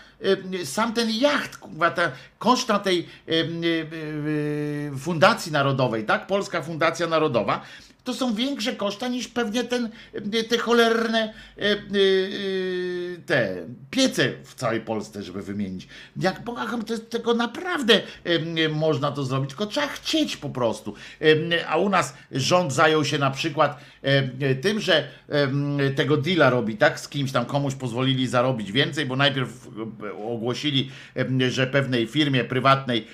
sam 0.65 0.95
ten 0.95 1.11
jacht, 1.11 1.59
ta 1.95 2.13
koszta 2.39 2.79
tej 2.79 3.09
Fundacji 4.99 5.53
Narodowej, 5.53 6.05
tak? 6.05 6.27
Polska 6.27 6.63
Fundacja 6.63 7.07
Narodowa, 7.07 7.61
to 8.09 8.15
są 8.15 8.35
większe 8.35 8.73
koszta 8.73 9.09
niż 9.09 9.29
pewnie 9.29 9.65
ten, 9.65 9.91
te 10.49 10.59
cholerne 10.59 11.35
e, 11.59 11.63
e, 11.63 11.77
te 13.27 13.57
piece 13.91 14.33
w 14.45 14.55
całej 14.55 14.81
Polsce, 14.81 15.23
żeby 15.23 15.43
wymienić. 15.43 15.89
Jak 16.17 16.45
bogacham, 16.45 16.85
to 16.85 16.99
tego 16.99 17.35
naprawdę 17.35 18.01
można 18.71 19.13
to 19.13 19.25
zrobić, 19.25 19.51
tylko 19.51 19.67
trzeba 19.67 19.87
chcieć 19.87 20.37
po 20.37 20.49
prostu. 20.49 20.95
A 21.69 21.77
u 21.77 21.89
nas 21.89 22.15
rząd 22.33 22.73
zajął 22.73 23.05
się 23.05 23.19
na 23.19 23.31
przykład 23.31 23.81
tym, 24.63 24.81
że 24.81 25.09
tego 25.97 26.17
deala 26.17 26.51
robi, 26.51 26.77
tak? 26.77 27.01
Z 27.01 27.09
kimś 27.09 27.33
tam 27.33 27.45
komuś 27.45 27.75
pozwolili 27.75 28.27
zarobić 28.27 28.73
więcej, 28.73 29.07
bo 29.07 29.17
najpierw 29.17 29.69
ogłosili, 30.29 30.91
że 31.49 31.67
pewnej 31.67 32.07
firmie 32.07 32.45
prywatnej 32.45 33.07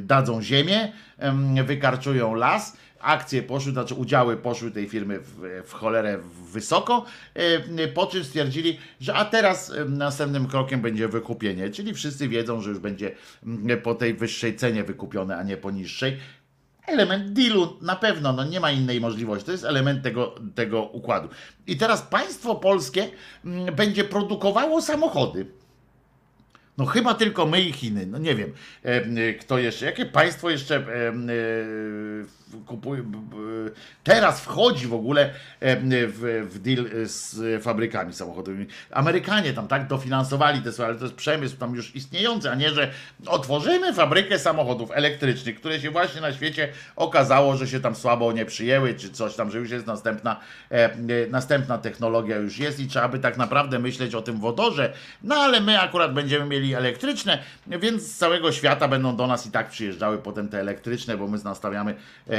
dadzą 0.00 0.42
ziemię, 0.42 0.92
wykarczują 1.64 2.34
las 2.34 2.76
akcje 3.00 3.42
poszły, 3.42 3.72
znaczy 3.72 3.94
udziały 3.94 4.36
poszły 4.36 4.70
tej 4.70 4.88
firmy 4.88 5.20
w, 5.20 5.62
w 5.66 5.72
cholerę 5.72 6.18
wysoko, 6.52 7.04
e, 7.34 7.88
po 7.88 8.06
czym 8.06 8.24
stwierdzili, 8.24 8.78
że 9.00 9.14
a 9.14 9.24
teraz 9.24 9.70
e, 9.70 9.84
następnym 9.84 10.46
krokiem 10.46 10.80
będzie 10.80 11.08
wykupienie, 11.08 11.70
czyli 11.70 11.94
wszyscy 11.94 12.28
wiedzą, 12.28 12.60
że 12.60 12.70
już 12.70 12.78
będzie 12.78 13.12
mm, 13.46 13.80
po 13.80 13.94
tej 13.94 14.14
wyższej 14.14 14.56
cenie 14.56 14.84
wykupione, 14.84 15.36
a 15.36 15.42
nie 15.42 15.56
po 15.56 15.70
niższej. 15.70 16.16
Element 16.86 17.32
dealu 17.32 17.76
na 17.82 17.96
pewno, 17.96 18.32
no 18.32 18.44
nie 18.44 18.60
ma 18.60 18.70
innej 18.70 19.00
możliwości. 19.00 19.46
To 19.46 19.52
jest 19.52 19.64
element 19.64 20.02
tego, 20.02 20.34
tego 20.54 20.82
układu. 20.82 21.28
I 21.66 21.76
teraz 21.76 22.02
państwo 22.02 22.54
polskie 22.54 23.08
mm, 23.44 23.74
będzie 23.74 24.04
produkowało 24.04 24.82
samochody 24.82 25.46
no 26.78 26.86
chyba 26.86 27.14
tylko 27.14 27.46
my 27.46 27.62
i 27.62 27.72
Chiny. 27.72 28.06
No 28.06 28.18
nie 28.18 28.34
wiem, 28.34 28.52
e, 28.82 29.34
kto 29.34 29.58
jeszcze, 29.58 29.86
jakie 29.86 30.06
państwo 30.06 30.50
jeszcze 30.50 30.86
kupuje, 32.66 33.02
teraz 34.04 34.40
wchodzi 34.40 34.86
w 34.86 34.94
ogóle 34.94 35.30
w, 35.60 36.48
w 36.50 36.58
deal 36.58 36.86
z 37.04 37.62
fabrykami 37.62 38.14
samochodowymi. 38.14 38.66
Amerykanie 38.90 39.52
tam 39.52 39.68
tak 39.68 39.86
dofinansowali 39.86 40.62
te 40.62 40.84
ale 40.84 40.94
to 40.94 41.04
jest 41.04 41.16
przemysł 41.16 41.56
tam 41.56 41.74
już 41.74 41.96
istniejący, 41.96 42.50
a 42.50 42.54
nie, 42.54 42.70
że 42.70 42.90
otworzymy 43.26 43.92
fabrykę 43.92 44.38
samochodów 44.38 44.90
elektrycznych, 44.94 45.56
które 45.56 45.80
się 45.80 45.90
właśnie 45.90 46.20
na 46.20 46.32
świecie 46.32 46.68
okazało, 46.96 47.56
że 47.56 47.68
się 47.68 47.80
tam 47.80 47.94
słabo 47.94 48.32
nie 48.32 48.44
przyjęły, 48.44 48.94
czy 48.94 49.10
coś 49.10 49.34
tam, 49.34 49.50
że 49.50 49.58
już 49.58 49.70
jest 49.70 49.86
następna, 49.86 50.40
następna 51.30 51.78
technologia 51.78 52.36
już 52.36 52.58
jest 52.58 52.80
i 52.80 52.86
trzeba 52.86 53.08
by 53.08 53.18
tak 53.18 53.36
naprawdę 53.36 53.78
myśleć 53.78 54.14
o 54.14 54.22
tym 54.22 54.40
wodorze, 54.40 54.92
no 55.22 55.34
ale 55.34 55.60
my 55.60 55.80
akurat 55.80 56.14
będziemy 56.14 56.46
mieli 56.46 56.74
elektryczne, 56.74 57.38
więc 57.66 58.02
z 58.02 58.16
całego 58.16 58.52
świata 58.52 58.88
będą 58.88 59.16
do 59.16 59.26
nas 59.26 59.46
i 59.46 59.50
tak 59.50 59.68
przyjeżdżały 59.68 60.18
potem 60.18 60.48
te 60.48 60.60
elektryczne, 60.60 61.16
bo 61.16 61.28
my 61.28 61.38
nastawiamy 61.44 61.94
e, 62.28 62.35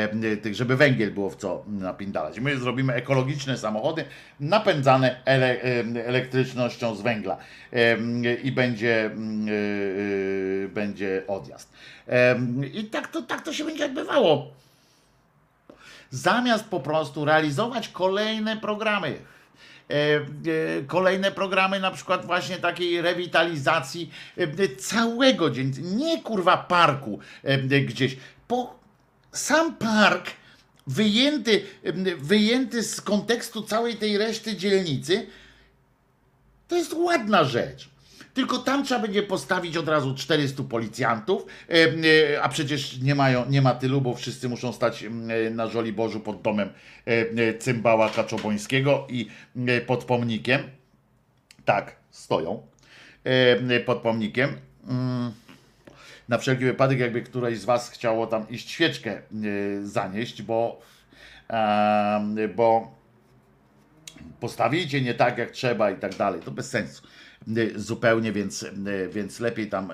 żeby 0.52 0.78
węgiel 0.78 1.12
było 1.12 1.30
w 1.30 1.36
co 1.36 1.64
napindalać. 1.68 2.40
My 2.40 2.58
zrobimy 2.58 2.94
ekologiczne 2.94 3.58
samochody 3.58 4.06
napędzane 4.40 5.22
ele, 5.26 5.62
e, 5.62 6.06
elektrycznością 6.06 6.96
z 6.96 7.02
węgla 7.02 7.38
e, 7.74 7.98
i 8.36 8.52
będzie, 8.52 9.06
e, 9.06 10.68
będzie 10.68 11.24
odjazd. 11.28 11.74
E, 12.08 12.40
I 12.74 12.84
tak 12.84 13.08
to, 13.08 13.22
tak 13.22 13.42
to 13.42 13.54
się 13.54 13.64
będzie 13.64 13.86
odbywało. 13.86 14.52
Zamiast 16.10 16.66
po 16.66 16.80
prostu 16.80 17.26
realizować 17.26 17.90
kolejne 17.90 18.58
programy, 18.58 19.20
E, 19.90 20.16
e, 20.16 20.84
kolejne 20.88 21.32
programy, 21.32 21.80
na 21.80 21.92
przykład 21.92 22.26
właśnie 22.26 22.58
takiej 22.58 23.02
rewitalizacji 23.02 24.12
e, 24.38 24.76
całego 24.76 25.50
dzień, 25.50 25.72
nie 25.82 26.22
kurwa 26.22 26.58
parku 26.58 27.20
gdzieś, 27.86 28.18
po 28.48 28.76
sam 29.32 29.76
park 29.76 30.32
wyjęty, 30.88 31.62
wyjęty 32.18 32.84
z 32.84 33.02
kontekstu 33.02 33.62
całej 33.62 33.96
tej 33.96 34.18
reszty 34.18 34.56
dzielnicy, 34.56 35.28
to 36.68 36.76
jest 36.76 36.94
ładna 36.94 37.44
rzecz. 37.44 37.90
Tylko 38.34 38.58
tam 38.58 38.86
trzeba 38.86 39.02
będzie 39.02 39.24
postawić 39.24 39.78
od 39.78 39.88
razu 39.88 40.16
400 40.16 40.64
policjantów, 40.64 41.46
e, 41.70 42.42
a 42.42 42.50
przecież 42.50 43.02
nie, 43.02 43.16
mają, 43.16 43.50
nie 43.50 43.62
ma 43.62 43.76
tylu, 43.76 44.02
bo 44.02 44.16
wszyscy 44.16 44.50
muszą 44.50 44.74
stać 44.74 45.06
na 45.52 45.68
Żoliborzu 45.68 46.20
pod 46.20 46.42
domem 46.42 46.70
e, 47.06 47.54
cymbała 47.54 48.10
Kaczobońskiego 48.10 49.08
i 49.10 49.28
pod 49.88 50.04
pomnikiem. 50.04 50.62
Tak, 51.66 51.96
stoją 52.12 52.68
pod 53.86 53.98
pomnikiem. 53.98 54.50
Na 56.30 56.38
wszelki 56.38 56.66
wypadek, 56.66 57.00
jakby 57.00 57.22
któraś 57.22 57.58
z 57.58 57.66
Was 57.66 57.90
chciało 57.90 58.28
tam 58.28 58.50
iść 58.50 58.72
świeczkę 58.72 59.22
zanieść, 59.84 60.42
bo, 60.42 60.82
bo 62.56 62.96
postawicie 64.40 65.02
nie 65.02 65.14
tak 65.14 65.38
jak 65.38 65.52
trzeba 65.52 65.92
i 65.92 65.96
tak 65.96 66.16
dalej. 66.16 66.42
To 66.42 66.52
bez 66.52 66.70
sensu. 66.70 67.04
Y, 67.58 67.74
zupełnie, 67.76 68.32
więc, 68.32 68.66
więc 69.10 69.40
lepiej 69.40 69.70
tam 69.70 69.92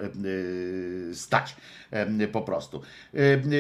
stać 1.13 1.55
po 2.31 2.41
prostu. 2.41 2.81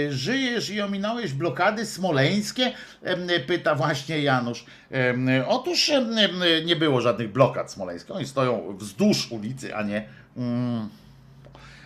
Żyjesz 0.09 0.69
i 0.69 0.81
ominąłeś 0.81 1.33
blokady 1.33 1.85
smoleńskie? 1.85 2.73
Pyta 3.47 3.75
właśnie 3.75 4.19
Janusz. 4.19 4.65
Otóż 5.47 5.91
nie 6.65 6.75
było 6.75 7.01
żadnych 7.01 7.31
blokad 7.31 7.71
smoleńskich. 7.71 8.15
Oni 8.15 8.27
stoją 8.27 8.77
wzdłuż 8.77 9.31
ulicy, 9.31 9.75
a 9.75 9.83
nie. 9.83 10.07
Mm, 10.37 10.89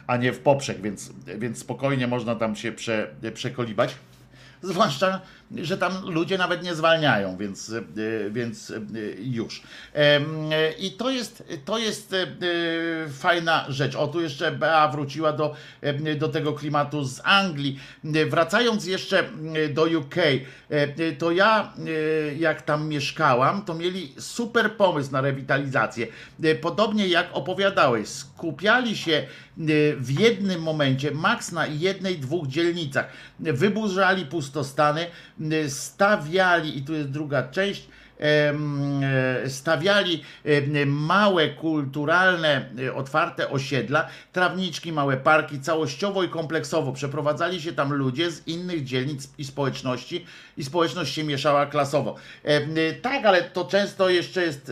a 0.08 0.18
nie 0.18 0.34
w 0.34 0.39
poprzek, 0.39 0.82
więc, 0.82 1.12
więc 1.38 1.58
spokojnie 1.58 2.08
można 2.08 2.36
tam 2.36 2.55
się 2.55 2.72
prze, 2.72 3.16
przekolibać. 3.34 3.95
Zwłaszcza, 4.62 5.22
że 5.56 5.78
tam 5.78 6.10
ludzie 6.10 6.38
nawet 6.38 6.64
nie 6.64 6.76
zwalniają, 6.76 7.38
więc, 7.38 7.70
e, 7.70 7.82
więc 8.30 8.72
e, 8.72 8.76
już. 9.20 9.62
I 10.80 10.91
to 10.91 11.10
jest, 11.10 11.43
to 11.66 11.78
jest 11.78 12.14
e, 12.14 12.28
fajna 13.10 13.66
rzecz. 13.70 13.95
O, 13.95 14.08
tu 14.08 14.22
jeszcze 14.22 14.52
Bea 14.52 14.88
wróciła 14.88 15.34
do, 15.34 15.56
do 16.18 16.28
tego 16.28 16.54
klimatu 16.54 17.04
z 17.04 17.22
Anglii. 17.24 17.80
Wracając 18.04 18.86
jeszcze 18.86 19.24
do 19.74 19.84
UK, 19.84 20.16
to 21.18 21.32
ja, 21.32 21.74
jak 22.39 22.62
tam 22.62 22.88
mieszkałam, 22.88 23.66
to 23.66 23.74
mieli 23.74 24.14
super 24.20 24.72
pomysł 24.72 25.12
na 25.12 25.22
rewitalizację. 25.22 26.08
Podobnie 26.62 27.08
jak 27.08 27.30
opowiadałeś, 27.34 28.08
skupiali 28.08 28.98
się 28.98 29.28
w 29.98 30.20
jednym 30.20 30.62
momencie, 30.62 31.12
maks 31.12 31.52
na 31.52 31.68
jednej, 31.68 32.20
dwóch 32.20 32.48
dzielnicach. 32.48 33.08
Wyburzali 33.39 34.26
pustostany, 34.26 35.08
stawiali, 35.70 36.78
i 36.78 36.82
tu 36.82 36.94
jest 36.94 37.10
druga 37.10 37.44
część, 37.44 37.88
e, 38.20 39.50
stawiali 39.50 40.24
małe, 40.86 41.50
kulturalne, 41.50 42.70
e, 42.80 42.94
otwarte 42.94 43.50
osiedla, 43.50 44.08
trawniczki, 44.34 44.92
małe 44.92 45.18
parki, 45.18 45.62
całościowo 45.62 46.24
i 46.24 46.30
kompleksowo. 46.30 46.94
Przeprowadzali 46.94 47.62
się 47.62 47.74
tam 47.74 47.94
ludzie 47.94 48.32
z 48.32 48.48
innych 48.48 48.84
dzielnic 48.84 49.30
i 49.38 49.46
społeczności 49.46 50.26
i 50.58 50.64
społeczność 50.64 51.14
się 51.14 51.24
mieszała 51.24 51.66
klasowo. 51.66 52.16
Tak, 53.02 53.26
ale 53.26 53.44
to 53.44 53.66
często 53.66 54.10
jeszcze 54.10 54.44
jest, 54.44 54.72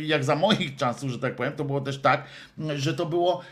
jak 0.00 0.24
za 0.24 0.36
moich 0.36 0.76
czasów, 0.80 1.10
że 1.10 1.18
tak 1.18 1.36
powiem, 1.36 1.52
to 1.52 1.64
było 1.64 1.80
też 1.80 1.98
tak, 1.98 2.24
że 2.76 2.94
to 2.94 3.06
było, 3.06 3.42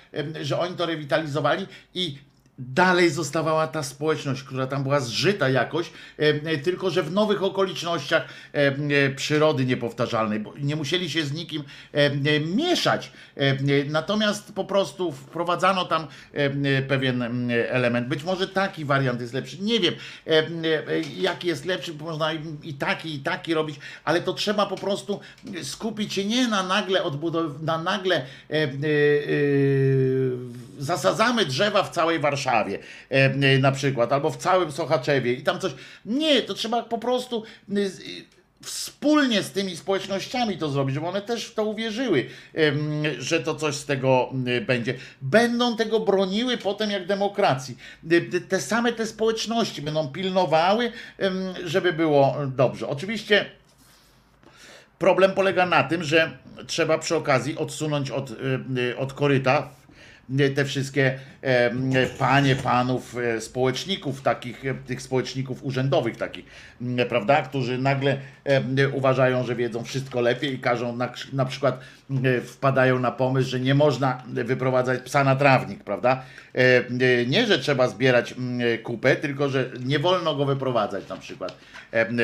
że 0.43 0.59
oni 0.59 0.77
to 0.77 0.87
rewitalizowali 0.87 1.67
i 1.95 2.19
dalej 2.59 3.11
zostawała 3.11 3.67
ta 3.67 3.83
społeczność, 3.83 4.43
która 4.43 4.67
tam 4.67 4.83
była 4.83 5.01
zżyta 5.01 5.49
jakoś, 5.49 5.91
e, 6.19 6.59
tylko 6.59 6.91
że 6.91 7.03
w 7.03 7.13
nowych 7.13 7.43
okolicznościach 7.43 8.25
e, 8.53 9.11
przyrody 9.11 9.65
niepowtarzalnej, 9.65 10.41
bo 10.41 10.53
nie 10.59 10.77
musieli 10.77 11.11
się 11.11 11.25
z 11.25 11.33
nikim 11.33 11.65
e, 11.93 12.41
mieszać. 12.41 13.13
Natomiast 13.89 14.53
po 14.55 14.65
prostu 14.65 15.13
wprowadzano 15.13 15.85
tam 15.85 16.07
pewien 16.89 17.51
element. 17.51 18.09
Być 18.09 18.25
może 18.25 18.49
taki 18.49 18.85
wariant 18.85 19.21
jest 19.21 19.33
lepszy. 19.33 19.59
Nie 19.59 19.81
wiem, 19.81 19.95
jaki 21.17 21.49
jest 21.49 21.65
lepszy, 21.65 21.95
można 21.95 22.33
i 22.63 22.75
taki, 22.75 23.15
i 23.15 23.19
taki 23.19 23.55
robić, 23.55 23.81
ale 24.05 24.21
to 24.21 24.33
trzeba 24.33 24.67
po 24.67 24.77
prostu 24.77 25.21
skupić 25.63 26.13
się 26.15 26.25
nie 26.25 26.49
na 26.49 26.63
nagle 26.63 27.03
odbudow, 27.03 27.63
na 27.63 27.79
nagle 27.79 28.27
zasadzamy 30.83 31.47
drzewa 31.47 31.83
w 31.83 31.91
całej 31.91 32.19
Warszawie 32.19 32.79
e, 33.09 33.59
na 33.59 33.73
przykład, 33.73 34.13
albo 34.13 34.31
w 34.31 34.37
całym 34.37 34.73
Sochaczewie 34.73 35.33
i 35.33 35.43
tam 35.43 35.61
coś. 35.61 35.73
Nie, 36.05 36.43
to 36.43 36.55
trzeba 36.55 36.83
po 36.83 36.99
prostu 36.99 37.45
wspólnie 38.63 39.43
z 39.43 39.51
tymi 39.51 39.77
społecznościami 39.77 40.59
to 40.59 40.69
zrobić, 40.69 40.95
żeby 40.95 41.07
one 41.07 41.23
też 41.23 41.47
w 41.47 41.55
to 41.55 41.65
uwierzyły, 41.65 42.27
że 43.19 43.41
to 43.41 43.55
coś 43.55 43.75
z 43.75 43.85
tego 43.85 44.31
będzie. 44.67 44.95
Będą 45.23 45.77
tego 45.77 46.01
broniły 46.01 46.59
potem 46.59 46.91
jak 46.91 47.07
demokracji. 47.07 47.77
Te 48.49 48.61
same 48.61 48.93
te 48.93 49.07
społeczności 49.07 49.83
będą 49.83 50.09
pilnowały, 50.09 50.93
żeby 51.65 51.93
było 51.93 52.37
dobrze. 52.47 52.89
Oczywiście 52.89 53.47
problem 54.99 55.33
polega 55.33 55.67
na 55.67 55.85
tym, 55.85 56.05
że 56.05 56.39
trzeba 56.67 56.99
przy 56.99 57.17
okazji 57.17 57.59
odsunąć 57.59 58.11
od, 58.11 58.33
od 58.99 59.13
koryta 59.13 59.69
te 60.55 60.65
wszystkie 60.65 61.19
panie, 62.19 62.57
panów, 62.57 63.17
e, 63.17 63.41
społeczników, 63.41 64.23
takich, 64.23 64.67
e, 64.67 64.75
tych 64.75 65.03
społeczników 65.03 65.65
urzędowych 65.65 66.17
takich, 66.17 66.45
prawda, 67.09 67.43
którzy 67.43 67.79
nagle 67.79 68.17
uważają, 68.93 69.45
że 69.45 69.57
wiedzą 69.57 69.85
wszystko 69.85 70.21
lepiej 70.21 70.55
i 70.55 70.59
każą, 70.59 70.97
na, 70.97 71.13
na 71.33 71.45
przykład 71.45 71.81
wpadają 72.45 72.99
na 72.99 73.11
pomysł, 73.11 73.51
że 73.51 73.61
nie 73.61 73.75
można 73.75 74.23
wyprowadzać 74.27 75.01
psa 75.01 75.25
na 75.25 75.37
trawnik, 75.37 75.85
prawda? 75.85 76.23
Nie, 77.27 77.47
że 77.47 77.59
trzeba 77.59 77.89
zbierać 77.89 78.35
kupę, 78.83 79.17
tylko 79.17 79.49
że 79.49 79.71
nie 79.85 79.99
wolno 79.99 80.35
go 80.35 80.45
wyprowadzać 80.45 81.09
na 81.09 81.17
przykład 81.17 81.57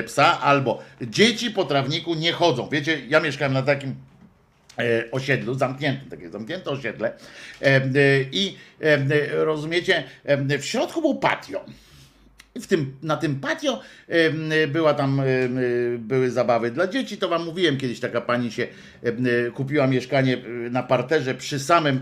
psa, 0.06 0.40
albo 0.40 0.82
dzieci 1.00 1.50
po 1.50 1.64
trawniku 1.64 2.14
nie 2.14 2.32
chodzą. 2.32 2.68
Wiecie, 2.68 3.06
ja 3.08 3.20
mieszkałem 3.20 3.52
na 3.52 3.62
takim 3.62 3.94
E, 3.94 4.07
osiedlu, 5.10 5.54
zamkniętym, 5.54 6.10
takie 6.10 6.30
zamknięte 6.30 6.70
osiedle. 6.70 7.12
E, 7.62 7.66
e, 7.66 7.80
I 8.32 8.56
rozumiecie, 9.30 10.04
w 10.58 10.64
środku 10.64 11.00
był 11.00 11.14
patio. 11.14 11.64
W 12.60 12.66
tym, 12.66 12.96
na 13.02 13.16
tym 13.16 13.40
patio 13.40 13.80
była 14.68 14.94
tam, 14.94 15.22
były 15.98 16.30
zabawy 16.30 16.70
dla 16.70 16.86
dzieci. 16.86 17.16
To 17.16 17.28
wam 17.28 17.44
mówiłem 17.44 17.76
kiedyś, 17.76 18.00
taka 18.00 18.20
pani 18.20 18.52
się 18.52 18.66
kupiła 19.54 19.86
mieszkanie 19.86 20.38
na 20.70 20.82
parterze 20.82 21.34
przy 21.34 21.58
samym, 21.58 22.00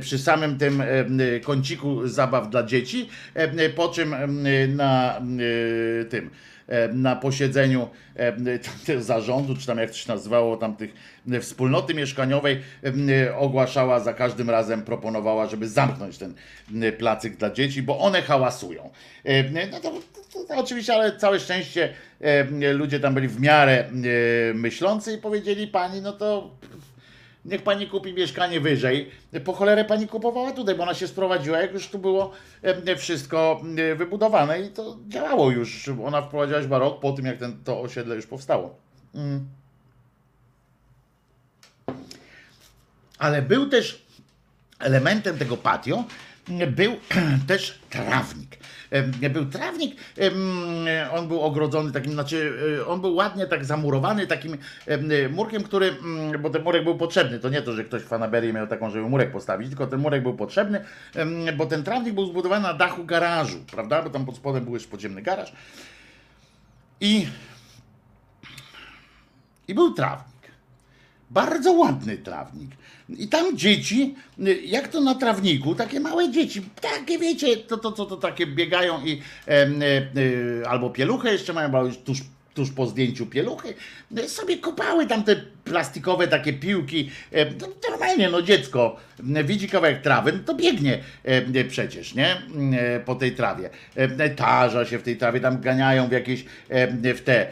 przy 0.00 0.18
samym 0.18 0.58
tym 0.58 0.82
kąciku 1.42 2.08
zabaw 2.08 2.50
dla 2.50 2.62
dzieci, 2.62 3.08
po 3.76 3.88
czym 3.88 4.14
na 4.76 5.20
tym 6.10 6.30
na 6.92 7.16
posiedzeniu 7.16 7.88
zarządu, 8.98 9.56
czy 9.56 9.66
tam 9.66 9.78
jak 9.78 9.90
to 9.90 9.96
się 9.96 10.12
nazywało, 10.12 10.56
tam 10.56 10.76
tych 10.76 10.94
wspólnoty 11.40 11.94
mieszkaniowej 11.94 12.60
ogłaszała 13.38 14.00
za 14.00 14.14
każdym 14.14 14.50
razem, 14.50 14.82
proponowała, 14.82 15.46
żeby 15.46 15.68
zamknąć 15.68 16.18
ten 16.18 16.34
placyk 16.98 17.36
dla 17.36 17.50
dzieci, 17.50 17.82
bo 17.82 17.98
one 17.98 18.22
hałasują. 18.22 18.90
No 19.70 19.80
to, 19.80 19.90
to, 20.32 20.44
to 20.44 20.54
oczywiście, 20.56 20.94
ale 20.94 21.16
całe 21.16 21.40
szczęście 21.40 21.94
ludzie 22.72 23.00
tam 23.00 23.14
byli 23.14 23.28
w 23.28 23.40
miarę 23.40 23.84
myślący 24.54 25.12
i 25.12 25.18
powiedzieli 25.18 25.66
pani, 25.66 26.00
no 26.00 26.12
to 26.12 26.50
niech 27.48 27.62
pani 27.62 27.86
kupi 27.86 28.14
mieszkanie 28.14 28.60
wyżej. 28.60 29.10
Po 29.44 29.52
cholerę 29.52 29.84
pani 29.84 30.08
kupowała 30.08 30.52
tutaj, 30.52 30.74
bo 30.74 30.82
ona 30.82 30.94
się 30.94 31.08
sprowadziła, 31.08 31.58
jak 31.58 31.72
już 31.72 31.88
tu 31.88 31.98
było 31.98 32.32
wszystko 32.96 33.62
wybudowane 33.96 34.60
i 34.60 34.68
to 34.68 34.96
działało 35.08 35.50
już. 35.50 35.90
Ona 36.04 36.22
wprowadziła 36.22 36.60
chyba 36.60 36.78
rok 36.78 37.00
po 37.00 37.12
tym, 37.12 37.26
jak 37.26 37.38
ten, 37.38 37.64
to 37.64 37.80
osiedle 37.80 38.16
już 38.16 38.26
powstało. 38.26 38.76
Mm. 39.14 39.48
Ale 43.18 43.42
był 43.42 43.68
też 43.68 44.06
elementem 44.78 45.38
tego 45.38 45.56
patio, 45.56 46.04
był 46.66 46.96
też 47.48 47.78
trawnik. 47.90 48.57
Był 49.30 49.46
trawnik, 49.46 49.96
on 51.12 51.28
był 51.28 51.40
ogrodzony 51.40 51.92
takim, 51.92 52.12
znaczy 52.12 52.52
e, 52.80 52.86
on 52.86 53.00
był 53.00 53.14
ładnie 53.14 53.46
tak 53.46 53.64
zamurowany 53.64 54.26
takim 54.26 54.56
murkiem, 55.30 55.62
który, 55.62 55.86
mm, 55.86 56.42
bo 56.42 56.50
ten 56.50 56.62
murek 56.62 56.84
był 56.84 56.96
potrzebny, 56.96 57.38
to 57.38 57.48
nie 57.48 57.62
to, 57.62 57.72
że 57.72 57.84
ktoś 57.84 58.02
w 58.02 58.08
fanaberii 58.08 58.52
miał 58.52 58.66
taką, 58.66 58.90
żeby 58.90 59.08
murek 59.08 59.32
postawić, 59.32 59.68
tylko 59.68 59.86
ten 59.86 60.00
murek 60.00 60.22
był 60.22 60.34
potrzebny, 60.34 60.84
bo 61.56 61.66
ten 61.66 61.84
trawnik 61.84 62.14
był 62.14 62.26
zbudowany 62.26 62.62
na 62.62 62.74
dachu 62.74 63.04
garażu, 63.04 63.58
prawda, 63.72 64.02
bo 64.02 64.10
tam 64.10 64.26
pod 64.26 64.36
spodem 64.36 64.64
był 64.64 64.74
już 64.74 64.86
podziemny 64.86 65.22
garaż. 65.22 65.52
I 67.00 67.26
i 69.68 69.74
był 69.74 69.94
trawnik. 69.94 70.37
Bardzo 71.30 71.72
ładny 71.72 72.16
trawnik. 72.18 72.70
I 73.08 73.28
tam 73.28 73.56
dzieci, 73.56 74.14
jak 74.64 74.88
to 74.88 75.00
na 75.00 75.14
trawniku, 75.14 75.74
takie 75.74 76.00
małe 76.00 76.30
dzieci, 76.30 76.62
takie 76.80 77.18
wiecie, 77.18 77.56
to, 77.56 77.76
to, 77.76 77.92
to, 77.92 78.06
to 78.06 78.16
takie 78.16 78.46
biegają 78.46 79.04
i 79.04 79.22
e, 79.48 79.52
e, 79.52 80.68
albo 80.68 80.90
pieluchę 80.90 81.32
jeszcze 81.32 81.52
mają, 81.52 81.70
bo 81.70 81.86
już 81.86 81.98
tuż 81.98 82.18
tuż 82.58 82.70
po 82.70 82.86
zdjęciu 82.86 83.26
pieluchy, 83.26 83.74
no 84.10 84.28
sobie 84.28 84.58
kopały 84.58 85.06
tam 85.06 85.24
te 85.24 85.36
plastikowe 85.64 86.28
takie 86.28 86.52
piłki. 86.52 87.10
E, 87.32 87.44
no, 87.44 87.68
normalnie, 87.90 88.30
no 88.30 88.42
dziecko 88.42 88.96
widzi 89.44 89.68
kawałek 89.68 90.02
trawy, 90.02 90.32
no 90.32 90.38
to 90.38 90.54
biegnie 90.54 90.98
e, 91.24 91.64
przecież, 91.64 92.14
nie? 92.14 92.36
E, 92.78 93.00
po 93.00 93.14
tej 93.14 93.32
trawie. 93.32 93.70
Tarza 94.36 94.84
się 94.84 94.98
w 94.98 95.02
tej 95.02 95.16
trawie, 95.16 95.40
tam 95.40 95.60
ganiają 95.60 96.08
w 96.08 96.12
jakieś, 96.12 96.44
w 97.14 97.20
te, 97.24 97.46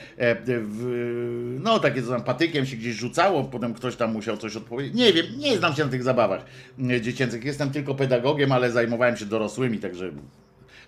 w, 0.48 1.58
no 1.60 1.78
takie 1.78 2.02
co 2.02 2.10
tam 2.10 2.22
patykiem 2.22 2.66
się 2.66 2.76
gdzieś 2.76 2.96
rzucało, 2.96 3.44
potem 3.44 3.74
ktoś 3.74 3.96
tam 3.96 4.12
musiał 4.12 4.36
coś 4.36 4.56
odpowiedzieć. 4.56 4.94
Nie 4.94 5.12
wiem, 5.12 5.26
nie 5.36 5.56
znam 5.58 5.74
się 5.74 5.84
na 5.84 5.90
tych 5.90 6.02
zabawach 6.02 6.44
dziecięcych. 7.00 7.44
Jestem 7.44 7.70
tylko 7.70 7.94
pedagogiem, 7.94 8.52
ale 8.52 8.70
zajmowałem 8.70 9.16
się 9.16 9.26
dorosłymi, 9.26 9.78
także 9.78 10.10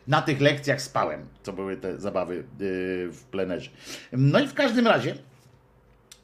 na 0.09 0.23
tych 0.23 0.41
lekcjach 0.41 0.83
spałem, 0.83 1.27
co 1.43 1.53
były 1.53 1.77
te 1.77 2.01
zabawy 2.01 2.35
yy, 2.35 2.45
w 3.13 3.25
plenerze. 3.31 3.71
No 4.13 4.41
i 4.41 4.49
w 4.49 4.55
każdym 4.55 4.87
razie 4.87 5.15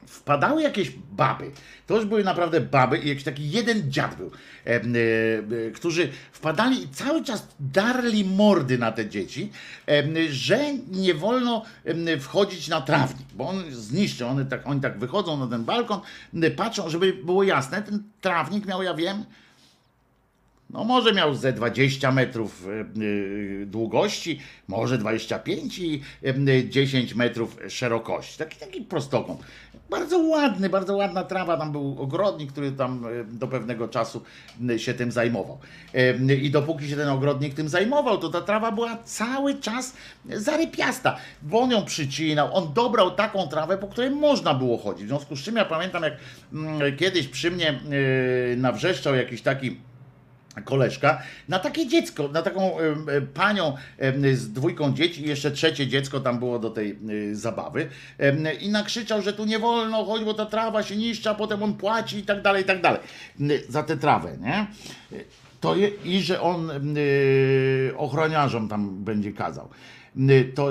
wpadały 0.06 0.62
jakieś 0.62 0.90
baby. 0.90 1.50
To 1.86 1.96
już 1.96 2.04
były 2.04 2.24
naprawdę 2.24 2.60
baby 2.60 2.98
i 2.98 3.08
jakiś 3.08 3.24
taki 3.24 3.50
jeden 3.50 3.92
dziad 3.92 4.16
był, 4.16 4.30
e, 4.66 4.70
e, 4.70 4.82
którzy 5.70 6.08
wpadali 6.32 6.82
i 6.82 6.88
cały 6.88 7.24
czas 7.24 7.48
darli 7.60 8.24
mordy 8.24 8.78
na 8.78 8.92
te 8.92 9.08
dzieci, 9.08 9.50
że 10.30 10.58
nie 10.90 11.14
wolno 11.14 11.64
wchodzić 12.20 12.68
na 12.68 12.80
trawnik, 12.80 13.26
bo 13.34 13.48
on 13.48 13.64
zniszczy, 13.70 14.26
one 14.26 14.44
tak, 14.44 14.66
oni 14.66 14.80
tak 14.80 14.98
wychodzą 14.98 15.36
na 15.36 15.46
ten 15.46 15.64
balkon, 15.64 16.00
patrzą, 16.56 16.88
żeby 16.90 17.12
było 17.12 17.42
jasne, 17.42 17.82
ten 17.82 18.02
trawnik 18.20 18.66
miał, 18.66 18.82
ja 18.82 18.94
wiem, 18.94 19.24
No 20.74 20.84
może 20.84 21.12
miał 21.12 21.34
ze 21.34 21.52
20 21.52 22.12
metrów 22.12 22.66
długości, 23.66 24.40
może 24.68 24.98
25 24.98 25.78
i 25.78 26.02
10 26.68 27.14
metrów 27.14 27.56
szerokości. 27.68 28.38
Taki, 28.38 28.58
taki 28.58 28.80
prostokąt. 28.80 29.40
Bardzo 29.90 30.18
ładny, 30.18 30.68
bardzo 30.68 30.96
ładna 30.96 31.24
trawa. 31.24 31.56
Tam 31.56 31.72
był 31.72 31.96
ogrodnik, 32.02 32.52
który 32.52 32.72
tam 32.72 33.06
do 33.28 33.46
pewnego 33.46 33.88
czasu 33.88 34.22
się 34.76 34.94
tym 34.94 35.12
zajmował. 35.12 35.58
I 36.42 36.50
dopóki 36.50 36.88
się 36.88 36.96
ten 36.96 37.08
ogrodnik 37.08 37.54
tym 37.54 37.68
zajmował, 37.68 38.18
to 38.18 38.28
ta 38.28 38.40
trawa 38.40 38.72
była 38.72 38.96
cały 39.04 39.54
czas 39.54 39.96
zarypiasta, 40.30 41.16
bo 41.42 41.60
on 41.60 41.70
ją 41.70 41.84
przycinał. 41.84 42.54
On 42.54 42.72
dobrał 42.72 43.10
taką 43.10 43.48
trawę, 43.48 43.78
po 43.78 43.86
której 43.86 44.10
można 44.10 44.54
było 44.54 44.78
chodzić. 44.78 45.04
W 45.04 45.08
związku 45.08 45.36
z 45.36 45.42
czym 45.42 45.56
ja 45.56 45.64
pamiętam, 45.64 46.02
jak 46.02 46.16
kiedyś 46.96 47.28
przy 47.28 47.50
mnie 47.50 47.80
nawrzeszczał 48.56 49.14
jakiś 49.14 49.42
taki 49.42 49.76
koleżka, 50.64 51.22
na 51.48 51.58
takie 51.58 51.86
dziecko, 51.86 52.28
na 52.28 52.42
taką 52.42 52.76
panią 53.34 53.76
z 54.34 54.52
dwójką 54.52 54.94
dzieci 54.94 55.28
jeszcze 55.28 55.50
trzecie 55.50 55.86
dziecko 55.86 56.20
tam 56.20 56.38
było 56.38 56.58
do 56.58 56.70
tej 56.70 56.98
zabawy 57.32 57.88
i 58.60 58.68
nakrzyczał, 58.68 59.22
że 59.22 59.32
tu 59.32 59.44
nie 59.44 59.58
wolno 59.58 60.04
chodzić, 60.04 60.24
bo 60.24 60.34
ta 60.34 60.46
trawa 60.46 60.82
się 60.82 60.96
niszczy, 60.96 61.30
a 61.30 61.34
potem 61.34 61.62
on 61.62 61.74
płaci 61.74 62.18
i 62.18 62.22
tak 62.22 62.42
dalej, 62.42 62.62
i 62.62 62.66
tak 62.66 62.80
dalej 62.82 63.00
za 63.68 63.82
tę 63.82 63.96
trawę, 63.96 64.36
nie? 64.40 64.66
To 65.60 65.76
je, 65.76 65.88
I 65.88 66.20
że 66.22 66.40
on 66.40 66.70
ochroniarzom 67.96 68.68
tam 68.68 69.04
będzie 69.04 69.32
kazał. 69.32 69.68
To 70.54 70.70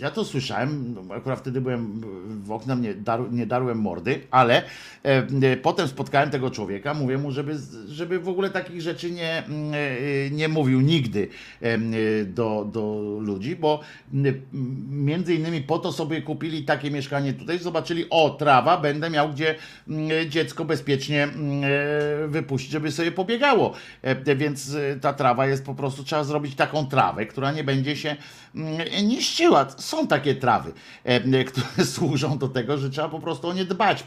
ja 0.00 0.10
to 0.10 0.24
słyszałem, 0.24 0.96
akurat 1.16 1.38
wtedy 1.38 1.60
byłem 1.60 2.00
w 2.44 2.52
okna, 2.52 2.74
nie, 2.74 2.94
dar, 2.94 3.32
nie 3.32 3.46
darłem 3.46 3.78
mordy, 3.78 4.20
ale 4.30 4.62
e, 5.02 5.56
potem 5.56 5.88
spotkałem 5.88 6.30
tego 6.30 6.50
człowieka, 6.50 6.94
mówię 6.94 7.18
mu, 7.18 7.30
żeby, 7.30 7.58
żeby 7.88 8.18
w 8.18 8.28
ogóle 8.28 8.50
takich 8.50 8.80
rzeczy 8.80 9.10
nie, 9.10 9.38
e, 9.38 10.30
nie 10.30 10.48
mówił 10.48 10.80
nigdy 10.80 11.28
e, 11.60 11.78
do, 12.24 12.68
do 12.72 13.00
ludzi, 13.20 13.56
bo 13.56 13.80
między 14.90 15.34
innymi 15.34 15.60
po 15.60 15.78
to 15.78 15.92
sobie 15.92 16.22
kupili 16.22 16.64
takie 16.64 16.90
mieszkanie 16.90 17.32
tutaj, 17.32 17.58
zobaczyli, 17.58 18.06
o 18.10 18.30
trawa, 18.30 18.78
będę 18.78 19.10
miał 19.10 19.28
gdzie 19.32 19.54
dziecko 20.28 20.64
bezpiecznie 20.64 21.28
wypuścić, 22.28 22.70
żeby 22.70 22.92
sobie 22.92 23.12
pobiegało. 23.12 23.74
Więc 24.36 24.76
ta 25.00 25.12
trawa 25.12 25.46
jest 25.46 25.64
po 25.64 25.74
prostu, 25.74 26.04
trzeba 26.04 26.24
zrobić 26.24 26.54
taką 26.54 26.86
trawę, 26.86 27.26
która 27.26 27.52
nie 27.52 27.64
będzie 27.64 27.96
się 27.96 28.16
niszczyła 29.02 29.66
są 29.90 30.06
takie 30.06 30.34
trawy, 30.34 30.72
e, 31.04 31.44
które 31.44 31.86
służą 31.94 32.38
do 32.38 32.48
tego, 32.48 32.78
że 32.78 32.90
trzeba 32.90 33.08
po 33.08 33.20
prostu 33.20 33.48
o 33.48 33.52
nie 33.52 33.64
dbać. 33.64 34.04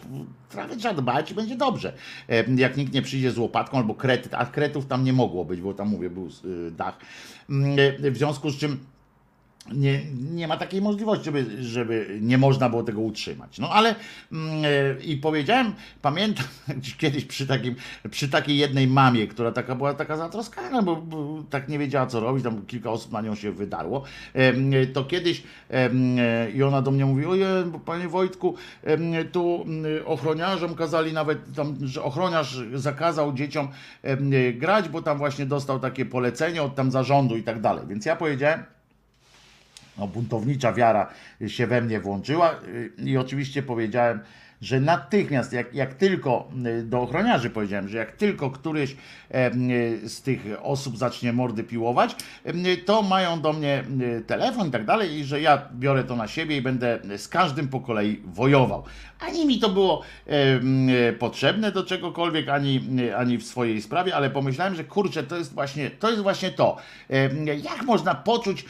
Trawy 0.49 0.77
trzeba 0.77 0.93
dbać 0.93 1.31
i 1.31 1.33
będzie 1.33 1.55
dobrze. 1.55 1.93
E, 2.29 2.43
jak 2.55 2.77
nikt 2.77 2.93
nie 2.93 3.01
przyjdzie 3.01 3.31
z 3.31 3.37
łopatką 3.37 3.77
albo 3.77 3.95
kret, 3.95 4.29
a 4.31 4.45
kretów 4.45 4.85
tam 4.85 5.03
nie 5.03 5.13
mogło 5.13 5.45
być, 5.45 5.61
bo 5.61 5.73
tam 5.73 5.87
mówię, 5.87 6.09
był 6.09 6.29
y, 6.45 6.71
dach. 6.71 6.97
E, 8.03 8.11
w 8.11 8.17
związku 8.17 8.49
z 8.49 8.57
czym 8.57 8.79
nie, 9.71 10.01
nie 10.31 10.47
ma 10.47 10.57
takiej 10.57 10.81
możliwości, 10.81 11.25
żeby, 11.25 11.63
żeby 11.63 12.19
nie 12.21 12.37
można 12.37 12.69
było 12.69 12.83
tego 12.83 13.01
utrzymać. 13.01 13.59
No 13.59 13.69
ale 13.69 13.89
e, 13.89 13.95
i 15.03 15.17
powiedziałem, 15.17 15.73
pamiętam 16.01 16.45
kiedyś 16.97 17.25
przy, 17.25 17.47
takim, 17.47 17.75
przy 18.11 18.29
takiej 18.29 18.57
jednej 18.57 18.87
mamie, 18.87 19.27
która 19.27 19.51
taka 19.51 19.75
była 19.75 19.93
taka 19.93 20.17
zatroskana, 20.17 20.81
bo, 20.81 20.95
bo 20.95 21.43
tak 21.49 21.69
nie 21.69 21.79
wiedziała 21.79 22.07
co 22.07 22.19
robić, 22.19 22.43
tam 22.43 22.65
kilka 22.65 22.91
osób 22.91 23.11
na 23.11 23.21
nią 23.21 23.35
się 23.35 23.51
wydarło, 23.51 24.03
e, 24.33 24.85
to 24.85 25.03
kiedyś 25.03 25.43
e, 25.69 26.51
i 26.51 26.63
ona 26.63 26.81
do 26.81 26.91
mnie 26.91 27.05
mówi, 27.05 27.25
ojej, 27.25 27.45
panie 27.85 28.07
Wojtku, 28.07 28.55
tu 29.31 29.63
mm, 29.65 29.85
ochroniarzom 30.05 30.75
kazali 30.75 31.13
nawet, 31.13 31.55
tam, 31.55 31.77
że 31.81 32.03
ochroniarz 32.03 32.59
zakazał 32.73 33.33
dzieciom 33.33 33.67
grać, 34.53 34.89
bo 34.89 35.01
tam 35.01 35.17
właśnie 35.17 35.45
dostał 35.45 35.79
takie 35.79 36.05
polecenie 36.05 36.63
od 36.63 36.75
tam 36.75 36.91
zarządu 36.91 37.37
i 37.37 37.43
tak 37.43 37.61
dalej. 37.61 37.87
Więc 37.87 38.05
ja 38.05 38.15
powiedziałem, 38.15 38.63
no, 39.97 40.07
buntownicza 40.07 40.73
wiara 40.73 41.09
się 41.47 41.67
we 41.67 41.81
mnie 41.81 41.99
włączyła 41.99 42.53
y, 42.67 42.91
i 42.97 43.17
oczywiście 43.17 43.63
powiedziałem, 43.63 44.19
że 44.63 44.79
natychmiast, 44.79 45.53
jak, 45.53 45.73
jak 45.73 45.93
tylko 45.93 46.47
y, 46.65 46.83
do 46.83 47.01
ochroniarzy 47.01 47.49
powiedziałem, 47.49 47.89
że 47.89 47.97
jak 47.97 48.11
tylko 48.11 48.49
któryś 48.49 48.91
y, 48.91 50.09
z 50.09 50.21
tych 50.21 50.41
osób 50.61 50.97
zacznie 50.97 51.33
mordy 51.33 51.63
piłować, 51.63 52.15
to 52.85 53.01
mają 53.01 53.41
do 53.41 53.53
mnie 53.53 53.83
telefon 54.27 54.67
i 54.67 54.71
tak 54.71 54.85
dalej, 54.85 55.19
i 55.19 55.23
że 55.23 55.41
ja 55.41 55.61
biorę 55.73 56.03
to 56.03 56.15
na 56.15 56.27
siebie 56.27 56.57
i 56.57 56.61
będę 56.61 56.99
z 57.17 57.27
każdym 57.27 57.67
po 57.67 57.79
kolei 57.79 58.21
wojował. 58.25 58.83
Ani 59.19 59.45
mi 59.45 59.59
to 59.59 59.69
było 59.69 60.01
potrzebne 61.19 61.71
do 61.71 61.83
czegokolwiek, 61.83 62.49
ani, 62.49 62.81
ani 63.17 63.37
w 63.37 63.43
swojej 63.43 63.81
sprawie, 63.81 64.15
ale 64.15 64.29
pomyślałem, 64.29 64.75
że 64.75 64.83
kurczę, 64.83 65.23
to 65.23 65.37
jest 65.37 65.53
właśnie 65.53 65.89
to. 65.89 66.09
Jest 66.09 66.21
właśnie 66.21 66.51
to. 66.51 66.77
Jak 67.63 67.83
można 67.83 68.15
poczuć 68.15 68.65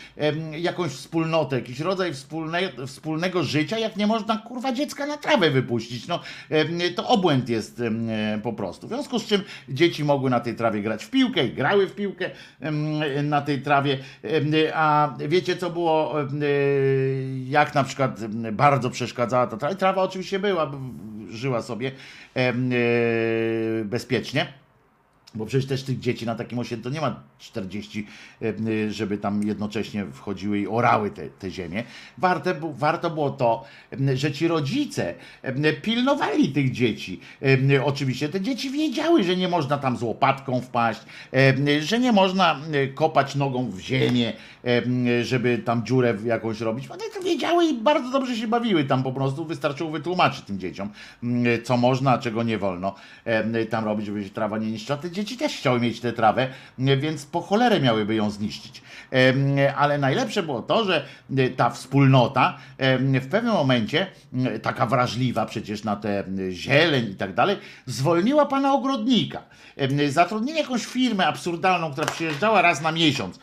jakąś 0.51 0.91
wspólnotę, 0.91 1.55
jakiś 1.55 1.79
rodzaj 1.79 2.13
wspólne, 2.13 2.59
wspólnego 2.87 3.43
życia, 3.43 3.77
jak 3.77 3.97
nie 3.97 4.07
można 4.07 4.37
kurwa 4.37 4.73
dziecka 4.73 5.05
na 5.05 5.17
trawę 5.17 5.49
wypuścić? 5.49 5.82
No, 6.07 6.19
to 6.95 7.07
obłęd 7.07 7.49
jest 7.49 7.81
po 8.43 8.53
prostu. 8.53 8.87
W 8.87 8.89
związku 8.89 9.19
z 9.19 9.25
czym 9.25 9.41
dzieci 9.69 10.03
mogły 10.03 10.29
na 10.29 10.39
tej 10.39 10.55
trawie 10.55 10.81
grać 10.81 11.05
w 11.05 11.09
piłkę 11.09 11.45
i 11.45 11.53
grały 11.53 11.87
w 11.87 11.95
piłkę 11.95 12.29
na 13.23 13.41
tej 13.41 13.61
trawie. 13.61 13.97
A 14.73 15.13
wiecie, 15.27 15.57
co 15.57 15.69
było, 15.69 16.15
jak 17.45 17.75
na 17.75 17.83
przykład 17.83 18.27
bardzo 18.51 18.89
przeszkadzała 18.89 19.47
ta 19.47 19.57
trawa? 19.57 19.75
Trawa 19.75 20.01
oczywiście 20.01 20.39
była, 20.39 20.71
żyła 21.29 21.61
sobie 21.61 21.91
e, 22.35 22.53
bezpiecznie. 23.85 24.62
Bo 25.35 25.45
przecież 25.45 25.67
też 25.67 25.83
tych 25.83 25.99
dzieci 25.99 26.25
na 26.25 26.35
takim 26.35 26.59
osiedlu 26.59 26.91
nie 26.91 27.01
ma 27.01 27.23
40, 27.39 28.07
żeby 28.89 29.17
tam 29.17 29.43
jednocześnie 29.43 30.05
wchodziły 30.05 30.59
i 30.59 30.67
orały 30.67 31.11
te, 31.11 31.29
te 31.29 31.51
ziemię. 31.51 31.83
Warte, 32.17 32.55
warto 32.73 33.09
było 33.09 33.29
to, 33.29 33.63
że 34.15 34.31
ci 34.31 34.47
rodzice 34.47 35.13
pilnowali 35.81 36.49
tych 36.49 36.71
dzieci. 36.71 37.19
Oczywiście 37.83 38.29
te 38.29 38.41
dzieci 38.41 38.69
wiedziały, 38.69 39.23
że 39.23 39.35
nie 39.35 39.47
można 39.47 39.77
tam 39.77 39.97
z 39.97 40.03
łopatką 40.03 40.61
wpaść, 40.61 41.01
że 41.79 41.99
nie 41.99 42.11
można 42.11 42.59
kopać 42.95 43.35
nogą 43.35 43.69
w 43.69 43.79
ziemię, 43.79 44.33
żeby 45.23 45.57
tam 45.57 45.85
dziurę 45.85 46.17
jakąś 46.25 46.61
robić. 46.61 46.91
One 46.91 47.03
to 47.13 47.21
wiedziały 47.21 47.65
i 47.65 47.73
bardzo 47.73 48.11
dobrze 48.11 48.35
się 48.35 48.47
bawiły 48.47 48.83
tam 48.83 49.03
po 49.03 49.11
prostu. 49.11 49.45
Wystarczyło 49.45 49.91
wytłumaczyć 49.91 50.41
tym 50.45 50.59
dzieciom, 50.59 50.89
co 51.63 51.77
można, 51.77 52.17
czego 52.17 52.43
nie 52.43 52.57
wolno 52.57 52.95
tam 53.69 53.85
robić, 53.85 54.05
żeby 54.05 54.23
się 54.23 54.29
trawa 54.29 54.57
nie 54.57 54.71
niszczyła. 54.71 54.97
Te 54.97 55.11
dzieci 55.11 55.22
też 55.25 55.57
chciały 55.57 55.79
mieć 55.79 55.99
tę 55.99 56.13
trawę, 56.13 56.47
więc 56.77 57.25
po 57.25 57.41
cholerę 57.41 57.79
miałyby 57.79 58.15
ją 58.15 58.29
zniszczyć. 58.29 58.81
Ale 59.77 59.97
najlepsze 59.97 60.43
było 60.43 60.61
to, 60.61 60.85
że 60.85 61.05
ta 61.57 61.69
wspólnota 61.69 62.57
w 62.99 63.27
pewnym 63.31 63.53
momencie, 63.53 64.07
taka 64.61 64.85
wrażliwa 64.85 65.45
przecież 65.45 65.83
na 65.83 65.95
tę 65.95 66.23
zieleń 66.51 67.11
i 67.11 67.15
tak 67.15 67.33
dalej, 67.33 67.57
zwolniła 67.85 68.45
pana 68.45 68.73
ogrodnika. 68.73 69.41
Zatrudnili 70.09 70.57
jakąś 70.59 70.85
firmę 70.85 71.27
absurdalną, 71.27 71.91
która 71.91 72.07
przyjeżdżała 72.07 72.61
raz 72.61 72.81
na 72.81 72.91
miesiąc 72.91 73.39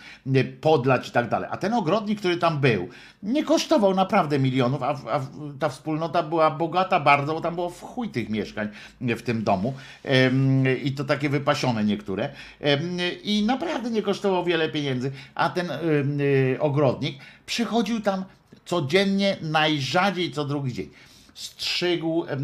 podlać 0.60 1.08
i 1.08 1.10
tak 1.10 1.28
dalej. 1.28 1.48
A 1.52 1.56
ten 1.56 1.74
ogrodnik, 1.74 2.18
który 2.18 2.36
tam 2.36 2.58
był, 2.58 2.88
nie 3.22 3.44
kosztował 3.44 3.94
naprawdę 3.94 4.38
milionów, 4.38 4.82
a, 4.82 4.88
a 4.88 5.20
ta 5.60 5.68
wspólnota 5.68 6.22
była 6.22 6.50
bogata 6.50 7.00
bardzo, 7.00 7.34
bo 7.34 7.40
tam 7.40 7.54
było 7.54 7.70
w 7.70 7.82
chuj 7.82 8.08
tych 8.08 8.28
mieszkań 8.28 8.68
w 9.00 9.22
tym 9.22 9.44
domu 9.44 9.74
i 10.82 10.92
to 10.92 11.04
takie 11.04 11.28
wypasione 11.28 11.69
niektóre 11.72 12.28
i 13.22 13.42
naprawdę 13.46 13.90
nie 13.90 14.02
kosztował 14.02 14.44
wiele 14.44 14.68
pieniędzy, 14.68 15.12
a 15.34 15.50
ten 15.50 15.70
y, 15.70 16.56
ogrodnik 16.60 17.18
przychodził 17.46 18.00
tam 18.00 18.24
codziennie, 18.64 19.36
najrzadziej 19.42 20.32
co 20.32 20.44
drugi 20.44 20.72
dzień 20.72 20.90
strzygł, 21.34 22.24
e, 22.24 22.36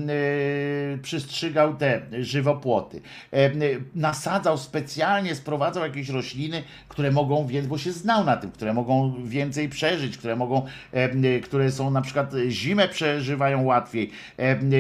przystrzygał 1.03 1.77
te 1.77 2.01
żywopłoty, 2.21 3.01
e, 3.33 3.51
nasadzał 3.95 4.59
specjalnie, 4.59 5.35
sprowadzał 5.35 5.85
jakieś 5.85 6.09
rośliny, 6.09 6.63
które 6.89 7.11
mogą 7.11 7.49
bo 7.69 7.79
się 7.79 7.93
znał 7.93 8.25
na 8.25 8.37
tym, 8.37 8.51
które 8.51 8.75
mogą 8.75 9.15
więcej 9.25 9.69
przeżyć, 9.69 10.19
które 10.19 10.37
mogą, 10.37 10.67
e, 10.93 11.41
które 11.41 11.71
są 11.71 11.91
na 11.91 12.03
przykład 12.03 12.33
zimę 12.49 12.89
przeżywają 12.89 13.65
łatwiej, 13.65 14.11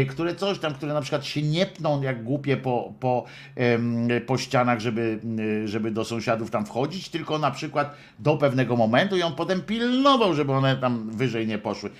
które 0.08 0.34
coś 0.34 0.58
tam, 0.58 0.74
które 0.74 0.94
na 0.94 1.00
przykład 1.00 1.24
się 1.24 1.42
nie 1.42 1.66
pną 1.66 2.02
jak 2.02 2.24
głupie 2.24 2.56
po, 2.56 2.92
po, 3.00 3.24
po 4.26 4.38
ścianach, 4.38 4.80
żeby, 4.80 5.18
żeby 5.64 5.90
do 5.90 6.04
sąsiadów 6.04 6.50
tam 6.50 6.66
wchodzić, 6.66 7.08
tylko 7.08 7.38
na 7.38 7.50
przykład 7.50 7.94
do 8.18 8.36
pewnego 8.36 8.76
momentu 8.76 9.16
i 9.16 9.22
on 9.22 9.34
potem 9.34 9.60
pilnował, 9.62 10.34
żeby 10.34 10.52
one 10.52 10.76
tam 10.76 11.10
wyżej 11.10 11.46
nie 11.46 11.58
poszły. 11.58 11.90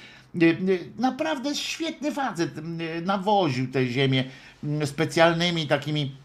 Naprawdę 0.99 1.55
świetny 1.55 2.13
facet. 2.13 2.51
Nawoził 3.05 3.71
tę 3.71 3.87
ziemię 3.87 4.25
specjalnymi 4.85 5.67
takimi 5.67 6.17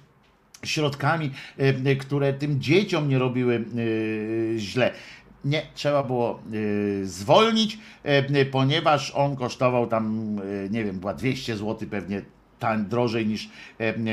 środkami, 0.64 1.32
które 1.99 2.34
tym 2.34 2.62
dzieciom 2.62 3.09
nie 3.09 3.20
robiły 3.20 3.66
źle. 4.57 4.91
Nie, 5.45 5.62
trzeba 5.76 6.03
było 6.03 6.41
zwolnić, 7.03 7.78
ponieważ 8.51 9.12
on 9.12 9.36
kosztował 9.36 9.88
tam, 9.88 10.36
nie 10.70 10.84
wiem, 10.84 10.99
była 10.99 11.14
200 11.14 11.57
zł 11.57 11.89
pewnie 11.89 12.22
tań, 12.62 12.86
drożej 12.86 13.28
niż, 13.28 13.49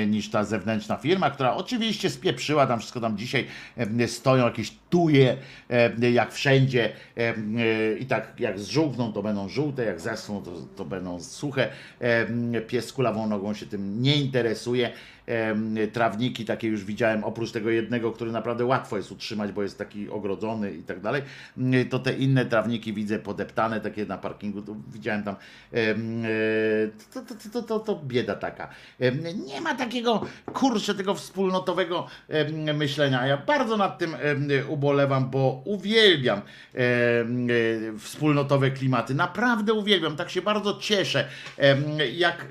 niż 0.06 0.30
ta 0.30 0.44
zewnętrzna 0.44 0.96
firma, 0.96 1.30
która 1.30 1.54
oczywiście 1.54 2.10
spieprzyła 2.10 2.66
tam 2.66 2.78
wszystko 2.78 3.00
tam 3.00 3.18
dzisiaj 3.18 3.46
stoją 4.06 4.44
jakieś 4.44 4.72
tuje 4.90 5.36
jak 6.12 6.32
wszędzie 6.32 6.92
i 8.00 8.06
tak 8.06 8.32
jak 8.38 8.58
zżółkną 8.58 9.12
to 9.12 9.22
będą 9.22 9.48
żółte, 9.48 9.84
jak 9.84 10.00
zeschną 10.00 10.42
to, 10.42 10.50
to 10.76 10.84
będą 10.84 11.20
suche. 11.20 11.68
Pies 12.66 12.92
kulawą 12.92 13.26
nogą 13.26 13.54
się 13.54 13.66
tym 13.66 14.02
nie 14.02 14.16
interesuje 14.16 14.90
trawniki 15.92 16.44
takie 16.44 16.68
już 16.68 16.84
widziałem, 16.84 17.24
oprócz 17.24 17.52
tego 17.52 17.70
jednego, 17.70 18.12
który 18.12 18.32
naprawdę 18.32 18.64
łatwo 18.64 18.96
jest 18.96 19.12
utrzymać, 19.12 19.52
bo 19.52 19.62
jest 19.62 19.78
taki 19.78 20.10
ogrodzony 20.10 20.72
i 20.72 20.82
tak 20.82 21.00
dalej, 21.00 21.22
to 21.90 21.98
te 21.98 22.12
inne 22.12 22.46
trawniki 22.46 22.92
widzę 22.92 23.18
podeptane, 23.18 23.80
takie 23.80 24.06
na 24.06 24.18
parkingu, 24.18 24.76
widziałem 24.92 25.22
tam, 25.22 25.36
e, 25.72 25.94
to, 27.14 27.22
to, 27.22 27.34
to, 27.52 27.62
to, 27.62 27.80
to 27.80 28.00
bieda 28.04 28.34
taka. 28.34 28.68
Nie 29.46 29.60
ma 29.60 29.74
takiego, 29.74 30.26
kurczę, 30.54 30.94
tego 30.94 31.14
wspólnotowego 31.14 32.06
myślenia. 32.74 33.26
Ja 33.26 33.36
bardzo 33.36 33.76
nad 33.76 33.98
tym 33.98 34.16
ubolewam, 34.68 35.30
bo 35.30 35.62
uwielbiam 35.64 36.38
e, 36.38 36.42
wspólnotowe 37.98 38.70
klimaty. 38.70 39.14
Naprawdę 39.14 39.72
uwielbiam, 39.72 40.16
tak 40.16 40.30
się 40.30 40.42
bardzo 40.42 40.78
cieszę, 40.80 41.28
jak 42.16 42.46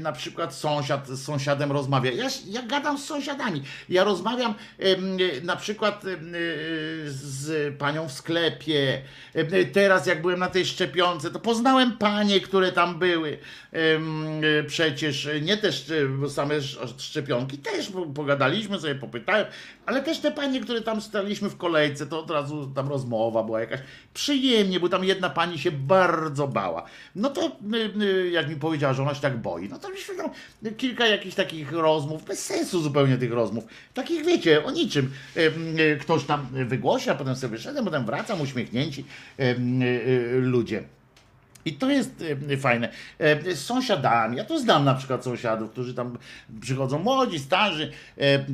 na 0.00 0.12
przykład 0.12 0.54
sąsiad 0.54 1.08
z 1.08 1.22
sąsiadem 1.22 1.72
rozmawia 1.72 2.17
ja, 2.18 2.28
ja 2.46 2.62
gadam 2.62 2.98
z 2.98 3.04
sąsiadami. 3.04 3.62
Ja 3.88 4.04
rozmawiam 4.04 4.54
na 5.42 5.56
przykład 5.56 6.02
z 7.04 7.74
panią 7.78 8.08
w 8.08 8.12
sklepie. 8.12 9.02
Teraz 9.72 10.06
jak 10.06 10.22
byłem 10.22 10.38
na 10.38 10.48
tej 10.48 10.66
szczepionce, 10.66 11.30
to 11.30 11.40
poznałem 11.40 11.96
panie, 11.96 12.40
które 12.40 12.72
tam 12.72 12.98
były. 12.98 13.38
Przecież 14.66 15.28
nie 15.42 15.56
też 15.56 15.92
same 16.28 16.54
szczepionki, 16.98 17.58
też 17.58 17.92
pogadaliśmy 18.14 18.80
sobie, 18.80 18.94
popytałem, 18.94 19.46
ale 19.86 20.02
też 20.02 20.18
te 20.18 20.30
panie, 20.30 20.60
które 20.60 20.80
tam 20.80 21.00
staliśmy 21.00 21.48
w 21.48 21.56
kolejce, 21.56 22.06
to 22.06 22.20
od 22.20 22.30
razu 22.30 22.72
tam 22.74 22.88
rozmowa 22.88 23.42
była 23.42 23.60
jakaś 23.60 23.80
przyjemnie, 24.14 24.80
bo 24.80 24.88
tam 24.88 25.04
jedna 25.04 25.30
pani 25.30 25.58
się 25.58 25.70
bardzo 25.70 26.48
bała. 26.48 26.82
No 27.14 27.30
to 27.30 27.56
jak 28.30 28.48
mi 28.48 28.56
powiedziała, 28.56 28.94
że 28.94 29.02
ona 29.02 29.14
się 29.14 29.20
tak 29.20 29.36
boi, 29.36 29.68
no 29.68 29.78
to 29.78 29.88
myśmy 29.90 30.14
tam 30.16 30.30
kilka 30.76 31.06
jakichś 31.06 31.34
takich 31.36 31.72
rozmów, 31.72 32.07
bez 32.16 32.44
sensu 32.44 32.80
zupełnie 32.80 33.18
tych 33.18 33.32
rozmów, 33.32 33.64
takich 33.94 34.26
wiecie, 34.26 34.64
o 34.64 34.70
niczym. 34.70 35.10
Ktoś 36.00 36.24
tam 36.24 36.46
wygłosi, 36.52 37.10
a 37.10 37.14
potem 37.14 37.36
sobie 37.36 37.56
wyszedłem, 37.56 37.84
potem 37.84 38.06
wracam, 38.06 38.40
uśmiechnięci 38.40 39.04
ludzie. 40.40 40.82
I 41.68 41.72
to 41.72 41.90
jest 41.90 42.24
e, 42.50 42.56
fajne. 42.56 42.88
E, 43.18 43.54
z 43.56 43.64
sąsiadami, 43.64 44.36
ja 44.36 44.44
to 44.44 44.58
znam 44.58 44.84
na 44.84 44.94
przykład 44.94 45.24
sąsiadów, 45.24 45.70
którzy 45.70 45.94
tam 45.94 46.18
przychodzą, 46.60 46.98
młodzi, 46.98 47.38
starzy. 47.38 47.92
E, 48.18 48.44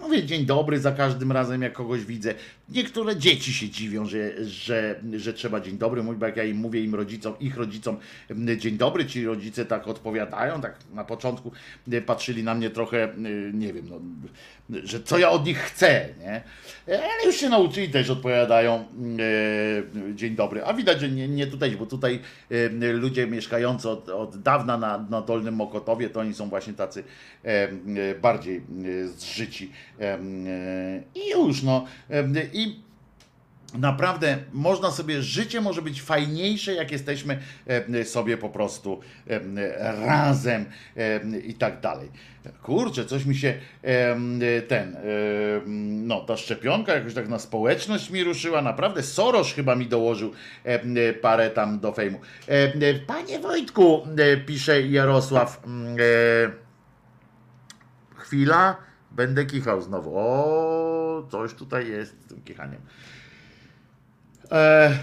mówię 0.00 0.24
dzień 0.24 0.46
dobry 0.46 0.80
za 0.80 0.92
każdym 0.92 1.32
razem, 1.32 1.62
jak 1.62 1.72
kogoś 1.72 2.04
widzę. 2.04 2.34
Niektóre 2.68 3.16
dzieci 3.16 3.52
się 3.52 3.68
dziwią, 3.68 4.06
że, 4.06 4.44
że, 4.46 5.00
że 5.16 5.32
trzeba 5.32 5.60
dzień 5.60 5.78
dobry 5.78 6.02
mówić, 6.02 6.20
bo 6.20 6.26
jak 6.26 6.36
ja 6.36 6.44
im 6.44 6.56
mówię 6.56 6.84
im 6.84 6.94
rodzicom, 6.94 7.38
ich 7.40 7.56
rodzicom 7.56 7.96
dzień 8.58 8.76
dobry, 8.76 9.06
ci 9.06 9.24
rodzice 9.24 9.64
tak 9.64 9.88
odpowiadają, 9.88 10.60
tak 10.60 10.76
na 10.94 11.04
początku 11.04 11.52
patrzyli 12.06 12.42
na 12.44 12.54
mnie 12.54 12.70
trochę, 12.70 13.08
nie 13.52 13.72
wiem, 13.72 13.86
no, 13.90 14.00
że 14.70 15.02
co 15.02 15.18
ja 15.18 15.30
od 15.30 15.46
nich 15.46 15.58
chcę, 15.58 16.08
nie? 16.20 16.42
Ale 16.88 17.26
już 17.26 17.36
się 17.36 17.48
nauczyli 17.48 17.88
też 17.88 18.10
odpowiadają 18.10 18.84
dzień 20.14 20.36
dobry. 20.36 20.64
A 20.64 20.74
widać, 20.74 21.00
że 21.00 21.08
nie, 21.08 21.28
nie 21.28 21.46
tutaj, 21.46 21.70
bo 21.70 21.86
tutaj 21.86 22.20
ludzie 22.80 23.26
mieszkający 23.26 23.88
od, 23.88 24.08
od 24.08 24.42
dawna 24.42 24.78
na, 24.78 25.06
na 25.10 25.22
Dolnym 25.22 25.54
Mokotowie, 25.54 26.10
to 26.10 26.20
oni 26.20 26.34
są 26.34 26.48
właśnie 26.48 26.72
tacy 26.72 27.04
bardziej 28.22 28.62
zżyci. 29.06 29.72
I 31.14 31.30
już, 31.30 31.62
no. 31.62 31.86
I 32.52 32.83
naprawdę 33.74 34.38
można 34.52 34.90
sobie, 34.90 35.22
życie 35.22 35.60
może 35.60 35.82
być 35.82 36.02
fajniejsze, 36.02 36.74
jak 36.74 36.92
jesteśmy 36.92 37.38
sobie 38.04 38.36
po 38.36 38.48
prostu 38.48 39.00
razem 40.06 40.64
i 41.44 41.54
tak 41.54 41.80
dalej. 41.80 42.08
Kurczę, 42.62 43.04
coś 43.04 43.24
mi 43.24 43.36
się 43.36 43.54
ten, 44.68 44.96
no 46.06 46.20
ta 46.20 46.36
szczepionka 46.36 46.94
jakoś 46.94 47.14
tak 47.14 47.28
na 47.28 47.38
społeczność 47.38 48.10
mi 48.10 48.24
ruszyła, 48.24 48.62
naprawdę 48.62 49.02
Soros 49.02 49.52
chyba 49.52 49.74
mi 49.74 49.86
dołożył 49.86 50.32
parę 51.22 51.50
tam 51.50 51.80
do 51.80 51.92
fejmu. 51.92 52.20
Panie 53.06 53.38
Wojtku, 53.38 54.06
pisze 54.46 54.82
Jarosław, 54.82 55.62
chwila, 58.16 58.76
będę 59.10 59.46
kichał 59.46 59.82
znowu. 59.82 60.18
O, 60.18 61.26
coś 61.30 61.54
tutaj 61.54 61.88
jest 61.88 62.22
z 62.22 62.26
tym 62.26 62.42
kichaniem. 62.42 62.80
E... 64.54 64.98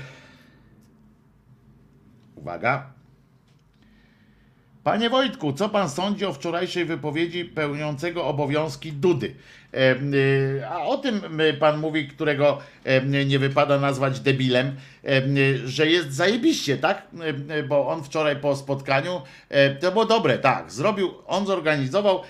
Uwaga. 2.35 2.91
Panie 4.83 5.09
Wojtku, 5.09 5.53
co 5.53 5.69
pan 5.69 5.89
sądzi 5.89 6.25
o 6.25 6.33
wczorajszej 6.33 6.85
wypowiedzi 6.85 7.45
pełniącego 7.45 8.25
obowiązki 8.25 8.93
Dudy? 8.93 9.35
E, 9.73 9.77
e, 9.77 10.69
a 10.69 10.79
o 10.85 10.97
tym 10.97 11.21
pan 11.59 11.79
mówi, 11.79 12.07
którego 12.07 12.59
nie 13.25 13.39
wypada 13.39 13.79
nazwać 13.79 14.19
debilem, 14.19 14.75
że 15.65 15.87
jest 15.87 16.13
zajebiście, 16.13 16.77
tak? 16.77 17.07
Bo 17.69 17.87
on 17.87 18.03
wczoraj 18.03 18.35
po 18.35 18.55
spotkaniu, 18.55 19.21
to 19.81 19.91
było 19.91 20.05
dobre, 20.05 20.37
tak, 20.37 20.71
zrobił, 20.71 21.13
on 21.27 21.45
zorganizował 21.45 22.21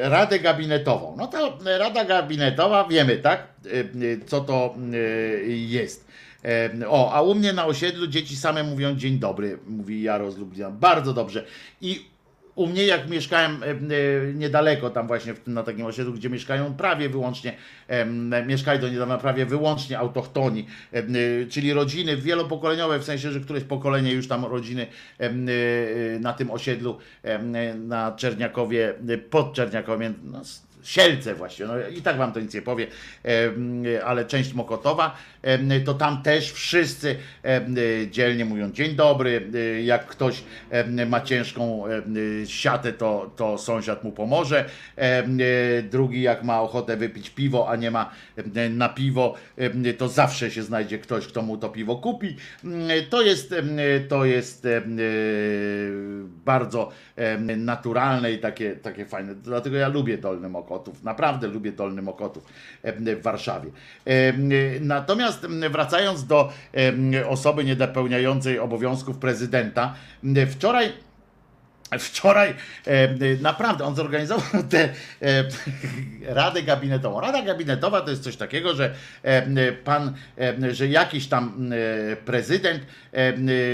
radę 0.00 0.38
gabinetową. 0.38 1.14
No 1.18 1.26
to 1.26 1.58
rada 1.78 2.04
gabinetowa, 2.04 2.88
wiemy, 2.88 3.16
tak? 3.16 3.46
Co 4.26 4.40
to 4.40 4.74
jest. 5.46 6.11
O, 6.88 7.12
a 7.12 7.22
u 7.22 7.34
mnie 7.34 7.52
na 7.52 7.66
osiedlu 7.66 8.06
dzieci 8.06 8.36
same 8.36 8.62
mówią 8.62 8.96
dzień 8.96 9.18
dobry, 9.18 9.58
mówi 9.66 10.02
Jaro 10.02 10.32
z 10.32 10.38
Lublina. 10.38 10.70
Bardzo 10.70 11.12
dobrze. 11.12 11.44
I 11.80 12.12
u 12.54 12.66
mnie 12.66 12.86
jak 12.86 13.10
mieszkałem 13.10 13.60
niedaleko 14.34 14.90
tam 14.90 15.06
właśnie 15.06 15.34
na 15.46 15.62
takim 15.62 15.86
osiedlu, 15.86 16.12
gdzie 16.12 16.30
mieszkają 16.30 16.74
prawie 16.74 17.08
wyłącznie, 17.08 17.56
mieszkali 18.46 18.80
do 18.80 18.88
niedawna 18.88 19.18
prawie 19.18 19.46
wyłącznie 19.46 19.98
autochtoni, 19.98 20.66
czyli 21.50 21.72
rodziny 21.72 22.16
wielopokoleniowe, 22.16 22.98
w 22.98 23.04
sensie, 23.04 23.30
że 23.30 23.40
któreś 23.40 23.64
pokolenie 23.64 24.12
już 24.12 24.28
tam 24.28 24.44
rodziny 24.44 24.86
na 26.20 26.32
tym 26.32 26.50
osiedlu 26.50 26.98
na 27.78 28.12
Czerniakowie, 28.12 28.94
pod 29.30 29.54
Czerniakowiem, 29.54 30.14
no, 30.22 30.42
Sielce 30.82 31.34
właśnie, 31.34 31.66
no 31.66 31.74
i 31.96 32.02
tak 32.02 32.16
wam 32.16 32.32
to 32.32 32.40
nic 32.40 32.54
nie 32.54 32.62
powie, 32.62 32.86
ale 34.04 34.24
część 34.24 34.54
Mokotowa, 34.54 35.16
to 35.84 35.94
tam 35.94 36.22
też 36.22 36.52
wszyscy 36.52 37.16
dzielnie 38.10 38.44
mówią 38.44 38.72
dzień 38.72 38.94
dobry, 38.94 39.50
jak 39.84 40.06
ktoś 40.06 40.44
ma 41.06 41.20
ciężką 41.20 41.84
siatę, 42.46 42.92
to, 42.92 43.30
to 43.36 43.58
sąsiad 43.58 44.04
mu 44.04 44.12
pomoże, 44.12 44.64
drugi 45.90 46.22
jak 46.22 46.44
ma 46.44 46.60
ochotę 46.60 46.96
wypić 46.96 47.30
piwo, 47.30 47.68
a 47.68 47.76
nie 47.76 47.90
ma 47.90 48.10
na 48.70 48.88
piwo, 48.88 49.34
to 49.98 50.08
zawsze 50.08 50.50
się 50.50 50.62
znajdzie 50.62 50.98
ktoś, 50.98 51.26
kto 51.26 51.42
mu 51.42 51.56
to 51.56 51.68
piwo 51.68 51.96
kupi. 51.96 52.36
To 53.10 53.22
jest, 53.22 53.54
to 54.08 54.24
jest 54.24 54.68
bardzo 56.44 56.90
naturalne 57.56 58.32
i 58.32 58.38
takie, 58.38 58.76
takie 58.76 59.06
fajne, 59.06 59.34
dlatego 59.34 59.76
ja 59.76 59.88
lubię 59.88 60.18
Dolny 60.18 60.48
Mokotów. 60.48 60.71
Mokotów. 60.72 61.02
Naprawdę 61.02 61.48
lubię 61.48 61.72
Dolny 61.72 62.02
Mokotów 62.02 62.44
w 62.84 63.22
Warszawie. 63.22 63.70
Natomiast 64.80 65.46
wracając 65.70 66.26
do 66.26 66.52
osoby 67.28 67.64
niedopełniającej 67.64 68.58
obowiązków 68.58 69.18
prezydenta, 69.18 69.94
wczoraj 70.50 70.92
Wczoraj 71.98 72.54
naprawdę 73.40 73.84
on 73.84 73.94
zorganizował 73.96 74.62
tę 74.70 74.88
radę 76.26 76.62
gabinetową. 76.62 77.20
Rada 77.20 77.42
gabinetowa 77.42 78.00
to 78.00 78.10
jest 78.10 78.22
coś 78.22 78.36
takiego, 78.36 78.74
że 78.74 78.94
pan, 79.84 80.14
że 80.72 80.86
jakiś 80.88 81.28
tam 81.28 81.70
prezydent, 82.24 82.82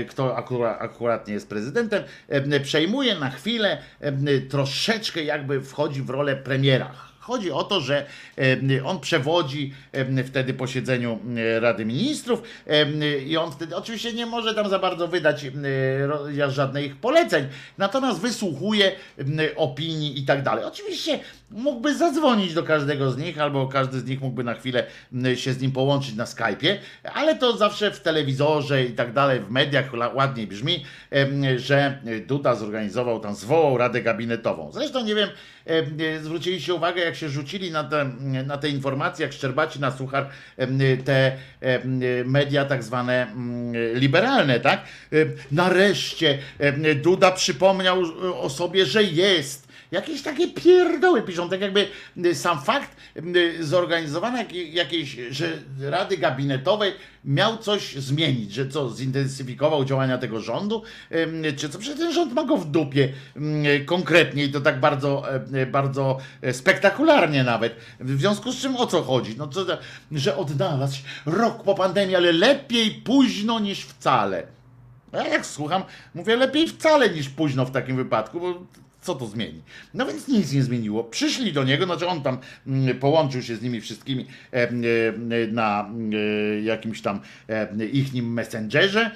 kto 0.09 0.37
akurat, 0.37 0.83
akurat 0.83 1.29
nie 1.29 1.35
jest 1.35 1.49
prezydentem, 1.49 2.03
przejmuje 2.63 3.15
na 3.15 3.31
chwilę 3.31 3.79
troszeczkę 4.51 5.23
jakby 5.23 5.61
wchodzi 5.61 6.03
w 6.03 6.11
rolę 6.11 6.37
premiera 6.37 7.08
Chodzi 7.29 7.53
o 7.53 7.65
to, 7.65 7.81
że 7.81 8.07
on 8.85 9.01
przewodzi 9.01 9.75
wtedy 10.27 10.55
posiedzeniu 10.55 11.19
Rady 11.61 11.85
Ministrów 11.85 12.43
i 13.27 13.37
on 13.37 13.53
wtedy 13.53 13.77
oczywiście 13.77 14.13
nie 14.13 14.27
może 14.27 14.55
tam 14.55 14.69
za 14.69 14.79
bardzo 14.79 15.09
wydać 15.09 15.47
żadnych 16.49 16.97
poleceń, 16.97 17.49
natomiast 17.79 18.21
wysłuchuje 18.21 18.93
opinii 19.57 20.21
i 20.21 20.25
tak 20.25 20.43
dalej. 20.43 20.65
Oczywiście 20.65 21.21
mógłby 21.51 21.95
zadzwonić 21.95 22.55
do 22.55 22.63
każdego 22.63 23.11
z 23.11 23.19
nich, 23.19 23.41
albo 23.41 23.69
każdy 23.69 24.01
z 24.01 24.05
nich 24.05 24.21
mógłby 24.21 24.45
na 24.45 24.55
chwilę 24.55 24.87
się 25.35 25.53
z 25.53 25.61
nim 25.61 25.73
połączyć 25.73 26.15
na 26.15 26.25
Skype'ie, 26.25 26.77
ale 27.15 27.37
to 27.37 27.57
zawsze 27.57 27.91
w 27.91 28.01
telewizorze 28.01 28.85
i 28.85 28.93
tak 28.93 29.13
dalej, 29.13 29.41
w 29.41 29.51
mediach 29.51 29.91
ładniej 30.15 30.47
brzmi, 30.47 30.85
że 31.57 32.03
Duda 32.27 32.55
zorganizował 32.55 33.21
tam, 33.21 33.35
zwołał 33.35 33.79
Radę 33.79 34.03
Gabinetową. 34.03 34.73
Zresztą 34.73 35.05
nie 35.05 35.15
wiem, 35.15 35.29
zwróciliście 36.23 36.75
uwagę, 36.75 37.01
jak 37.01 37.17
się 37.17 37.29
rzucili 37.29 37.71
na 37.71 37.85
te, 37.85 38.05
na 38.47 38.59
te 38.59 38.69
informacje, 38.69 39.23
jak 39.23 39.33
szczerbaci 39.33 39.81
na 39.81 39.91
suchar, 39.91 40.29
te 41.05 41.37
media 42.25 42.65
tak 42.65 42.83
zwane 42.83 43.27
liberalne, 43.95 44.61
tak? 44.61 44.83
Nareszcie 45.53 46.39
Duda 47.03 47.33
przypomniał 47.33 48.03
o 48.41 48.51
sobie, 48.51 48.87
że 48.87 49.03
jest 49.03 49.68
Jakieś 49.91 50.23
takie 50.23 50.49
pierdoły 50.49 51.23
piszą, 51.23 51.49
tak 51.49 51.61
jakby 51.61 51.89
y, 52.27 52.35
sam 52.35 52.61
fakt 52.61 52.97
y, 53.37 53.65
zorganizowania 53.65 54.45
jakiejś 54.53 55.17
że 55.31 55.53
rady 55.81 56.19
gabinetowej 56.19 56.93
miał 57.25 57.59
coś 57.59 57.95
zmienić, 57.95 58.53
że 58.53 58.69
co, 58.69 58.91
zintensyfikował 58.91 59.85
działania 59.85 60.19
tego 60.19 60.41
rządu, 60.41 60.83
czy 61.57 61.69
co, 61.69 61.79
przecież 61.79 61.99
ten 61.99 62.13
rząd 62.13 62.33
ma 62.33 62.45
go 62.45 62.57
w 62.57 62.71
dupie 62.71 63.13
konkretnie 63.87 64.45
i 64.45 64.53
to 64.53 64.61
tak 64.61 64.81
bardzo, 64.81 65.23
bardzo 65.73 66.19
spektakularnie 66.53 67.45
nawet. 67.45 67.77
W 68.01 68.19
związku 68.19 68.53
z 68.53 68.61
czym 68.61 68.77
o 68.77 68.87
co 68.87 69.03
chodzi? 69.03 69.35
No 69.39 69.49
co, 69.49 69.67
że 70.13 70.37
odnalazł 70.37 70.99
rok 71.27 71.63
po 71.63 71.75
pandemii, 71.75 72.17
ale 72.17 72.33
lepiej 72.33 72.91
późno 72.91 73.61
niż 73.61 73.81
wcale. 73.81 74.47
A 75.13 75.17
ja 75.17 75.29
jak 75.29 75.47
słucham, 75.47 75.83
mówię 76.15 76.37
lepiej 76.37 76.69
wcale 76.69 77.11
niż 77.11 77.29
późno 77.29 77.65
w 77.65 77.71
takim 77.71 77.97
wypadku, 77.97 78.41
bo 78.41 78.67
co 79.01 79.15
to 79.15 79.27
zmieni? 79.27 79.63
No 79.95 80.07
więc 80.07 80.29
nic 80.29 80.53
nie 80.53 80.63
zmieniło. 80.63 81.05
Przyszli 81.05 81.53
do 81.53 81.65
niego, 81.65 81.85
znaczy 81.85 82.07
on 82.07 82.23
tam 82.23 82.39
mm, 82.67 82.99
połączył 82.99 83.43
się 83.43 83.57
z 83.57 83.63
nimi 83.63 83.81
wszystkimi 83.81 84.27
e, 84.53 84.57
e, 84.63 84.73
na 85.53 85.91
e, 86.13 86.61
jakimś 86.61 87.03
tam 87.03 87.21
ichnim 87.93 88.33
messengerze 88.33 89.11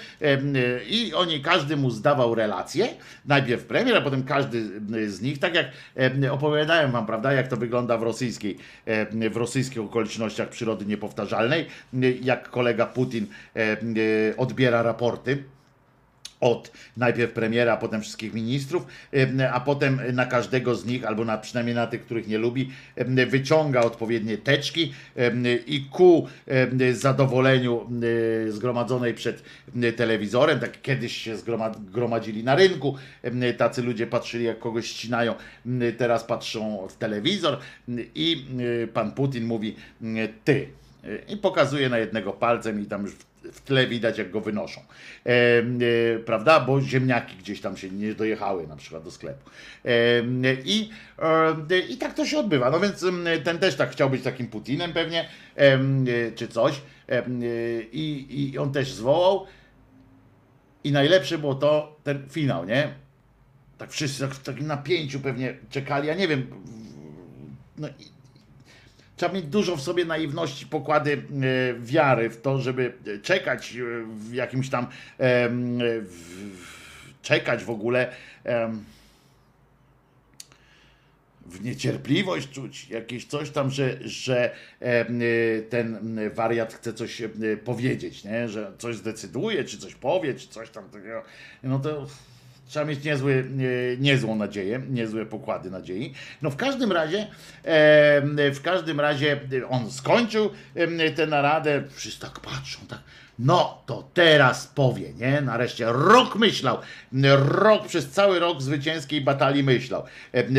i 0.88 1.14
oni, 1.14 1.40
każdy 1.40 1.76
mu 1.76 1.90
zdawał 1.90 2.34
relację. 2.34 2.88
Najpierw 3.26 3.64
premier, 3.64 3.96
a 3.96 4.00
potem 4.00 4.24
każdy 4.24 4.80
z 5.10 5.20
nich, 5.22 5.38
tak 5.38 5.54
jak 5.54 5.66
opowiadałem 6.30 6.92
wam, 6.92 7.06
prawda, 7.06 7.32
jak 7.32 7.48
to 7.48 7.56
wygląda 7.56 7.98
w 7.98 8.02
rosyjskiej, 8.02 8.58
w 9.30 9.36
rosyjskich 9.36 9.82
okolicznościach 9.82 10.48
przyrody 10.48 10.86
niepowtarzalnej, 10.86 11.66
jak 12.22 12.50
kolega 12.50 12.86
Putin 12.86 13.26
odbiera 14.36 14.82
raporty 14.82 15.44
od 16.42 16.72
najpierw 16.96 17.32
premiera, 17.32 17.76
potem 17.76 18.00
wszystkich 18.00 18.34
ministrów, 18.34 18.86
a 19.52 19.60
potem 19.60 20.00
na 20.12 20.26
każdego 20.26 20.74
z 20.74 20.86
nich, 20.86 21.04
albo 21.04 21.24
na, 21.24 21.38
przynajmniej 21.38 21.76
na 21.76 21.86
tych, 21.86 22.02
których 22.02 22.28
nie 22.28 22.38
lubi, 22.38 22.70
wyciąga 23.28 23.80
odpowiednie 23.80 24.38
teczki 24.38 24.92
i 25.66 25.86
ku 25.90 26.28
zadowoleniu 26.92 27.90
zgromadzonej 28.48 29.14
przed 29.14 29.42
telewizorem, 29.96 30.60
tak 30.60 30.82
kiedyś 30.82 31.16
się 31.16 31.36
zgromadzili 31.36 32.44
na 32.44 32.54
rynku, 32.54 32.96
tacy 33.58 33.82
ludzie 33.82 34.06
patrzyli 34.06 34.44
jak 34.44 34.58
kogoś 34.58 34.86
ścinają, 34.86 35.34
teraz 35.98 36.24
patrzą 36.24 36.88
w 36.88 36.96
telewizor 36.96 37.58
i 38.14 38.46
pan 38.94 39.12
Putin 39.12 39.44
mówi 39.44 39.76
ty 40.44 40.68
i 41.28 41.36
pokazuje 41.36 41.88
na 41.88 41.98
jednego 41.98 42.32
palcem 42.32 42.80
i 42.80 42.86
tam 42.86 43.02
już 43.02 43.12
w 43.52 43.60
tle 43.60 43.86
widać, 43.86 44.18
jak 44.18 44.30
go 44.30 44.40
wynoszą. 44.40 44.80
E, 44.80 45.30
e, 45.30 46.18
prawda? 46.18 46.60
Bo 46.60 46.80
ziemniaki 46.80 47.36
gdzieś 47.36 47.60
tam 47.60 47.76
się 47.76 47.90
nie 47.90 48.14
dojechały 48.14 48.66
na 48.66 48.76
przykład 48.76 49.04
do 49.04 49.10
sklepu. 49.10 49.50
E, 49.84 49.90
i, 50.64 50.90
e, 51.70 51.78
I 51.88 51.96
tak 51.96 52.14
to 52.14 52.26
się 52.26 52.38
odbywa. 52.38 52.70
No 52.70 52.80
więc 52.80 53.04
ten 53.44 53.58
też 53.58 53.76
tak 53.76 53.90
chciał 53.90 54.10
być 54.10 54.22
takim 54.22 54.46
Putinem 54.46 54.92
pewnie, 54.92 55.28
e, 55.56 55.78
czy 56.34 56.48
coś. 56.48 56.80
E, 57.08 57.22
I, 57.92 58.26
I 58.52 58.58
on 58.58 58.72
też 58.72 58.92
zwołał. 58.92 59.46
I 60.84 60.92
najlepsze 60.92 61.38
było 61.38 61.54
to, 61.54 62.00
ten 62.04 62.28
finał, 62.28 62.64
nie? 62.64 62.94
Tak 63.78 63.90
wszyscy 63.90 64.20
tak 64.20 64.30
w 64.30 64.42
takim 64.42 64.66
napięciu 64.66 65.20
pewnie 65.20 65.54
czekali. 65.70 66.08
Ja 66.08 66.14
nie 66.14 66.28
wiem. 66.28 66.46
No, 67.78 67.88
trzeba 69.16 69.34
mieć 69.34 69.46
dużo 69.46 69.76
w 69.76 69.80
sobie 69.80 70.04
naiwności, 70.04 70.66
pokłady 70.66 71.12
e, 71.12 71.74
wiary 71.80 72.30
w 72.30 72.40
to, 72.40 72.58
żeby 72.58 72.92
czekać 73.22 73.76
e, 73.76 73.82
w 74.06 74.34
jakimś 74.34 74.70
tam, 74.70 74.86
czekać 77.22 77.64
w 77.64 77.70
ogóle 77.70 78.12
w 81.46 81.64
niecierpliwość 81.64 82.50
czuć, 82.50 82.88
jakieś 82.88 83.26
coś 83.26 83.50
tam, 83.50 83.70
że, 83.70 83.98
że 84.08 84.54
e, 84.80 85.62
ten 85.62 86.20
wariat 86.34 86.74
chce 86.74 86.94
coś 86.94 87.22
powiedzieć, 87.64 88.24
nie? 88.24 88.48
że 88.48 88.72
coś 88.78 88.96
zdecyduje, 88.96 89.64
czy 89.64 89.78
coś 89.78 89.94
powie, 89.94 90.34
czy 90.34 90.48
coś 90.48 90.70
tam 90.70 90.90
takiego. 90.90 91.22
No 91.62 91.78
to 91.78 92.06
Trzeba 92.72 92.84
mieć 92.84 93.04
niezły, 93.04 93.44
niezłą 93.98 94.36
nadzieję, 94.36 94.82
niezłe 94.90 95.26
pokłady 95.26 95.70
nadziei. 95.70 96.14
No 96.42 96.50
w 96.50 96.56
każdym 96.56 96.92
razie, 96.92 97.26
w 98.36 98.60
każdym 98.62 99.00
razie 99.00 99.40
on 99.68 99.90
skończył 99.90 100.50
tę 101.16 101.26
naradę, 101.26 101.82
wszyscy 101.90 102.20
tak 102.20 102.40
patrzą, 102.40 102.86
tak 102.88 102.98
no 103.44 103.82
to 103.86 104.08
teraz 104.14 104.66
powie, 104.66 105.12
nie? 105.12 105.40
Nareszcie 105.40 105.86
rok 105.88 106.36
myślał, 106.36 106.78
rok 107.38 107.86
przez 107.86 108.10
cały 108.10 108.38
rok 108.38 108.62
zwycięskiej 108.62 109.20
batalii 109.20 109.62
myślał. 109.62 110.04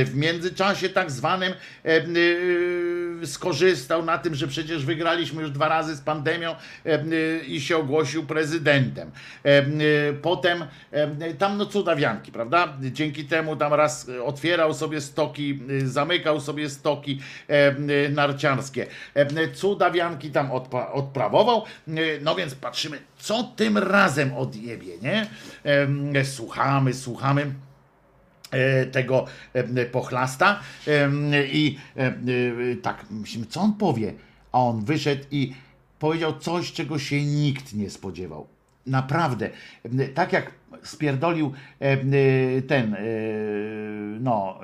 W 0.06 0.16
międzyczasie 0.16 0.90
tak 0.90 1.12
zwanym 1.12 1.54
e, 1.86 2.02
skorzystał 3.26 4.06
na 4.06 4.18
tym, 4.18 4.36
że 4.36 4.48
przecież 4.48 4.86
wygraliśmy 4.86 5.42
już 5.42 5.52
dwa 5.52 5.68
razy 5.68 5.96
z 5.96 6.02
pandemią 6.02 6.56
i 7.48 7.62
się 7.62 7.78
ogłosił 7.78 8.26
prezydentem. 8.26 9.12
Potem 10.22 10.66
tam 11.40 11.58
no 11.58 11.66
cudawianki, 11.66 12.32
prawda? 12.32 12.78
Dzięki 12.82 13.26
temu 13.26 13.56
tam 13.56 13.74
raz 13.74 14.08
otwierał 14.26 14.74
sobie 14.74 15.02
stoki, 15.02 15.60
zamykał 15.84 16.42
sobie 16.42 16.70
stoki 16.70 17.20
narciarskie. 18.10 18.88
Cudawianki 19.54 20.32
tam 20.32 20.52
odprawował, 20.94 21.64
no 22.22 22.36
więc 22.36 22.56
patrzymy, 22.74 23.00
co 23.18 23.44
tym 23.44 23.78
razem 23.78 24.34
odjebie, 24.34 24.94
nie? 25.02 25.28
Słuchamy, 26.26 26.94
słuchamy 26.94 27.54
e, 28.52 28.86
tego 28.86 29.26
pochlasta 29.92 30.60
i 31.52 31.78
tak 32.82 33.06
myślimy, 33.10 33.46
co 33.46 33.62
on 33.62 33.74
powie? 33.74 34.14
A 34.52 34.60
on 34.60 34.86
wyszedł 34.86 35.24
i 35.32 35.54
powiedział 36.00 36.40
coś, 36.40 36.72
czego 36.72 37.00
się 37.00 37.26
nikt 37.26 37.74
nie 37.74 37.90
spodziewał. 37.90 38.48
Naprawdę. 38.86 39.50
Tak 40.14 40.34
jak 40.34 40.52
spierdolił 40.84 41.52
ten 42.68 42.96
no 44.20 44.60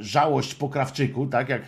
żałość 0.00 0.54
po 0.54 0.68
Krawczyku, 0.68 1.26
tak 1.26 1.48
jak 1.48 1.62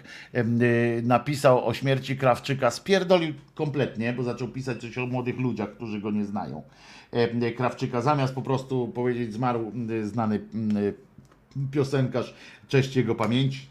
napisał 1.02 1.66
o 1.66 1.74
śmierci 1.74 2.16
Krawczyka, 2.16 2.70
spierdolił 2.70 3.34
kompletnie, 3.54 4.12
bo 4.12 4.22
zaczął 4.22 4.48
pisać 4.48 4.80
coś 4.80 4.98
o 4.98 5.06
młodych 5.06 5.38
ludziach, 5.38 5.70
którzy 5.70 6.00
go 6.00 6.10
nie 6.10 6.24
znają. 6.24 6.62
Krawczyka, 7.56 8.00
zamiast 8.00 8.34
po 8.34 8.42
prostu 8.42 8.88
powiedzieć 8.88 9.32
zmarł 9.32 9.72
znany 10.02 10.40
piosenkarz, 11.72 12.34
cześć 12.68 12.96
jego 12.96 13.14
pamięci, 13.14 13.66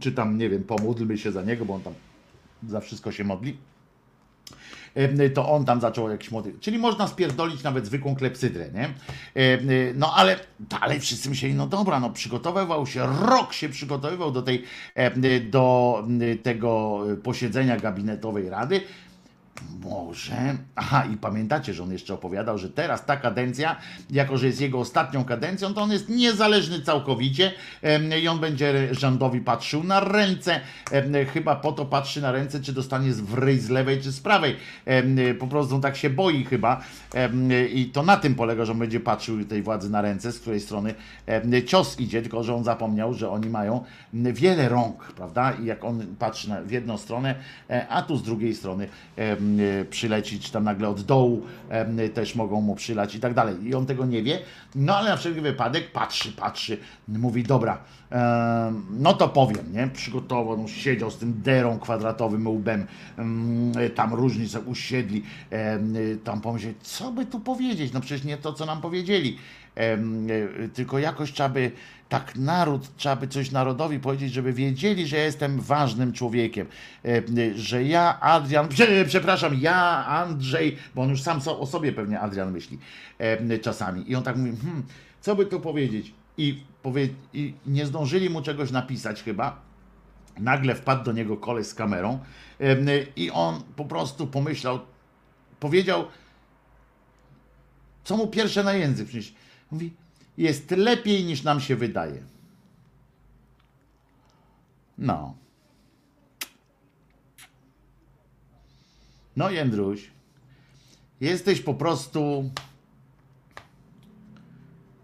czy 0.00 0.12
tam, 0.12 0.38
nie 0.38 0.48
wiem, 0.48 0.64
pomódlmy 0.64 1.18
się 1.18 1.32
za 1.32 1.42
niego, 1.42 1.64
bo 1.64 1.74
on 1.74 1.80
tam 1.80 1.94
za 2.68 2.80
wszystko 2.80 3.12
się 3.12 3.24
modli 3.24 3.56
to 5.34 5.48
on 5.48 5.64
tam 5.64 5.80
zaczął 5.80 6.10
jakiś 6.10 6.30
młody. 6.30 6.54
Czyli 6.60 6.78
można 6.78 7.08
spierdolić 7.08 7.62
nawet 7.62 7.86
zwykłą 7.86 8.16
klepsydrę, 8.16 8.66
nie? 8.74 8.88
No 9.94 10.14
ale 10.16 10.38
dalej 10.60 11.00
wszyscy 11.00 11.28
myśleli, 11.28 11.54
no 11.54 11.66
dobra, 11.66 12.00
no 12.00 12.10
przygotowywał 12.10 12.86
się, 12.86 13.06
rok 13.20 13.52
się 13.52 13.68
przygotowywał 13.68 14.32
do 14.32 14.42
tej, 14.42 14.64
do 15.50 16.04
tego 16.42 17.00
posiedzenia 17.22 17.76
gabinetowej 17.76 18.50
rady. 18.50 18.80
Może. 19.84 20.56
Aha, 20.76 21.04
i 21.14 21.16
pamiętacie, 21.16 21.74
że 21.74 21.82
on 21.82 21.92
jeszcze 21.92 22.14
opowiadał, 22.14 22.58
że 22.58 22.70
teraz 22.70 23.04
ta 23.04 23.16
kadencja, 23.16 23.76
jako 24.10 24.38
że 24.38 24.46
jest 24.46 24.60
jego 24.60 24.78
ostatnią 24.78 25.24
kadencją, 25.24 25.74
to 25.74 25.82
on 25.82 25.92
jest 25.92 26.08
niezależny 26.08 26.80
całkowicie 26.80 27.52
i 28.22 28.28
on 28.28 28.38
będzie 28.38 28.88
rządowi 28.94 29.40
patrzył 29.40 29.84
na 29.84 30.00
ręce. 30.00 30.60
Chyba 31.32 31.56
po 31.56 31.72
to 31.72 31.84
patrzy 31.84 32.20
na 32.20 32.32
ręce, 32.32 32.60
czy 32.60 32.72
dostanie 32.72 33.12
z 33.12 33.20
wryj 33.20 33.58
z 33.58 33.70
lewej, 33.70 34.00
czy 34.00 34.12
z 34.12 34.20
prawej. 34.20 34.56
Po 35.38 35.46
prostu 35.46 35.80
tak 35.80 35.96
się 35.96 36.10
boi 36.10 36.44
chyba. 36.44 36.80
I 37.74 37.90
to 37.92 38.02
na 38.02 38.16
tym 38.16 38.34
polega, 38.34 38.64
że 38.64 38.72
on 38.72 38.78
będzie 38.78 39.00
patrzył 39.00 39.44
tej 39.44 39.62
władzy 39.62 39.90
na 39.90 40.02
ręce, 40.02 40.32
z 40.32 40.40
której 40.40 40.60
strony 40.60 40.94
cios 41.66 42.00
idzie, 42.00 42.22
tylko 42.22 42.42
że 42.42 42.54
on 42.54 42.64
zapomniał, 42.64 43.14
że 43.14 43.30
oni 43.30 43.48
mają 43.48 43.84
wiele 44.12 44.68
rąk, 44.68 45.12
prawda? 45.16 45.52
I 45.52 45.64
jak 45.64 45.84
on 45.84 46.06
patrzy 46.18 46.48
na, 46.48 46.62
w 46.62 46.70
jedną 46.70 46.98
stronę, 46.98 47.34
e, 47.70 47.88
a 47.88 48.02
tu 48.02 48.16
z 48.16 48.22
drugiej 48.22 48.54
strony 48.54 48.88
e, 49.60 49.84
przyleci, 49.84 50.40
czy 50.40 50.52
tam 50.52 50.64
nagle 50.64 50.88
od 50.88 51.02
dołu 51.02 51.42
em, 51.68 51.98
też 52.14 52.34
mogą 52.34 52.60
mu 52.60 52.74
przylać 52.74 53.14
i 53.14 53.20
tak 53.20 53.34
dalej. 53.34 53.54
I 53.64 53.74
on 53.74 53.86
tego 53.86 54.06
nie 54.06 54.22
wie, 54.22 54.38
no 54.74 54.96
ale 54.96 55.10
na 55.10 55.16
wszelki 55.16 55.40
wypadek 55.40 55.92
patrzy, 55.92 56.32
patrzy, 56.32 56.78
mówi, 57.08 57.42
dobra, 57.42 57.78
em, 58.10 58.86
no 58.90 59.12
to 59.12 59.28
powiem, 59.28 59.72
nie? 59.72 59.88
Przygotował, 59.88 60.56
no, 60.56 60.68
siedział 60.68 61.10
z 61.10 61.16
tym 61.16 61.42
derą 61.42 61.78
kwadratowym 61.78 62.48
łbem, 62.48 62.86
em, 63.18 63.72
tam 63.94 64.14
różni 64.14 64.48
sobie 64.48 64.66
usiedli, 64.66 65.22
tam 66.24 66.40
pomyśleli, 66.40 66.76
co 66.82 67.12
by 67.12 67.26
tu 67.26 67.40
powiedzieć? 67.40 67.92
No 67.92 68.00
przecież 68.00 68.24
nie 68.24 68.36
to, 68.36 68.52
co 68.52 68.66
nam 68.66 68.80
powiedzieli. 68.80 69.38
E, 69.76 69.98
tylko 70.74 70.98
jakoś 70.98 71.32
trzeba 71.32 71.48
by, 71.48 71.70
tak 72.08 72.36
naród, 72.36 72.96
trzeba 72.96 73.16
by 73.16 73.28
coś 73.28 73.50
narodowi 73.50 74.00
powiedzieć, 74.00 74.32
żeby 74.32 74.52
wiedzieli, 74.52 75.06
że 75.06 75.16
ja 75.16 75.24
jestem 75.24 75.60
ważnym 75.60 76.12
człowiekiem, 76.12 76.66
Em, 77.02 77.24
e, 77.38 77.58
że 77.58 77.84
ja, 77.84 78.20
Adrian, 78.20 78.68
prze- 78.68 79.04
przepraszam, 79.12 79.54
ja, 79.60 80.06
Andrzej, 80.06 80.76
bo 80.94 81.02
on 81.02 81.10
już 81.10 81.22
sam 81.22 81.40
o 81.46 81.66
sobie 81.66 81.92
pewnie 81.92 82.20
Adrian 82.20 82.52
myśli 82.52 82.78
em, 83.18 83.50
czasami. 83.62 84.10
I 84.10 84.16
on 84.16 84.22
tak 84.22 84.36
mówi, 84.36 84.56
hmm, 84.62 84.82
co 85.20 85.36
by 85.36 85.46
tu 85.46 85.60
powiedzieć? 85.60 86.14
I, 86.38 86.62
powie, 86.82 87.08
I 87.34 87.54
nie 87.66 87.86
zdążyli 87.86 88.30
mu 88.30 88.42
czegoś 88.42 88.70
napisać 88.70 89.22
chyba, 89.22 89.60
nagle 90.38 90.74
wpadł 90.74 91.04
do 91.04 91.12
niego 91.12 91.36
koleś 91.36 91.66
z 91.66 91.74
kamerą 91.74 92.18
em, 92.58 92.86
i 93.16 93.30
on 93.30 93.62
po 93.76 93.84
prostu 93.84 94.26
pomyślał, 94.26 94.80
powiedział, 95.60 96.04
co 98.04 98.16
mu 98.16 98.26
pierwsze 98.26 98.64
na 98.64 98.72
język 98.72 99.08
przynieść. 99.08 99.34
Mówi, 99.70 99.92
jest 100.38 100.70
lepiej 100.70 101.24
niż 101.24 101.42
nam 101.42 101.60
się 101.60 101.76
wydaje. 101.76 102.22
No. 104.98 105.36
No 109.36 109.50
Jędruś, 109.50 110.10
jesteś 111.20 111.60
po 111.60 111.74
prostu 111.74 112.50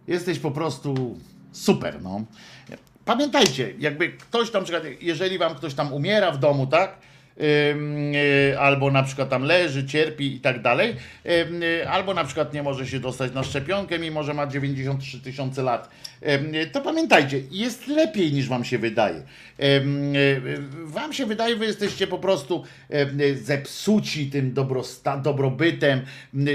jesteś 0.06 0.38
po 0.38 0.50
prostu 0.50 1.18
super, 1.52 2.02
no. 2.02 2.24
Pamiętajcie, 3.04 3.74
jakby 3.78 4.12
ktoś 4.12 4.50
tam, 4.50 4.64
jeżeli 5.00 5.38
wam 5.38 5.54
ktoś 5.54 5.74
tam 5.74 5.92
umiera 5.92 6.30
w 6.30 6.38
domu, 6.38 6.66
tak? 6.66 6.98
Y, 7.40 8.58
albo 8.58 8.90
na 8.90 9.02
przykład 9.02 9.28
tam 9.28 9.42
leży, 9.42 9.86
cierpi 9.86 10.34
i 10.34 10.40
tak 10.40 10.62
dalej, 10.62 10.96
y, 11.26 11.88
albo 11.88 12.14
na 12.14 12.24
przykład 12.24 12.54
nie 12.54 12.62
może 12.62 12.86
się 12.86 13.00
dostać 13.00 13.32
na 13.32 13.42
szczepionkę, 13.42 13.98
mimo 13.98 14.22
że 14.22 14.34
ma 14.34 14.46
93 14.46 15.20
tysiące 15.20 15.62
lat, 15.62 15.90
to 16.72 16.80
pamiętajcie, 16.80 17.42
jest 17.50 17.86
lepiej 17.86 18.32
niż 18.32 18.48
wam 18.48 18.64
się 18.64 18.78
wydaje. 18.78 19.16
Y, 19.16 19.64
y, 19.64 20.42
Wam 20.84 21.12
się 21.12 21.26
wydaje, 21.26 21.56
wy 21.56 21.66
jesteście 21.66 22.06
po 22.06 22.18
prostu 22.18 22.64
zepsuci 23.42 24.30
tym 24.30 24.54
dobrosta- 24.54 25.22
dobrobytem, 25.22 26.00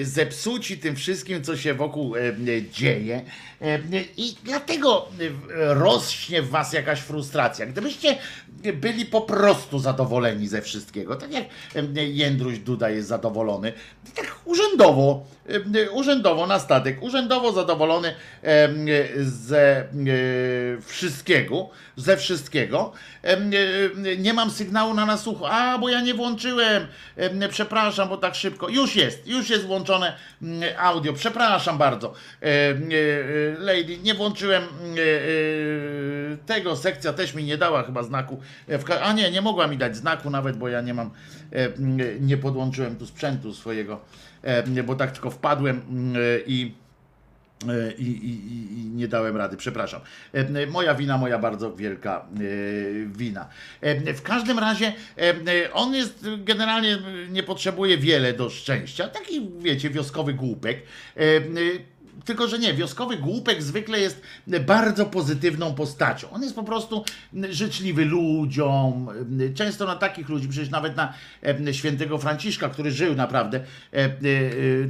zepsuci 0.02 0.78
tym 0.78 0.96
wszystkim, 0.96 1.44
co 1.44 1.58
się 1.58 1.74
wokół 1.74 2.14
dzieje 2.72 3.22
i 4.18 4.36
dlatego 4.44 5.10
rośnie 5.56 6.42
w 6.42 6.50
was 6.50 6.74
jakaś 6.74 7.00
frustracja. 7.00 7.66
Gdybyście 7.66 8.18
byli 8.74 9.06
po 9.06 9.22
prostu 9.22 9.80
zadowoleni 9.80 10.48
ze 10.48 10.62
wszystkiego, 10.62 11.16
tak 11.16 11.32
jak 11.32 11.46
Jędruś 11.96 12.60
Duda 12.60 12.90
jest 12.90 13.08
zadowolony, 13.08 13.74
tak 14.16 14.36
urzędowo, 14.46 15.26
urzędowo 15.92 16.48
na 16.48 16.60
statek, 16.60 17.04
urzędowo 17.04 17.52
zadowolony 17.52 18.14
em, 18.42 18.86
ze 19.18 19.84
wszystkiego, 20.86 21.70
ze 21.96 22.18
wszystkiego. 22.18 22.92
Nie 24.18 24.34
mam 24.34 24.52
sygnału 24.52 24.94
na 24.94 25.06
nasłuchu, 25.06 25.46
a 25.46 25.78
bo 25.78 25.90
ja 25.90 26.02
nie 26.02 26.14
włączyłem, 26.14 26.88
Em, 27.18 27.40
przepraszam, 27.50 28.10
bo 28.10 28.18
tak 28.18 28.36
szybko, 28.36 28.70
już 28.70 28.96
jest, 28.96 29.28
już 29.28 29.50
jest 29.50 29.66
włączone 29.66 30.14
mm, 30.42 30.64
audio, 30.78 31.14
przepraszam 31.14 31.78
bardzo. 31.78 32.14
Lady, 33.60 33.98
nie 34.04 34.14
włączyłem 34.14 34.64
tego, 36.46 36.76
sekcja 36.76 37.14
też 37.14 37.34
mi 37.34 37.44
nie 37.44 37.58
dała 37.58 37.84
chyba 37.84 38.04
znaku, 38.04 38.42
E, 38.70 39.04
a 39.04 39.14
nie, 39.14 39.32
nie 39.32 39.42
mogła 39.42 39.68
mi 39.68 39.78
dać 39.78 39.98
znaku 39.98 40.30
nawet, 40.30 40.58
bo 40.58 40.70
ja 40.70 40.82
nie 40.82 40.94
mam, 40.94 41.12
e, 41.52 41.70
nie 42.20 42.38
podłączyłem 42.38 42.96
tu 42.96 43.06
sprzętu 43.06 43.54
swojego, 43.54 44.00
bo 44.86 44.96
tak 44.96 45.12
tylko 45.12 45.30
wpadłem 45.32 45.82
m, 45.90 46.14
i 46.48 46.72
e, 47.70 47.92
i, 47.92 48.04
i, 48.04 48.30
i- 48.30 48.80
i 48.82 48.86
nie 48.86 49.08
dałem 49.08 49.38
rady, 49.38 49.58
przepraszam. 49.58 50.02
E, 50.34 50.68
Moja 50.68 50.96
wina, 50.96 51.18
moja 51.18 51.40
bardzo 51.40 51.76
wielka 51.76 52.26
e, 52.36 52.40
wina. 53.18 53.48
E, 53.82 54.14
W 54.14 54.22
każdym 54.22 54.60
razie 54.60 54.94
e, 55.18 55.74
on 55.74 55.96
jest 55.96 56.26
generalnie 56.38 56.94
e, 56.94 57.00
nie 57.30 57.44
potrzebuje 57.44 57.98
wiele 57.98 58.34
do 58.34 58.50
szczęścia. 58.50 59.08
Taki, 59.08 59.50
wiecie, 59.60 59.90
wioskowy 59.90 60.34
głupek. 60.34 60.82
Tylko, 62.26 62.48
że 62.48 62.60
nie, 62.60 62.74
wioskowy 62.74 63.18
głupek 63.18 63.64
zwykle 63.64 64.00
jest 64.00 64.22
bardzo 64.66 65.06
pozytywną 65.06 65.74
postacią. 65.74 66.30
On 66.30 66.44
jest 66.44 66.56
po 66.56 66.64
prostu 66.64 67.04
życzliwy 67.50 68.06
ludziom, 68.06 69.10
często 69.56 69.86
na 69.86 69.96
takich 69.96 70.30
ludzi, 70.30 70.48
przecież 70.48 70.70
nawet 70.70 70.96
na 70.96 71.14
e, 71.68 71.74
świętego 71.74 72.18
Franciszka, 72.18 72.70
który 72.70 72.92
żył 72.92 73.16
naprawdę, 73.16 73.58
e, 73.58 73.98
e, 73.98 74.10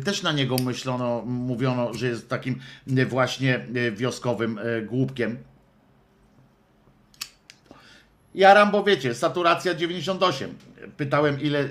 też 0.05 0.23
na 0.23 0.31
niego 0.31 0.55
myślono, 0.55 1.21
mówiono, 1.25 1.93
że 1.93 2.07
jest 2.07 2.29
takim 2.29 2.59
właśnie 2.87 3.65
wioskowym 3.91 4.59
głupkiem. 4.85 5.37
Jaram, 8.35 8.71
bo 8.71 8.83
wiecie, 8.83 9.15
saturacja 9.15 9.73
98. 9.73 10.57
Pytałem, 10.97 11.41
ile, 11.41 11.69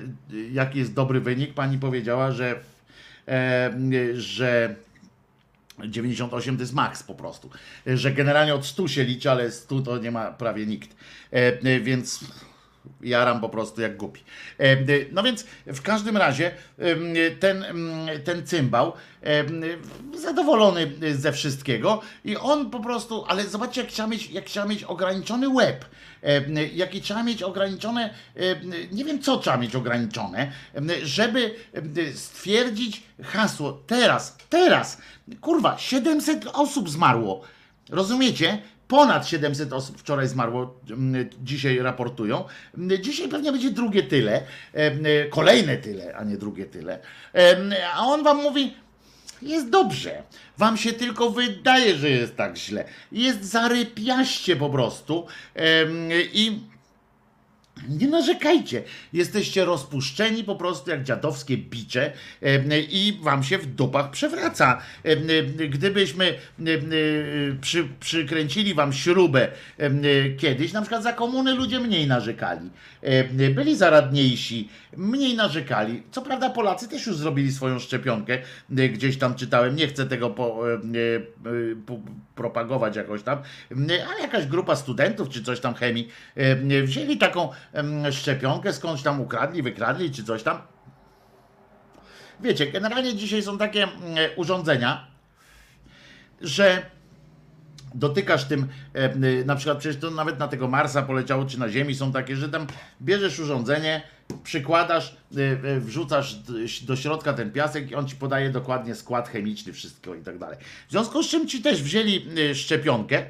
jaki 0.52 0.78
jest 0.78 0.94
dobry 0.94 1.20
wynik. 1.20 1.54
Pani 1.54 1.78
powiedziała, 1.78 2.30
że, 2.30 2.60
e, 3.28 3.70
że 4.14 4.74
98 5.84 6.56
to 6.56 6.62
jest 6.62 6.74
maks 6.74 7.02
po 7.02 7.14
prostu. 7.14 7.50
Że 7.86 8.12
generalnie 8.12 8.54
od 8.54 8.66
100 8.66 8.88
się 8.88 9.04
liczy, 9.04 9.30
ale 9.30 9.50
100 9.50 9.80
to 9.80 9.98
nie 9.98 10.10
ma 10.10 10.32
prawie 10.32 10.66
nikt. 10.66 10.96
E, 11.32 11.36
e, 11.36 11.80
więc 11.80 12.24
jaram 13.00 13.40
po 13.40 13.48
prostu 13.48 13.80
jak 13.80 13.96
głupi. 13.96 14.20
E, 14.60 14.62
e, 14.62 14.76
No 15.12 15.22
więc 15.22 15.44
w 15.66 15.82
każdym 15.82 16.16
razie 16.16 16.50
ten, 17.40 17.64
ten 18.24 18.46
cymbał 18.46 18.92
zadowolony 20.14 20.92
ze 21.14 21.32
wszystkiego 21.32 22.00
i 22.24 22.36
on 22.36 22.70
po 22.70 22.80
prostu, 22.80 23.24
ale 23.28 23.44
zobaczcie 23.44 23.80
jak 23.80 23.90
trzeba 23.90 24.08
mieć, 24.08 24.30
jak 24.30 24.44
trzeba 24.44 24.66
mieć 24.66 24.84
ograniczony 24.84 25.48
łeb. 25.48 25.84
Em, 26.22 26.44
Jaki 26.74 27.00
trzeba 27.00 27.22
mieć 27.22 27.42
ograniczone, 27.42 28.14
nie 28.92 29.04
wiem 29.04 29.22
co 29.22 29.36
trzeba 29.36 29.56
mieć 29.56 29.74
ograniczone, 29.74 30.52
żeby 31.02 31.54
stwierdzić 32.14 33.02
hasło 33.22 33.82
teraz, 33.86 34.36
teraz, 34.50 34.98
kurwa, 35.40 35.78
700 35.78 36.46
osób 36.52 36.90
zmarło. 36.90 37.42
Rozumiecie? 37.90 38.62
Ponad 38.88 39.28
700 39.28 39.72
osób 39.72 39.98
wczoraj 39.98 40.28
zmarło, 40.28 40.80
dzisiaj 41.42 41.78
raportują. 41.78 42.44
Dzisiaj 43.00 43.28
pewnie 43.28 43.52
będzie 43.52 43.70
drugie 43.70 44.02
tyle, 44.02 44.42
em, 44.72 45.02
kolejne 45.30 45.76
tyle, 45.76 46.16
a 46.16 46.24
nie 46.24 46.36
drugie 46.36 46.66
tyle. 46.66 46.98
Em, 47.32 47.74
A 47.94 48.06
on 48.06 48.22
wam 48.22 48.42
mówi, 48.42 48.74
jest 49.42 49.70
dobrze. 49.70 50.22
Wam 50.58 50.76
się 50.76 50.92
tylko 50.92 51.30
wydaje, 51.30 51.96
że 51.96 52.10
jest 52.10 52.36
tak 52.36 52.56
źle. 52.56 52.84
Jest 53.12 53.44
zarypiaście 53.44 54.56
po 54.56 54.70
prostu. 54.70 55.26
Em, 55.54 56.08
I 56.32 56.60
nie 57.88 58.08
narzekajcie. 58.08 58.82
Jesteście 59.12 59.64
rozpuszczeni 59.64 60.44
po 60.44 60.56
prostu 60.56 60.90
jak 60.90 61.02
dziadowskie 61.02 61.56
bicze 61.56 62.12
i 62.90 63.18
wam 63.22 63.42
się 63.42 63.58
w 63.58 63.66
dupach 63.66 64.10
przewraca. 64.10 64.80
Gdybyśmy 65.68 66.34
przy, 67.60 67.88
przykręcili 68.00 68.74
wam 68.74 68.92
śrubę 68.92 69.48
kiedyś, 70.38 70.72
na 70.72 70.80
przykład 70.80 71.02
za 71.02 71.12
komuny 71.12 71.54
ludzie 71.54 71.80
mniej 71.80 72.06
narzekali. 72.06 72.70
Byli 73.54 73.76
zaradniejsi, 73.76 74.68
mniej 74.96 75.36
narzekali. 75.36 76.02
Co 76.10 76.22
prawda 76.22 76.50
Polacy 76.50 76.88
też 76.88 77.06
już 77.06 77.16
zrobili 77.16 77.52
swoją 77.52 77.78
szczepionkę. 77.78 78.38
Gdzieś 78.70 79.18
tam 79.18 79.34
czytałem, 79.34 79.76
nie 79.76 79.88
chcę 79.88 80.06
tego 80.06 80.30
po, 80.30 80.72
e, 80.72 80.80
po, 81.86 81.98
propagować 82.34 82.96
jakoś 82.96 83.22
tam, 83.22 83.38
ale 84.10 84.20
jakaś 84.20 84.46
grupa 84.46 84.76
studentów 84.76 85.28
czy 85.28 85.42
coś 85.42 85.60
tam 85.60 85.74
chemii 85.74 86.08
em, 86.36 86.86
wzięli 86.86 87.16
taką 87.16 87.48
szczepionkę, 88.10 88.72
skądś 88.72 89.02
tam 89.02 89.20
ukradli, 89.20 89.62
wykradli 89.62 90.10
czy 90.10 90.24
coś 90.24 90.42
tam. 90.42 90.58
wiecie, 92.40 92.66
generalnie 92.66 93.14
dzisiaj 93.14 93.42
są 93.42 93.58
takie 93.58 93.88
urządzenia, 94.36 95.06
że 96.40 96.82
dotykasz 97.94 98.44
tym, 98.44 98.68
na 99.44 99.56
przykład 99.56 99.78
przecież 99.78 100.00
to 100.00 100.10
nawet 100.10 100.38
na 100.38 100.48
tego 100.48 100.68
Marsa 100.68 101.02
poleciało, 101.02 101.44
czy 101.44 101.60
na 101.60 101.68
Ziemi 101.68 101.94
są 101.94 102.12
takie, 102.12 102.36
że 102.36 102.48
tam 102.48 102.66
bierzesz 103.02 103.38
urządzenie, 103.38 104.02
przykładasz, 104.46 105.16
y, 105.36 105.40
y, 105.40 105.80
wrzucasz 105.80 106.34
do 106.82 106.96
środka 106.96 107.32
ten 107.32 107.52
piasek 107.52 107.90
i 107.90 107.94
on 107.94 108.08
ci 108.08 108.16
podaje 108.16 108.50
dokładnie 108.50 108.94
skład 108.94 109.28
chemiczny, 109.28 109.72
wszystko 109.72 110.14
i 110.14 110.22
tak 110.22 110.38
dalej. 110.38 110.58
W 110.88 110.90
związku 110.90 111.22
z 111.22 111.28
czym 111.28 111.48
ci 111.48 111.62
też 111.62 111.82
wzięli 111.82 112.26
y, 112.38 112.54
szczepionkę, 112.54 113.22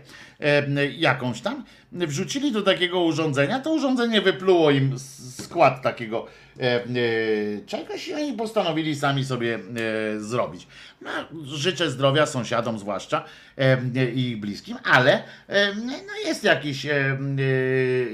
jakąś 0.99 1.41
tam, 1.41 1.65
wrzucili 1.93 2.53
do 2.53 2.63
takiego 2.63 3.01
urządzenia, 3.01 3.61
to 3.61 3.73
urządzenie 3.73 4.21
wypluło 4.21 4.71
im 4.71 4.99
skład 5.43 5.83
takiego 5.83 6.27
czegoś 7.67 8.09
i 8.09 8.15
oni 8.15 8.33
postanowili 8.33 8.97
sami 8.97 9.25
sobie 9.25 9.59
zrobić. 10.19 10.67
No, 11.01 11.11
życzę 11.45 11.91
zdrowia 11.91 12.27
sąsiadom 12.27 12.79
zwłaszcza 12.79 13.25
i 14.15 14.21
ich 14.21 14.41
bliskim, 14.41 14.77
ale 14.85 15.23
no 15.87 16.17
jest 16.25 16.45
jakiś, 16.45 16.87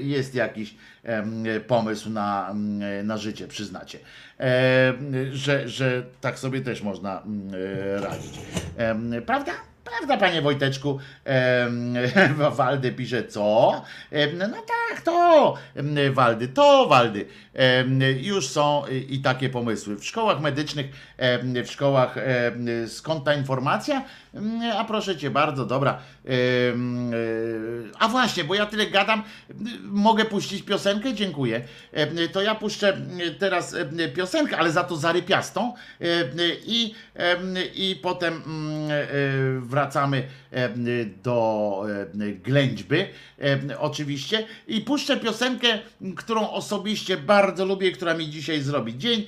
jest 0.01 0.35
jakiś 0.35 0.75
pomysł 1.67 2.09
na, 2.09 2.55
na 3.03 3.17
życie, 3.17 3.47
przyznacie, 3.47 3.99
e, 4.39 4.93
że, 5.31 5.69
że 5.69 6.03
tak 6.21 6.39
sobie 6.39 6.61
też 6.61 6.81
można 6.81 7.23
radzić. 7.95 8.39
Prawda? 9.25 9.51
Prawda, 9.83 10.17
panie 10.17 10.41
Wojteczku? 10.41 10.99
Em, 11.25 11.95
Waldy 12.57 12.91
pisze, 12.91 13.23
co? 13.27 13.81
Em, 14.11 14.37
No 14.37 14.47
tak, 14.47 15.01
to 15.01 15.53
Waldy, 16.11 16.47
to 16.47 16.87
Waldy. 16.87 17.25
Em, 17.53 18.01
Już 18.17 18.47
są 18.47 18.83
i 19.09 19.19
takie 19.19 19.49
pomysły. 19.49 19.95
W 19.95 20.05
szkołach 20.05 20.41
medycznych, 20.41 20.85
w 21.65 21.71
szkołach, 21.71 22.15
skąd 22.87 23.23
ta 23.23 23.33
informacja? 23.33 24.03
A 24.77 24.85
proszę 24.85 25.17
cię 25.17 25.29
bardzo, 25.29 25.65
dobra. 25.65 25.97
E, 26.25 26.29
A 27.99 28.07
właśnie, 28.07 28.43
bo 28.43 28.55
ja 28.55 28.65
tyle 28.65 28.85
gadam, 28.87 29.23
mogę 29.83 30.25
puścić 30.25 30.63
piosenkę? 30.63 31.13
Dziękuję. 31.13 31.61
To 32.31 32.41
ja 32.41 32.55
puszczę 32.55 32.97
teraz 33.39 33.75
piosenkę, 34.15 34.57
ale 34.57 34.71
za 34.71 34.83
to 34.83 34.95
zarypiastą 34.95 35.73
i, 36.65 36.95
i 37.75 37.99
potem 38.03 38.33
mm, 38.45 38.91
e, 38.91 39.59
wracamy 39.73 40.27
em, 40.51 40.85
do 41.23 41.85
em, 42.13 42.41
ględźby 42.41 42.95
em, 43.37 43.71
oczywiście 43.79 44.45
i 44.67 44.81
puszczę 44.81 45.17
piosenkę, 45.17 45.79
którą 46.15 46.49
osobiście 46.49 47.17
bardzo 47.17 47.65
lubię, 47.65 47.91
która 47.91 48.13
mi 48.13 48.29
dzisiaj 48.29 48.61
zrobi 48.61 48.97
dzień, 48.97 49.25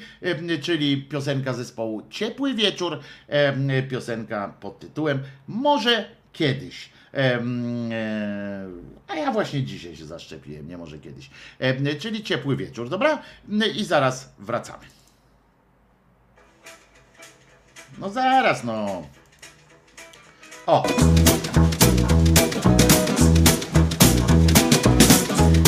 czyli 0.62 1.04
piosenka 1.04 1.54
zespołu 1.54 2.08
Ciepły 2.10 2.54
Wieczór, 2.54 3.00
piosenka 3.90 4.54
pod 4.60 4.80
tytułem 4.80 5.20
Może 5.48 6.06
kiedyś. 6.34 6.90
E, 7.14 7.40
A 9.08 9.16
ja 9.16 9.32
właśnie 9.32 9.64
dzisiaj 9.64 9.96
się 9.96 10.06
zaszczepiłem, 10.06 10.68
nie 10.68 10.78
może 10.78 11.00
kiedyś. 11.00 11.30
Czyli 12.00 12.24
ciepły 12.24 12.56
wieczór, 12.56 12.90
dobra? 12.90 13.22
I 13.76 13.84
zaraz 13.84 14.34
wracamy. 14.40 14.86
No 17.98 18.10
zaraz, 18.10 18.64
no. 18.64 19.08
O, 20.68 20.84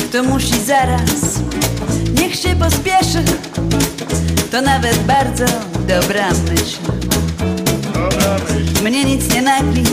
Kto 0.10 0.24
musi 0.24 0.60
zaraz, 0.66 1.40
niech 2.20 2.36
się 2.36 2.56
pospieszy. 2.56 3.24
To 4.52 4.62
nawet 4.62 4.98
bardzo 4.98 5.46
dobra 5.88 6.28
myśl. 6.30 6.78
dobra 7.94 8.38
myśl. 8.50 8.84
Mnie 8.84 9.04
nic 9.06 9.34
nie 9.34 9.42
nagli, 9.42 9.84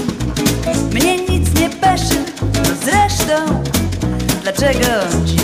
mnie 0.92 1.16
nic 1.16 1.60
nie 1.60 1.70
peszy. 1.70 2.24
No 2.42 2.70
zresztą, 2.84 3.62
dlaczego 4.42 4.86
dziś? 5.24 5.40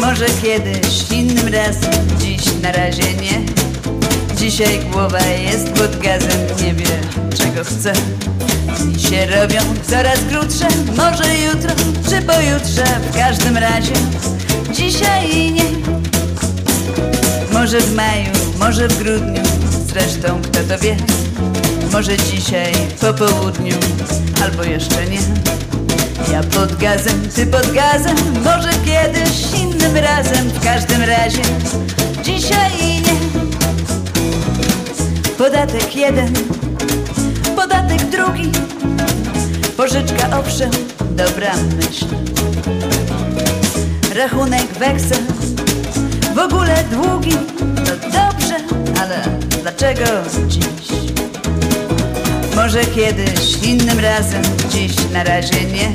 Może 0.00 0.26
kiedyś, 0.42 1.10
innym 1.10 1.48
razem, 1.48 1.92
dziś 2.20 2.42
na 2.62 2.72
razie 2.72 3.14
nie. 3.14 3.40
Dzisiaj 4.42 4.80
głowa 4.92 5.20
jest 5.20 5.72
pod 5.72 5.98
gazem, 5.98 6.40
nie 6.62 6.74
wie 6.74 7.00
czego 7.38 7.64
chce. 7.64 7.92
Dni 8.80 9.00
się 9.00 9.26
robią 9.26 9.60
coraz 9.90 10.18
krótsze, 10.30 10.66
może 10.96 11.38
jutro 11.38 11.70
czy 12.08 12.22
pojutrze, 12.22 12.84
w 13.10 13.16
każdym 13.18 13.56
razie 13.56 13.92
dzisiaj 14.72 15.52
nie. 15.52 15.64
Może 17.52 17.80
w 17.80 17.94
maju, 17.94 18.30
może 18.58 18.88
w 18.88 19.02
grudniu, 19.02 19.42
zresztą 19.86 20.42
kto 20.42 20.58
to 20.68 20.78
wie. 20.78 20.96
Może 21.92 22.16
dzisiaj 22.16 22.72
po 23.00 23.14
południu, 23.14 23.76
albo 24.44 24.64
jeszcze 24.64 25.06
nie. 25.06 25.20
Ja 26.32 26.42
pod 26.42 26.76
gazem, 26.76 27.28
ty 27.34 27.46
pod 27.46 27.72
gazem, 27.72 28.16
może 28.44 28.70
kiedyś 28.84 29.60
innym 29.60 29.96
razem, 29.96 30.48
w 30.48 30.64
każdym 30.64 31.02
razie 31.02 31.42
dzisiaj 32.24 32.72
nie. 32.82 33.41
Podatek 35.42 35.96
jeden, 35.96 36.32
podatek 37.56 38.02
drugi, 38.04 38.50
pożyczka 39.76 40.38
owszem, 40.38 40.70
dobra 41.10 41.52
myśl. 41.76 42.06
Rachunek 44.14 44.66
weksel, 44.66 45.22
w 46.34 46.38
ogóle 46.38 46.84
długi, 46.92 47.36
to 47.74 47.96
dobrze, 47.96 48.56
ale 49.00 49.24
dlaczego 49.62 50.04
dziś? 50.46 50.64
Może 52.56 52.84
kiedyś, 52.84 53.62
innym 53.62 54.00
razem, 54.00 54.42
dziś 54.70 54.92
na 55.12 55.24
razie 55.24 55.64
nie. 55.64 55.92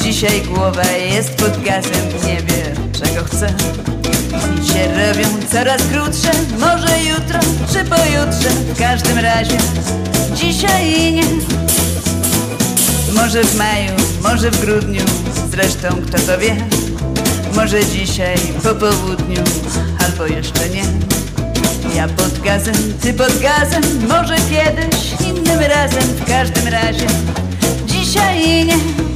Dzisiaj 0.00 0.42
głowa 0.42 0.90
jest 0.92 1.34
pod 1.36 1.62
gazem, 1.62 2.26
nie 2.26 2.36
wie 2.36 2.83
czego 3.04 3.24
chce. 3.24 3.46
Dni 3.46 4.68
się 4.68 4.86
robią 4.86 5.28
coraz 5.52 5.82
krótsze, 5.82 6.30
może 6.58 7.02
jutro 7.02 7.38
czy 7.72 7.84
pojutrze, 7.84 8.50
w 8.74 8.78
każdym 8.78 9.18
razie 9.18 9.58
dzisiaj 10.34 11.12
nie. 11.12 11.24
Może 13.12 13.44
w 13.44 13.56
maju, 13.56 13.92
może 14.22 14.50
w 14.50 14.60
grudniu, 14.60 15.04
zresztą 15.50 15.88
kto 16.06 16.18
to 16.18 16.38
wie. 16.38 16.56
Może 17.54 17.84
dzisiaj 17.84 18.36
po 18.62 18.74
południu, 18.74 19.42
albo 20.04 20.26
jeszcze 20.26 20.68
nie. 20.68 20.82
Ja 21.96 22.08
pod 22.08 22.42
gazem, 22.42 22.74
ty 23.00 23.14
pod 23.14 23.38
gazem, 23.38 23.82
może 24.08 24.36
kiedyś, 24.36 25.12
innym 25.20 25.60
razem, 25.60 26.02
w 26.02 26.24
każdym 26.24 26.68
razie 26.68 27.06
dzisiaj 27.86 28.66
nie. 28.66 29.13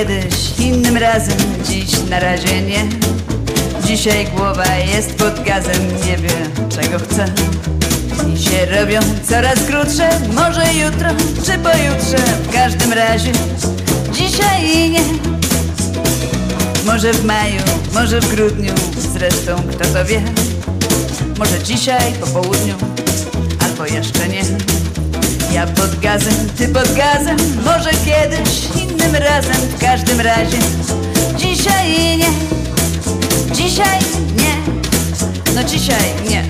Kiedyś, 0.00 0.58
innym 0.58 0.96
razem, 0.96 1.38
dziś 1.68 1.90
na 2.10 2.20
razie 2.20 2.62
nie. 2.62 2.88
Dzisiaj 3.84 4.26
głowa 4.36 4.74
jest 4.76 5.14
pod 5.14 5.44
gazem, 5.44 5.88
nie 6.06 6.16
wie 6.16 6.30
czego 6.68 6.98
chce. 6.98 7.24
Dni 8.22 8.42
się 8.42 8.66
robią 8.66 9.00
coraz 9.28 9.58
krótsze, 9.58 10.10
może 10.34 10.74
jutro 10.74 11.08
czy 11.44 11.58
pojutrze, 11.58 12.16
w 12.42 12.52
każdym 12.52 12.92
razie 12.92 13.32
dzisiaj 14.12 14.90
nie. 14.90 15.02
Może 16.86 17.12
w 17.12 17.24
maju, 17.24 17.60
może 17.94 18.20
w 18.20 18.34
grudniu, 18.34 18.72
zresztą 19.12 19.56
kto 19.70 19.84
to 19.84 20.04
wie. 20.04 20.22
Może 21.38 21.62
dzisiaj 21.62 22.12
po 22.20 22.26
południu, 22.26 22.74
albo 23.64 23.86
jeszcze 23.86 24.28
nie. 24.28 24.42
Ja 25.52 25.66
pod 25.66 26.00
gazem, 26.00 26.34
ty 26.58 26.68
pod 26.68 26.94
gazem, 26.94 27.36
może 27.64 27.90
kiedyś, 27.90 28.79
innym 29.10 29.22
razem, 29.22 29.54
w 29.54 29.80
każdym 29.80 30.20
razie. 30.20 30.58
Dzisiaj 31.36 32.16
nie, 32.18 32.30
dzisiaj 33.52 33.98
nie, 34.36 34.54
no 35.54 35.64
dzisiaj 35.64 36.14
nie. 36.28 36.44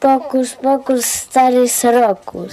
Pokus, 0.00 0.54
pokus, 0.54 1.04
stary 1.04 1.68
srokus. 1.68 2.52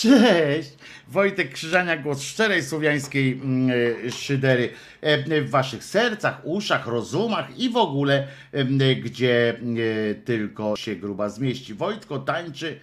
Cześć! 0.00 0.70
Wojtek 1.08 1.52
Krzyżania, 1.52 1.96
głos 1.96 2.22
szczerej 2.22 2.62
słowiańskiej 2.62 3.32
mm, 3.32 3.70
e, 4.06 4.10
szydery 4.12 4.70
e, 5.00 5.42
w 5.42 5.50
waszych 5.50 5.84
sercach, 5.84 6.40
uszach, 6.44 6.86
rozumach 6.86 7.58
i 7.58 7.70
w 7.70 7.76
ogóle, 7.76 8.28
em, 8.52 8.78
gdzie 9.02 9.60
tylko 10.24 10.76
się 10.76 10.96
gruba 10.96 11.28
zmieści. 11.28 11.74
Wojtko 11.74 12.18
tańczy 12.18 12.80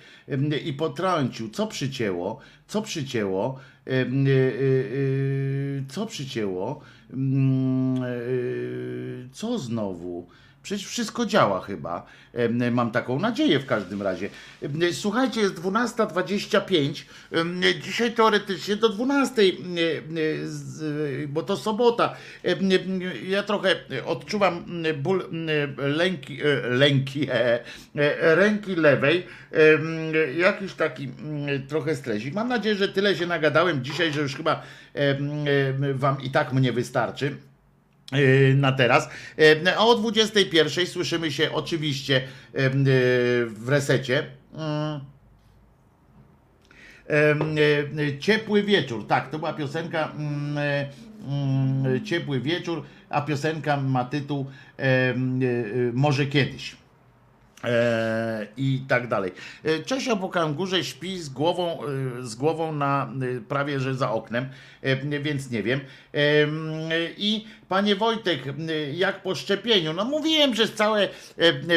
i 0.65 0.73
potrącił. 0.73 1.49
Co 1.49 1.67
przycięło? 1.67 2.39
Co 2.67 2.81
przycięło? 2.81 3.59
Co 5.89 6.05
przycięło? 6.05 6.81
Mm, 7.13 8.03
Co 9.31 9.59
znowu? 9.59 10.27
Przecież 10.67 10.87
wszystko 10.87 11.25
działa 11.25 11.61
chyba. 11.61 12.05
Mam 12.71 12.91
taką 12.91 13.19
nadzieję 13.19 13.59
w 13.59 13.65
każdym 13.65 14.01
razie. 14.01 14.29
Słuchajcie, 14.91 15.41
jest 15.41 15.55
12.25. 15.55 17.03
Em, 17.31 17.61
Dzisiaj 17.83 18.11
teoretycznie 18.13 18.75
do 18.75 18.89
12.00, 18.89 20.45
z- 20.45 21.29
bo 21.29 21.43
to 21.43 21.57
sobota. 21.57 22.15
Ja 23.27 23.43
trochę 23.43 23.75
odczuwam 24.05 24.65
ból 24.97 25.23
lęki, 25.77 26.39
e, 26.43 26.67
lęki 26.69 27.29
e, 27.29 27.59
e, 27.95 28.35
ręki 28.35 28.75
lewej. 28.75 29.25
Jakiś 30.37 30.73
taki 30.73 31.09
trochę 31.67 31.95
stresik. 31.95 32.33
Mam 32.33 32.47
nadzieję, 32.47 32.75
że 32.75 32.87
tyle 32.89 33.15
się 33.15 33.27
nagadałem 33.27 33.83
dzisiaj, 33.83 34.13
że 34.13 34.21
już 34.21 34.35
chyba 34.35 34.63
wam 35.93 36.21
i 36.21 36.31
tak 36.31 36.53
mnie 36.53 36.73
wystarczy. 36.73 37.35
Yy, 38.11 38.55
na 38.55 38.71
teraz. 38.71 39.09
Yy, 39.37 39.77
A 39.77 39.85
o 39.85 39.95
21 39.95 40.87
słyszymy 40.87 41.31
się 41.31 41.51
oczywiście 41.51 42.13
yy, 42.13 42.69
w 43.45 43.65
resecie. 43.67 44.23
Mm. 44.53 45.01
Ciepły 48.19 48.63
wieczór. 48.63 49.07
Tak, 49.07 49.29
to 49.29 49.39
była 49.39 49.53
piosenka 49.53 50.11
mm, 50.11 50.57
Ciepły 52.05 52.39
wieczór, 52.39 52.83
a 53.09 53.21
piosenka 53.21 53.77
ma 53.77 54.05
tytuł 54.05 54.45
Może 55.93 56.25
kiedyś. 56.25 56.75
I 58.57 58.81
tak 58.87 59.07
dalej. 59.07 59.31
Czesio 59.85 60.17
po 60.17 60.29
kangurze 60.29 60.83
śpi 60.83 61.19
z 61.19 61.29
głową, 61.29 61.79
z 62.21 62.35
głową 62.35 62.73
na 62.73 63.11
prawie 63.47 63.79
że 63.79 63.95
za 63.95 64.11
oknem, 64.11 64.49
więc 65.21 65.51
nie 65.51 65.63
wiem. 65.63 65.79
I 67.17 67.45
panie 67.69 67.95
Wojtek, 67.95 68.39
jak 68.93 69.21
po 69.21 69.35
szczepieniu? 69.35 69.93
No 69.93 70.05
mówiłem 70.05 70.51
przez 70.51 70.73
całe 70.73 71.09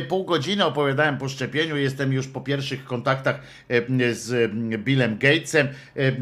pół 0.08 0.24
godziny 0.24 0.64
opowiadałem 0.64 1.18
po 1.18 1.28
szczepieniu. 1.28 1.76
Jestem 1.76 2.12
już 2.12 2.28
po 2.28 2.40
pierwszych 2.40 2.84
kontaktach 2.84 3.40
z 4.12 4.52
Billem 4.78 5.18
Gatesem. 5.18 5.68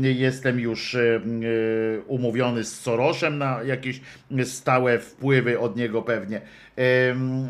Jestem 0.00 0.60
już 0.60 0.94
e, 0.94 1.00
e, 1.00 1.20
umówiony 2.06 2.64
z 2.64 2.80
Sorosem 2.80 3.38
na 3.38 3.62
jakieś 3.62 4.00
stałe 4.44 4.98
wpływy 4.98 5.58
od 5.58 5.76
niego 5.76 6.02
pewnie. 6.02 6.40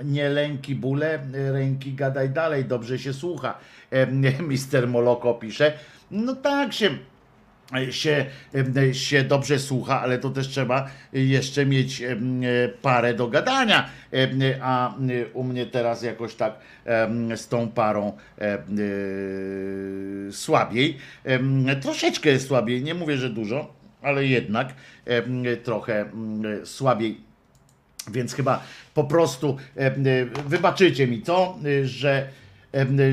Nie 0.04 0.28
lęki 0.28 0.74
bóle, 0.74 1.18
ręki 1.52 1.92
gadaj 1.92 2.30
dalej, 2.30 2.64
dobrze 2.64 2.98
się 2.98 3.12
słucha. 3.12 3.58
Mister 4.48 4.88
Moloko 4.88 5.34
pisze. 5.34 5.72
No 6.10 6.36
tak 6.36 6.72
się 6.72 6.90
się, 7.90 8.26
się 8.92 9.24
dobrze 9.24 9.58
słucha, 9.58 10.00
ale 10.00 10.18
to 10.18 10.30
też 10.30 10.48
trzeba 10.48 10.90
jeszcze 11.12 11.66
mieć 11.66 12.02
parę 12.82 13.14
do 13.14 13.28
gadania. 13.28 13.90
A 14.62 14.94
u 15.32 15.44
mnie 15.44 15.66
teraz 15.66 16.02
jakoś 16.02 16.34
tak 16.34 16.58
z 17.36 17.48
tą 17.48 17.68
parą 17.68 18.12
y, 18.78 20.32
słabiej. 20.32 20.98
Troszeczkę 21.82 22.38
słabiej, 22.40 22.82
nie 22.82 22.94
mówię, 22.94 23.16
że 23.16 23.30
dużo, 23.30 23.74
ale 24.02 24.26
jednak 24.26 24.74
trochę 25.64 26.00
em, 26.00 26.42
słabiej. 26.64 27.28
Więc 28.10 28.34
chyba 28.34 28.62
po 28.94 29.04
prostu 29.04 29.56
e, 29.76 29.86
e, 29.86 29.92
wybaczycie 30.46 31.06
mi 31.06 31.18
to, 31.18 31.58
e, 31.64 31.86
że 31.86 32.28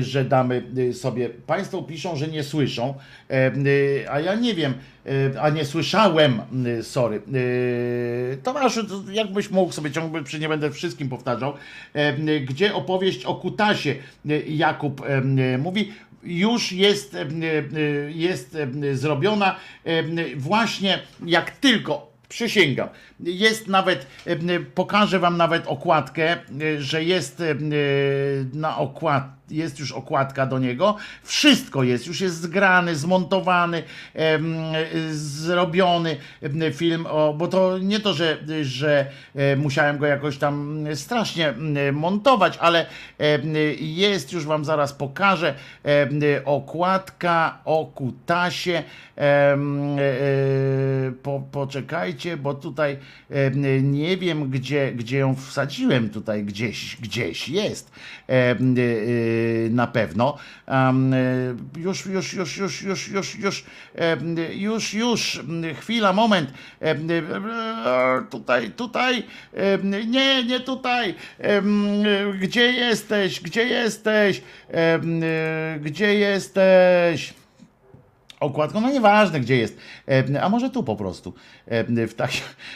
że 0.00 0.24
damy 0.24 0.62
y, 0.78 0.94
sobie. 0.94 1.28
Państwo 1.28 1.82
piszą, 1.82 2.16
że 2.16 2.28
nie 2.28 2.42
słyszą, 2.42 2.94
y, 3.30 4.10
a 4.10 4.20
ja 4.20 4.34
nie 4.34 4.54
wiem, 4.54 4.74
y, 5.06 5.40
a 5.40 5.50
nie 5.50 5.64
słyszałem, 5.64 6.40
sorry. 6.82 7.22
Tomaszu, 8.42 8.84
to 8.84 9.12
jakbyś 9.12 9.50
mógł 9.50 9.72
sobie 9.72 9.90
ciągle, 9.90 10.22
przy 10.22 10.38
nie 10.38 10.48
będę 10.48 10.70
wszystkim 10.70 11.08
powtarzał, 11.08 11.54
gdzie 12.46 12.74
opowieść 12.74 13.24
o 13.24 13.34
Kutasie 13.34 13.94
Jakub 14.48 15.02
mówi, 15.58 15.92
już 16.22 16.72
jest, 16.72 17.16
jest 18.08 18.56
zrobiona 18.92 19.56
właśnie 20.36 20.98
jak 21.24 21.50
tylko 21.50 22.16
Przysięgam. 22.28 22.88
Jest 23.20 23.68
nawet, 23.68 24.06
pokażę 24.74 25.18
wam 25.18 25.36
nawet 25.36 25.66
okładkę, 25.66 26.36
że 26.78 27.04
jest 27.04 27.42
na 28.52 28.78
okład, 28.78 29.35
jest 29.50 29.78
już 29.78 29.92
okładka 29.92 30.46
do 30.46 30.58
niego. 30.58 30.96
Wszystko 31.22 31.82
jest, 31.82 32.06
już 32.06 32.20
jest 32.20 32.40
zgrany, 32.40 32.96
zmontowany, 32.96 33.82
zrobiony 35.10 36.16
film, 36.72 37.06
o, 37.06 37.34
bo 37.34 37.48
to 37.48 37.78
nie 37.78 38.00
to, 38.00 38.14
że, 38.14 38.38
że 38.62 39.06
e, 39.34 39.56
musiałem 39.56 39.98
go 39.98 40.06
jakoś 40.06 40.38
tam 40.38 40.84
strasznie 40.94 41.54
montować, 41.92 42.56
ale 42.56 42.86
jest, 43.80 44.32
już 44.32 44.46
wam 44.46 44.64
zaraz 44.64 44.92
pokażę, 44.92 45.54
okładka 46.44 47.58
o 47.64 47.86
kutasie. 47.86 48.82
E, 49.18 49.56
po, 51.22 51.42
poczekajcie, 51.52 52.36
bo 52.36 52.54
tutaj 52.54 52.96
nie 53.82 54.16
wiem, 54.16 54.50
gdzie, 54.50 54.92
gdzie 54.92 55.18
ją 55.18 55.34
wsadziłem. 55.34 56.10
Tutaj 56.10 56.44
gdzieś, 56.44 56.96
gdzieś 56.96 57.48
jest 57.48 57.90
e, 58.28 58.56
na 59.70 59.86
pewno. 59.86 60.38
E, 60.68 60.92
Już, 61.76 62.06
już, 62.06 62.32
już, 62.34 62.56
już, 62.56 62.82
już, 62.82 63.08
już, 63.08 63.38
już, 63.38 63.64
już, 64.54 64.94
już, 64.94 65.40
chwila, 65.80 66.12
moment. 66.12 66.50
E, 66.80 66.96
Tutaj, 68.30 68.70
tutaj, 68.70 69.22
nie, 70.06 70.44
nie 70.44 70.60
tutaj. 70.60 71.14
Gdzie 72.40 72.72
jesteś? 72.72 73.40
Gdzie 73.40 73.64
jesteś? 73.64 74.42
Gdzie 75.80 76.14
jesteś? 76.14 77.34
Okładką, 78.40 78.80
no 78.80 78.90
nieważne 78.90 79.40
gdzie 79.40 79.56
jest, 79.56 79.78
E, 80.08 80.42
a 80.42 80.48
może 80.48 80.70
tu 80.70 80.82
po 80.82 80.96
prostu, 80.96 81.34
E, 81.66 82.06
w, 82.06 82.14
tak, 82.14 82.30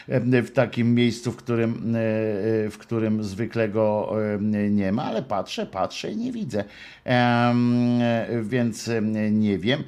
e, 0.08 0.42
w 0.42 0.50
takim 0.50 0.94
miejscu, 0.94 1.32
w 1.32 1.36
którym, 1.36 1.94
w 2.70 2.76
którym 2.78 3.24
zwykle 3.24 3.68
go 3.68 4.12
nie 4.70 4.92
ma, 4.92 5.04
ale 5.04 5.22
patrzę, 5.22 5.66
patrzę 5.66 6.12
i 6.12 6.16
nie 6.16 6.32
widzę, 6.32 6.64
więc 8.42 8.90
nie 9.30 9.58
wiem, 9.58 9.84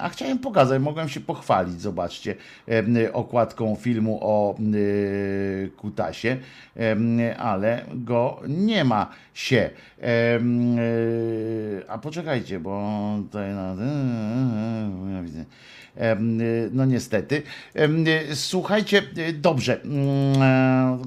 a 0.00 0.08
chciałem 0.08 0.38
pokazać, 0.38 0.82
mogłem 0.82 1.08
się 1.08 1.20
pochwalić, 1.20 1.80
zobaczcie, 1.80 2.34
e, 2.68 3.12
okładką 3.12 3.76
filmu 3.76 4.18
o 4.22 4.54
e, 4.54 5.68
Kutasie, 5.68 6.36
ale 7.38 7.84
go 7.94 8.40
nie 8.48 8.84
ma 8.84 9.10
się. 9.34 9.70
E, 10.02 10.40
A 11.88 11.98
poczekajcie, 11.98 12.60
bo 12.60 12.98
tutaj 13.22 13.54
na. 13.54 13.76
No 16.72 16.84
niestety. 16.84 17.42
Słuchajcie, 18.34 19.02
dobrze. 19.32 19.82
Mm, 19.82 20.42
e, 20.42 20.98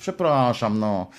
Przepraszam, 0.00 0.78
no. 0.78 1.10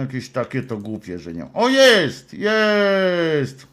Jakieś 0.00 0.28
takie 0.28 0.62
to 0.62 0.76
głupie, 0.76 1.18
że 1.18 1.32
nie. 1.34 1.46
O 1.54 1.68
jest! 1.68 2.34
Jest! 2.34 3.66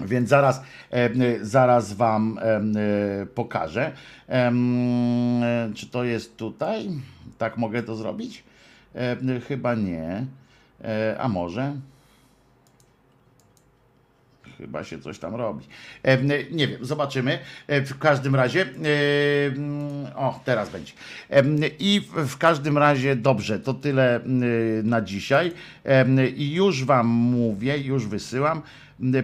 Więc 0.00 0.28
zaraz, 0.28 0.62
em, 0.90 1.12
zaraz 1.42 1.92
wam 1.92 2.38
em, 2.42 2.74
e, 2.76 3.26
pokażę. 3.26 3.92
E, 4.28 4.52
Czy 5.74 5.86
to 5.86 6.04
jest 6.04 6.36
tutaj? 6.36 6.88
Tak 7.38 7.56
mogę 7.56 7.82
to 7.82 7.96
zrobić? 7.96 8.44
Chyba 9.48 9.74
nie. 9.74 10.26
E, 10.84 11.16
A 11.20 11.28
może? 11.28 11.72
Chyba 14.60 14.84
się 14.84 14.98
coś 14.98 15.18
tam 15.18 15.34
robi. 15.34 15.66
E, 16.02 16.18
Nie 16.50 16.68
wiem, 16.68 16.84
zobaczymy. 16.84 17.38
E, 17.66 17.82
W 17.82 17.98
każdym 17.98 18.34
razie. 18.34 18.60
e, 18.62 18.66
mm, 19.46 20.06
O, 20.16 20.40
teraz 20.44 20.70
będzie. 20.70 20.92
I 21.78 22.00
w- 22.16 22.36
każdym 22.38 22.78
razie 22.78 23.16
dobrze, 23.16 23.60
to 23.60 23.74
tyle 23.74 24.20
na 24.84 25.00
dzisiaj. 25.00 25.52
I 26.36 26.52
już 26.54 26.84
Wam 26.84 27.06
mówię, 27.06 27.78
już 27.78 28.06
wysyłam. 28.06 28.62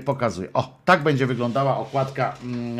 Pokazuję. 0.04 0.48
O, 0.52 0.75
tak 0.86 1.02
będzie 1.02 1.26
wyglądała 1.26 1.76
okładka 1.78 2.36
mm, 2.44 2.78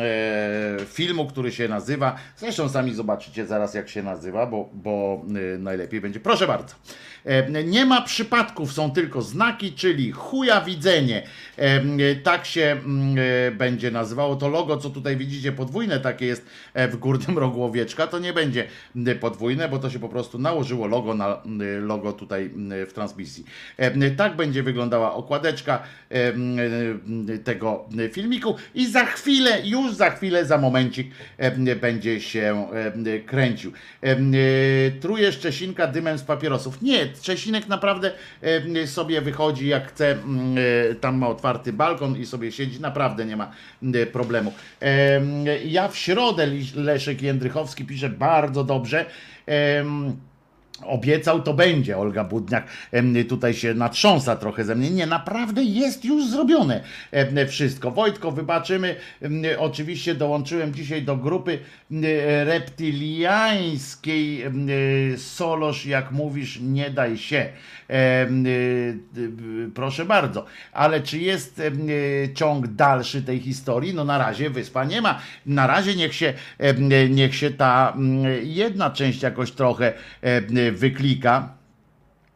e, 0.81 0.85
filmu, 0.85 1.25
który 1.25 1.51
się 1.51 1.67
nazywa. 1.67 2.15
Zresztą 2.37 2.69
sami 2.69 2.93
zobaczycie 2.93 3.45
zaraz, 3.45 3.73
jak 3.73 3.89
się 3.89 4.03
nazywa, 4.03 4.45
bo, 4.45 4.69
bo 4.73 5.21
e, 5.55 5.57
najlepiej 5.57 6.01
będzie. 6.01 6.19
Proszę 6.19 6.47
bardzo. 6.47 6.75
E, 7.25 7.63
Nie 7.63 7.85
ma 7.85 8.01
przypadków, 8.01 8.73
są 8.73 8.91
tylko 8.91 9.21
znaki, 9.21 9.73
czyli 9.73 10.11
chuja 10.11 10.61
widzenie. 10.61 11.23
E, 11.57 12.15
Tak 12.15 12.45
się 12.45 12.61
mm, 12.85 13.15
e, 13.47 13.51
będzie 13.51 13.91
nazywało. 13.91 14.35
To 14.35 14.49
logo, 14.49 14.77
co 14.77 14.89
tutaj 14.89 15.17
widzicie, 15.17 15.51
podwójne 15.51 15.99
takie 15.99 16.25
jest 16.25 16.45
e, 16.73 16.87
w 16.87 16.95
górnym 16.95 17.37
rogu 17.37 17.63
owieczka, 17.63 18.07
to 18.07 18.19
nie 18.19 18.33
będzie 18.33 18.67
podwójne, 19.19 19.69
bo 19.69 19.79
to 19.79 19.89
się 19.89 19.99
po 19.99 20.09
prostu 20.09 20.39
nałożyło 20.39 20.87
logo 20.87 21.13
na 21.13 21.41
logo 21.81 22.13
tutaj 22.13 22.51
w 22.87 22.91
transmisji. 22.93 23.45
E, 23.77 24.11
Tak 24.11 24.35
będzie 24.35 24.63
wyglądała 24.63 25.13
okładeczka 25.13 25.83
e, 26.11 26.33
tego 27.43 27.85
filmiku 28.11 28.55
i 28.75 28.87
za 28.87 29.05
chwilę, 29.05 29.61
już 29.65 29.93
za 29.93 30.09
chwilę, 30.09 30.45
za 30.45 30.57
momencik 30.57 31.11
e, 31.37 31.75
będzie 31.75 32.21
się 32.21 32.67
e, 33.05 33.19
kręcił. 33.19 33.71
E, 34.01 34.15
Truje 34.99 35.31
Szczesinka 35.31 35.87
dymem 35.87 36.17
z 36.17 36.23
papierosów. 36.23 36.81
Nie, 36.81 37.07
Szczesinek 37.21 37.67
naprawdę 37.67 38.11
e, 38.41 38.87
sobie 38.87 39.21
wychodzi 39.21 39.67
jak 39.67 39.91
chce, 39.91 40.11
mm, 40.11 40.55
e, 40.91 40.95
tam 40.95 41.17
ma 41.17 41.27
otwarty 41.27 41.73
balkon 41.73 42.17
i 42.17 42.25
sobie 42.25 42.51
siedzi, 42.51 42.79
naprawdę 42.81 43.25
nie 43.25 43.37
ma 43.37 43.51
e, 43.93 44.05
problemu. 44.05 44.53
E, 44.81 45.21
Ja 45.65 45.87
w 45.87 45.97
środę 45.97 46.47
Leszek 46.75 47.21
Jędrychowski 47.21 47.85
pisze 47.85 48.09
bardzo 48.09 48.63
dobrze. 48.63 49.05
Obiecał, 50.83 51.41
to 51.41 51.53
będzie. 51.53 51.97
Olga 51.97 52.23
Budniak 52.23 52.67
tutaj 53.29 53.53
się 53.53 53.73
natrząsa 53.73 54.35
trochę 54.35 54.63
ze 54.63 54.75
mnie. 54.75 54.91
Nie, 54.91 55.07
naprawdę 55.07 55.63
jest 55.63 56.05
już 56.05 56.27
zrobione 56.29 56.83
wszystko. 57.47 57.91
Wojtko, 57.91 58.31
wybaczymy. 58.31 58.95
Oczywiście 59.57 60.15
dołączyłem 60.15 60.73
dzisiaj 60.73 61.03
do 61.03 61.17
grupy 61.17 61.59
em, 64.43 64.67
Solosz, 65.17 65.85
jak 65.85 66.11
mówisz, 66.11 66.59
nie 66.61 66.89
daj 66.89 67.17
się. 67.17 67.49
Y, 67.89 68.97
Proszę 69.75 70.05
bardzo. 70.05 70.45
Ale 70.73 71.01
czy 71.01 71.17
jest 71.17 71.59
y, 71.59 72.29
ciąg 72.33 72.67
dalszy 72.67 73.23
tej 73.23 73.39
historii? 73.39 73.93
No 73.93 74.03
na 74.03 74.17
razie 74.17 74.49
wyspa 74.49 74.83
nie 74.83 75.01
ma. 75.01 75.19
Na 75.45 75.67
razie 75.67 75.95
niech 75.95 76.15
się, 76.15 76.33
niech 77.09 77.35
się 77.35 77.51
ta 77.51 77.97
jedna 78.43 78.89
część 78.89 79.21
jakoś 79.21 79.51
trochę 79.51 79.93
wyklika. 80.71 81.57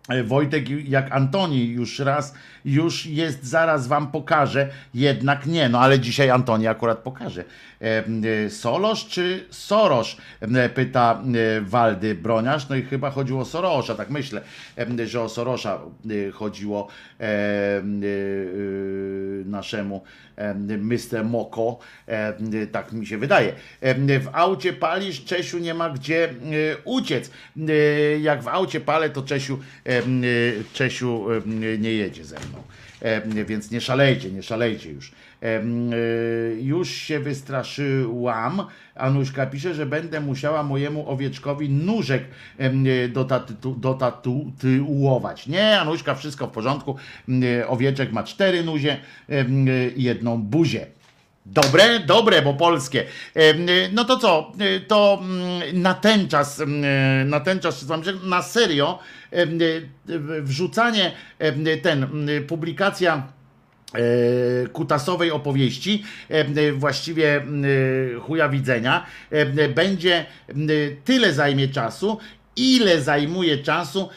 E, 0.10 0.24
Wojtek 0.24 0.70
jak 0.90 1.12
Antoni 1.12 1.66
już 1.68 2.00
raz, 2.00 2.34
już 2.66 3.06
jest, 3.06 3.44
zaraz 3.44 3.88
wam 3.88 4.12
pokażę, 4.12 4.70
jednak 4.94 5.46
nie, 5.46 5.70
no 5.70 5.80
ale 5.80 6.00
dzisiaj 6.00 6.30
Antoni 6.30 6.68
akurat 6.68 6.98
pokaże. 6.98 7.44
E, 7.82 8.04
e, 8.46 8.50
Solosz 8.50 9.08
czy 9.08 9.46
Sorosz? 9.50 10.18
E, 10.42 10.70
Pyta 10.70 11.22
Waldy 11.62 12.16
Broniarz, 12.16 12.70
no 12.70 12.76
i 12.76 12.82
chyba 12.82 13.12
chodziło 13.12 13.42
o 13.42 13.46
Sorosza, 13.46 13.96
tak 13.96 14.10
myślę, 14.10 14.42
że 15.06 15.22
o 15.22 15.30
Sorosza 15.30 15.80
chodziło 16.34 16.88
naszemu 19.46 20.04
Mr. 20.80 21.26
Moko, 21.26 21.80
tak 22.72 22.92
mi 22.92 23.08
się 23.08 23.18
wydaje. 23.18 23.54
W 24.20 24.28
aucie 24.34 24.74
palisz, 24.74 25.26
Czesiu 25.26 25.60
nie 25.60 25.74
ma 25.74 25.90
gdzie 25.90 26.34
uciec. 26.84 27.32
Jak 28.22 28.44
w 28.44 28.48
aucie 28.48 28.82
palę, 28.82 29.10
to 29.10 29.22
Czesiu, 29.22 29.60
Czesiu 30.74 31.26
nie 31.80 31.94
jedzie 31.94 32.26
ze 32.26 32.36
mną. 32.36 32.51
E, 33.02 33.44
Więc 33.46 33.72
nie 33.72 33.82
szalejcie, 33.82 34.32
nie 34.32 34.44
szalejcie 34.44 34.92
już. 34.92 35.12
E, 35.12 35.46
e, 35.46 35.62
Już 36.62 36.90
się 36.90 37.20
wystraszyłam. 37.20 38.62
Anuśka 38.96 39.46
pisze, 39.46 39.74
że 39.74 39.86
będę 39.86 40.22
musiała 40.22 40.64
mojemu 40.64 41.10
owieczkowi 41.10 41.70
nóżek 41.70 42.24
dotatuować. 43.78 45.48
Nie, 45.48 45.80
Anuśka, 45.80 46.16
wszystko 46.16 46.48
w 46.48 46.52
porządku. 46.52 46.96
Owieczek 47.68 48.12
ma 48.12 48.24
cztery 48.24 48.64
nuzie 48.64 48.98
i 49.96 50.04
jedną 50.04 50.38
buzię. 50.38 50.88
Dobre, 51.52 52.00
dobre, 52.00 52.42
bo 52.42 52.54
polskie. 52.54 53.06
Em, 53.36 53.66
No 53.94 54.06
to 54.06 54.18
co? 54.18 54.52
E, 54.60 54.80
To 54.80 55.20
mm, 55.22 55.82
na 55.82 55.94
ten 55.94 56.28
czas, 56.28 56.60
mm, 56.60 57.30
na 57.30 57.40
ten 57.40 57.60
czas, 57.60 57.86
na 58.24 58.42
serio, 58.42 59.00
wrzucanie 60.42 61.12
ten, 61.82 62.04
mm, 62.04 62.44
publikacja 62.48 63.28
e, 63.94 64.68
kutasowej 64.68 65.32
opowieści, 65.32 66.04
właściwie 66.74 67.42
chuja 68.22 68.50
widzenia, 68.50 69.06
będzie 69.76 70.26
tyle 71.06 71.34
zajmie 71.34 71.68
czasu, 71.68 72.18
ile 72.56 73.02
zajmuje 73.02 73.58
czasu 73.58 74.10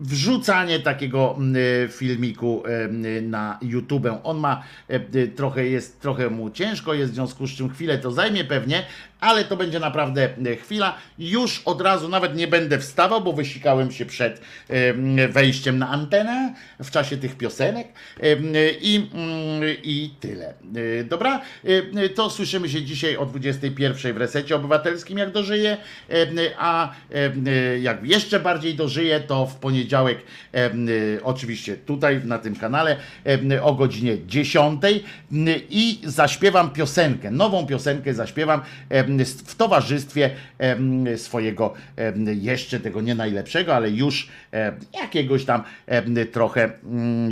wrzucanie 0.00 0.80
takiego 0.80 1.36
m, 1.38 1.54
filmiku 1.88 2.62
em, 2.66 3.30
na 3.30 3.58
YouTube. 3.62 4.06
On 4.22 4.38
ma 4.38 4.62
e, 4.88 5.26
trochę, 5.28 5.66
jest 5.66 6.00
trochę 6.00 6.30
mu 6.30 6.50
ciężko, 6.50 6.94
jest 6.94 7.12
w 7.12 7.14
związku 7.14 7.46
z 7.46 7.50
czym 7.50 7.70
chwilę 7.70 7.98
to 7.98 8.10
zajmie 8.10 8.44
pewnie, 8.44 8.82
ale 9.20 9.44
to 9.44 9.56
będzie 9.56 9.80
naprawdę 9.80 10.28
e, 10.46 10.56
chwila. 10.56 10.94
Już 11.18 11.62
od 11.64 11.80
razu 11.80 12.08
nawet 12.08 12.36
nie 12.36 12.48
będę 12.48 12.78
wstawał, 12.78 13.22
bo 13.22 13.32
wysikałem 13.32 13.92
się 13.92 14.06
przed 14.06 14.40
em, 14.68 15.16
wejściem 15.32 15.78
na 15.78 15.88
antenę 15.88 16.54
w 16.80 16.90
czasie 16.90 17.16
tych 17.16 17.36
piosenek. 17.36 17.88
Em, 18.20 18.44
i, 18.80 19.10
mm, 19.14 19.76
i 19.82 20.10
tyle. 20.20 20.54
E, 21.00 21.04
Dobra, 21.04 21.40
E, 21.64 22.08
to 22.08 22.30
słyszymy 22.30 22.68
się 22.68 22.82
dzisiaj 22.82 23.16
o 23.16 23.26
21 23.26 24.14
w 24.14 24.16
resecie 24.16 24.56
obywatelskim, 24.56 25.18
jak 25.18 25.32
dożyję, 25.32 25.76
a 26.58 26.92
jak 27.80 28.04
jeszcze 28.04 28.40
bardziej 28.40 28.74
dożyję, 28.74 29.20
to 29.20 29.46
w 29.46 29.56
poniedziałek, 29.56 30.18
oczywiście 31.22 31.76
tutaj 31.76 32.20
na 32.24 32.38
tym 32.38 32.56
kanale 32.56 32.96
o 33.62 33.74
godzinie 33.74 34.26
10 34.26 34.82
i 35.70 36.00
zaśpiewam 36.04 36.70
piosenkę, 36.70 37.30
nową 37.30 37.66
piosenkę 37.66 38.14
zaśpiewam 38.14 38.60
w 39.46 39.54
towarzystwie 39.54 40.30
swojego 41.16 41.74
jeszcze 42.34 42.80
tego 42.80 43.00
nie 43.00 43.14
najlepszego, 43.14 43.74
ale 43.74 43.90
już 43.90 44.28
jakiegoś 44.94 45.44
tam 45.44 45.62
trochę 46.32 46.64
mm, 46.64 47.30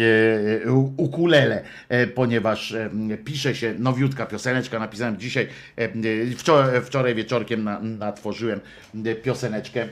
e, 0.67 0.73
ukulele, 0.97 1.63
e, 1.89 2.07
ponieważ 2.07 2.75
pisze 3.25 3.55
się 3.55 3.75
nowiutka 3.79 4.27
pioseneczka, 4.27 4.79
napisałem 4.79 5.17
dzisiaj, 5.17 5.49
e, 5.77 6.81
wczoraj, 6.81 7.15
wieczorkiem 7.15 7.65
na, 7.65 7.81
natworzyłem 7.81 8.61
pioseneczkę 9.23 9.89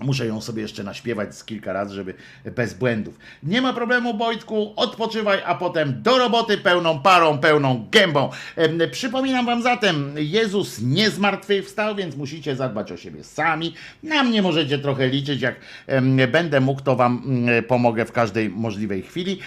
Muszę 0.00 0.26
ją 0.26 0.40
sobie 0.40 0.62
jeszcze 0.62 0.84
naśpiewać 0.84 1.34
z 1.34 1.44
kilka 1.44 1.72
razy, 1.72 1.94
żeby 1.94 2.14
bez 2.56 2.74
błędów. 2.74 3.18
Nie 3.42 3.62
ma 3.62 3.72
problemu, 3.72 4.16
Wojtku, 4.18 4.72
odpoczywaj, 4.76 5.38
a 5.46 5.54
potem 5.54 6.02
do 6.02 6.18
roboty 6.18 6.58
pełną 6.58 6.98
parą, 7.00 7.38
pełną 7.38 7.86
gębą. 7.90 8.30
Em, 8.56 8.80
Przypominam 8.90 9.46
wam 9.46 9.62
zatem, 9.62 10.14
Jezus 10.16 10.80
nie 10.82 11.10
zmartwychwstał, 11.10 11.94
więc 11.94 12.16
musicie 12.16 12.56
zadbać 12.56 12.92
o 12.92 12.96
siebie 12.96 13.24
sami. 13.24 13.74
Na 14.02 14.22
mnie 14.22 14.42
możecie 14.42 14.78
trochę 14.78 15.08
liczyć, 15.08 15.40
jak 15.40 15.54
em, 15.86 16.18
będę 16.32 16.60
mógł, 16.60 16.80
to 16.82 16.96
wam 16.96 17.22
mm, 17.26 17.64
pomogę 17.64 18.04
w 18.04 18.12
każdej 18.12 18.48
możliwej 18.48 19.02
chwili. 19.02 19.38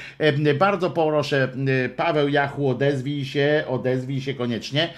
Bardzo 0.59 0.89
proszę, 0.89 1.43
m, 1.53 1.67
Paweł 1.95 2.27
Jachu, 2.27 2.69
odezwij 2.69 3.25
się, 3.25 3.63
odezwij 3.67 4.21
się 4.21 4.33
koniecznie, 4.33 4.93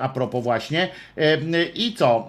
a 0.00 0.08
propos 0.08 0.44
właśnie. 0.44 0.88
I 1.74 1.94
co? 1.94 2.26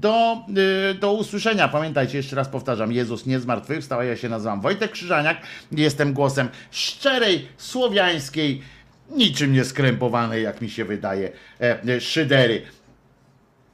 Do, 0.00 0.44
y, 0.90 0.94
do 0.94 1.12
usłyszenia. 1.12 1.61
Pamiętajcie, 1.68 2.16
jeszcze 2.16 2.36
raz 2.36 2.48
powtarzam, 2.48 2.92
Jezus 2.92 3.26
nie 3.26 3.40
zmartwychwstał, 3.40 4.02
ja 4.02 4.16
się 4.16 4.28
nazywam 4.28 4.60
Wojtek 4.60 4.92
Krzyżaniak. 4.92 5.42
Jestem 5.72 6.12
głosem 6.12 6.48
szczerej, 6.70 7.48
słowiańskiej, 7.56 8.62
niczym 9.10 9.52
nie 9.52 9.64
skrępowanej, 9.64 10.42
jak 10.42 10.60
mi 10.60 10.70
się 10.70 10.84
wydaje, 10.84 11.32
e, 11.60 11.82
e, 11.82 12.00
szydery. 12.00 12.62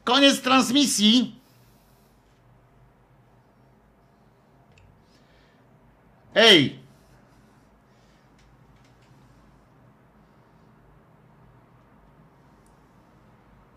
Koniec 0.04 0.40
transmisji. 0.40 1.34
Ej! 6.34 6.78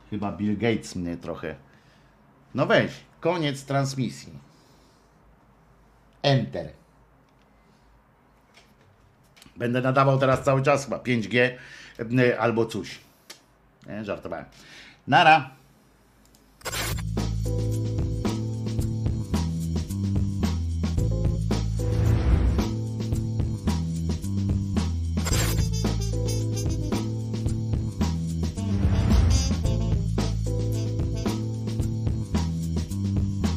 Chyba 0.09 0.31
Bill 0.31 0.57
Gates 0.57 0.95
mnie 0.95 1.17
trochę. 1.17 1.55
No 2.55 2.65
weź, 2.65 2.91
Koniec 3.21 3.63
transmisji. 3.63 4.33
Enter. 6.21 6.69
Będę 9.55 9.81
nadawał 9.81 10.19
teraz 10.19 10.43
cały 10.43 10.61
czas 10.61 10.83
chyba 10.85 10.97
5G 10.97 11.51
e, 12.19 12.39
albo 12.39 12.65
coś. 12.65 12.99
Nie, 13.87 14.05
żartowałem. 14.05 14.45
Nara. 15.07 15.49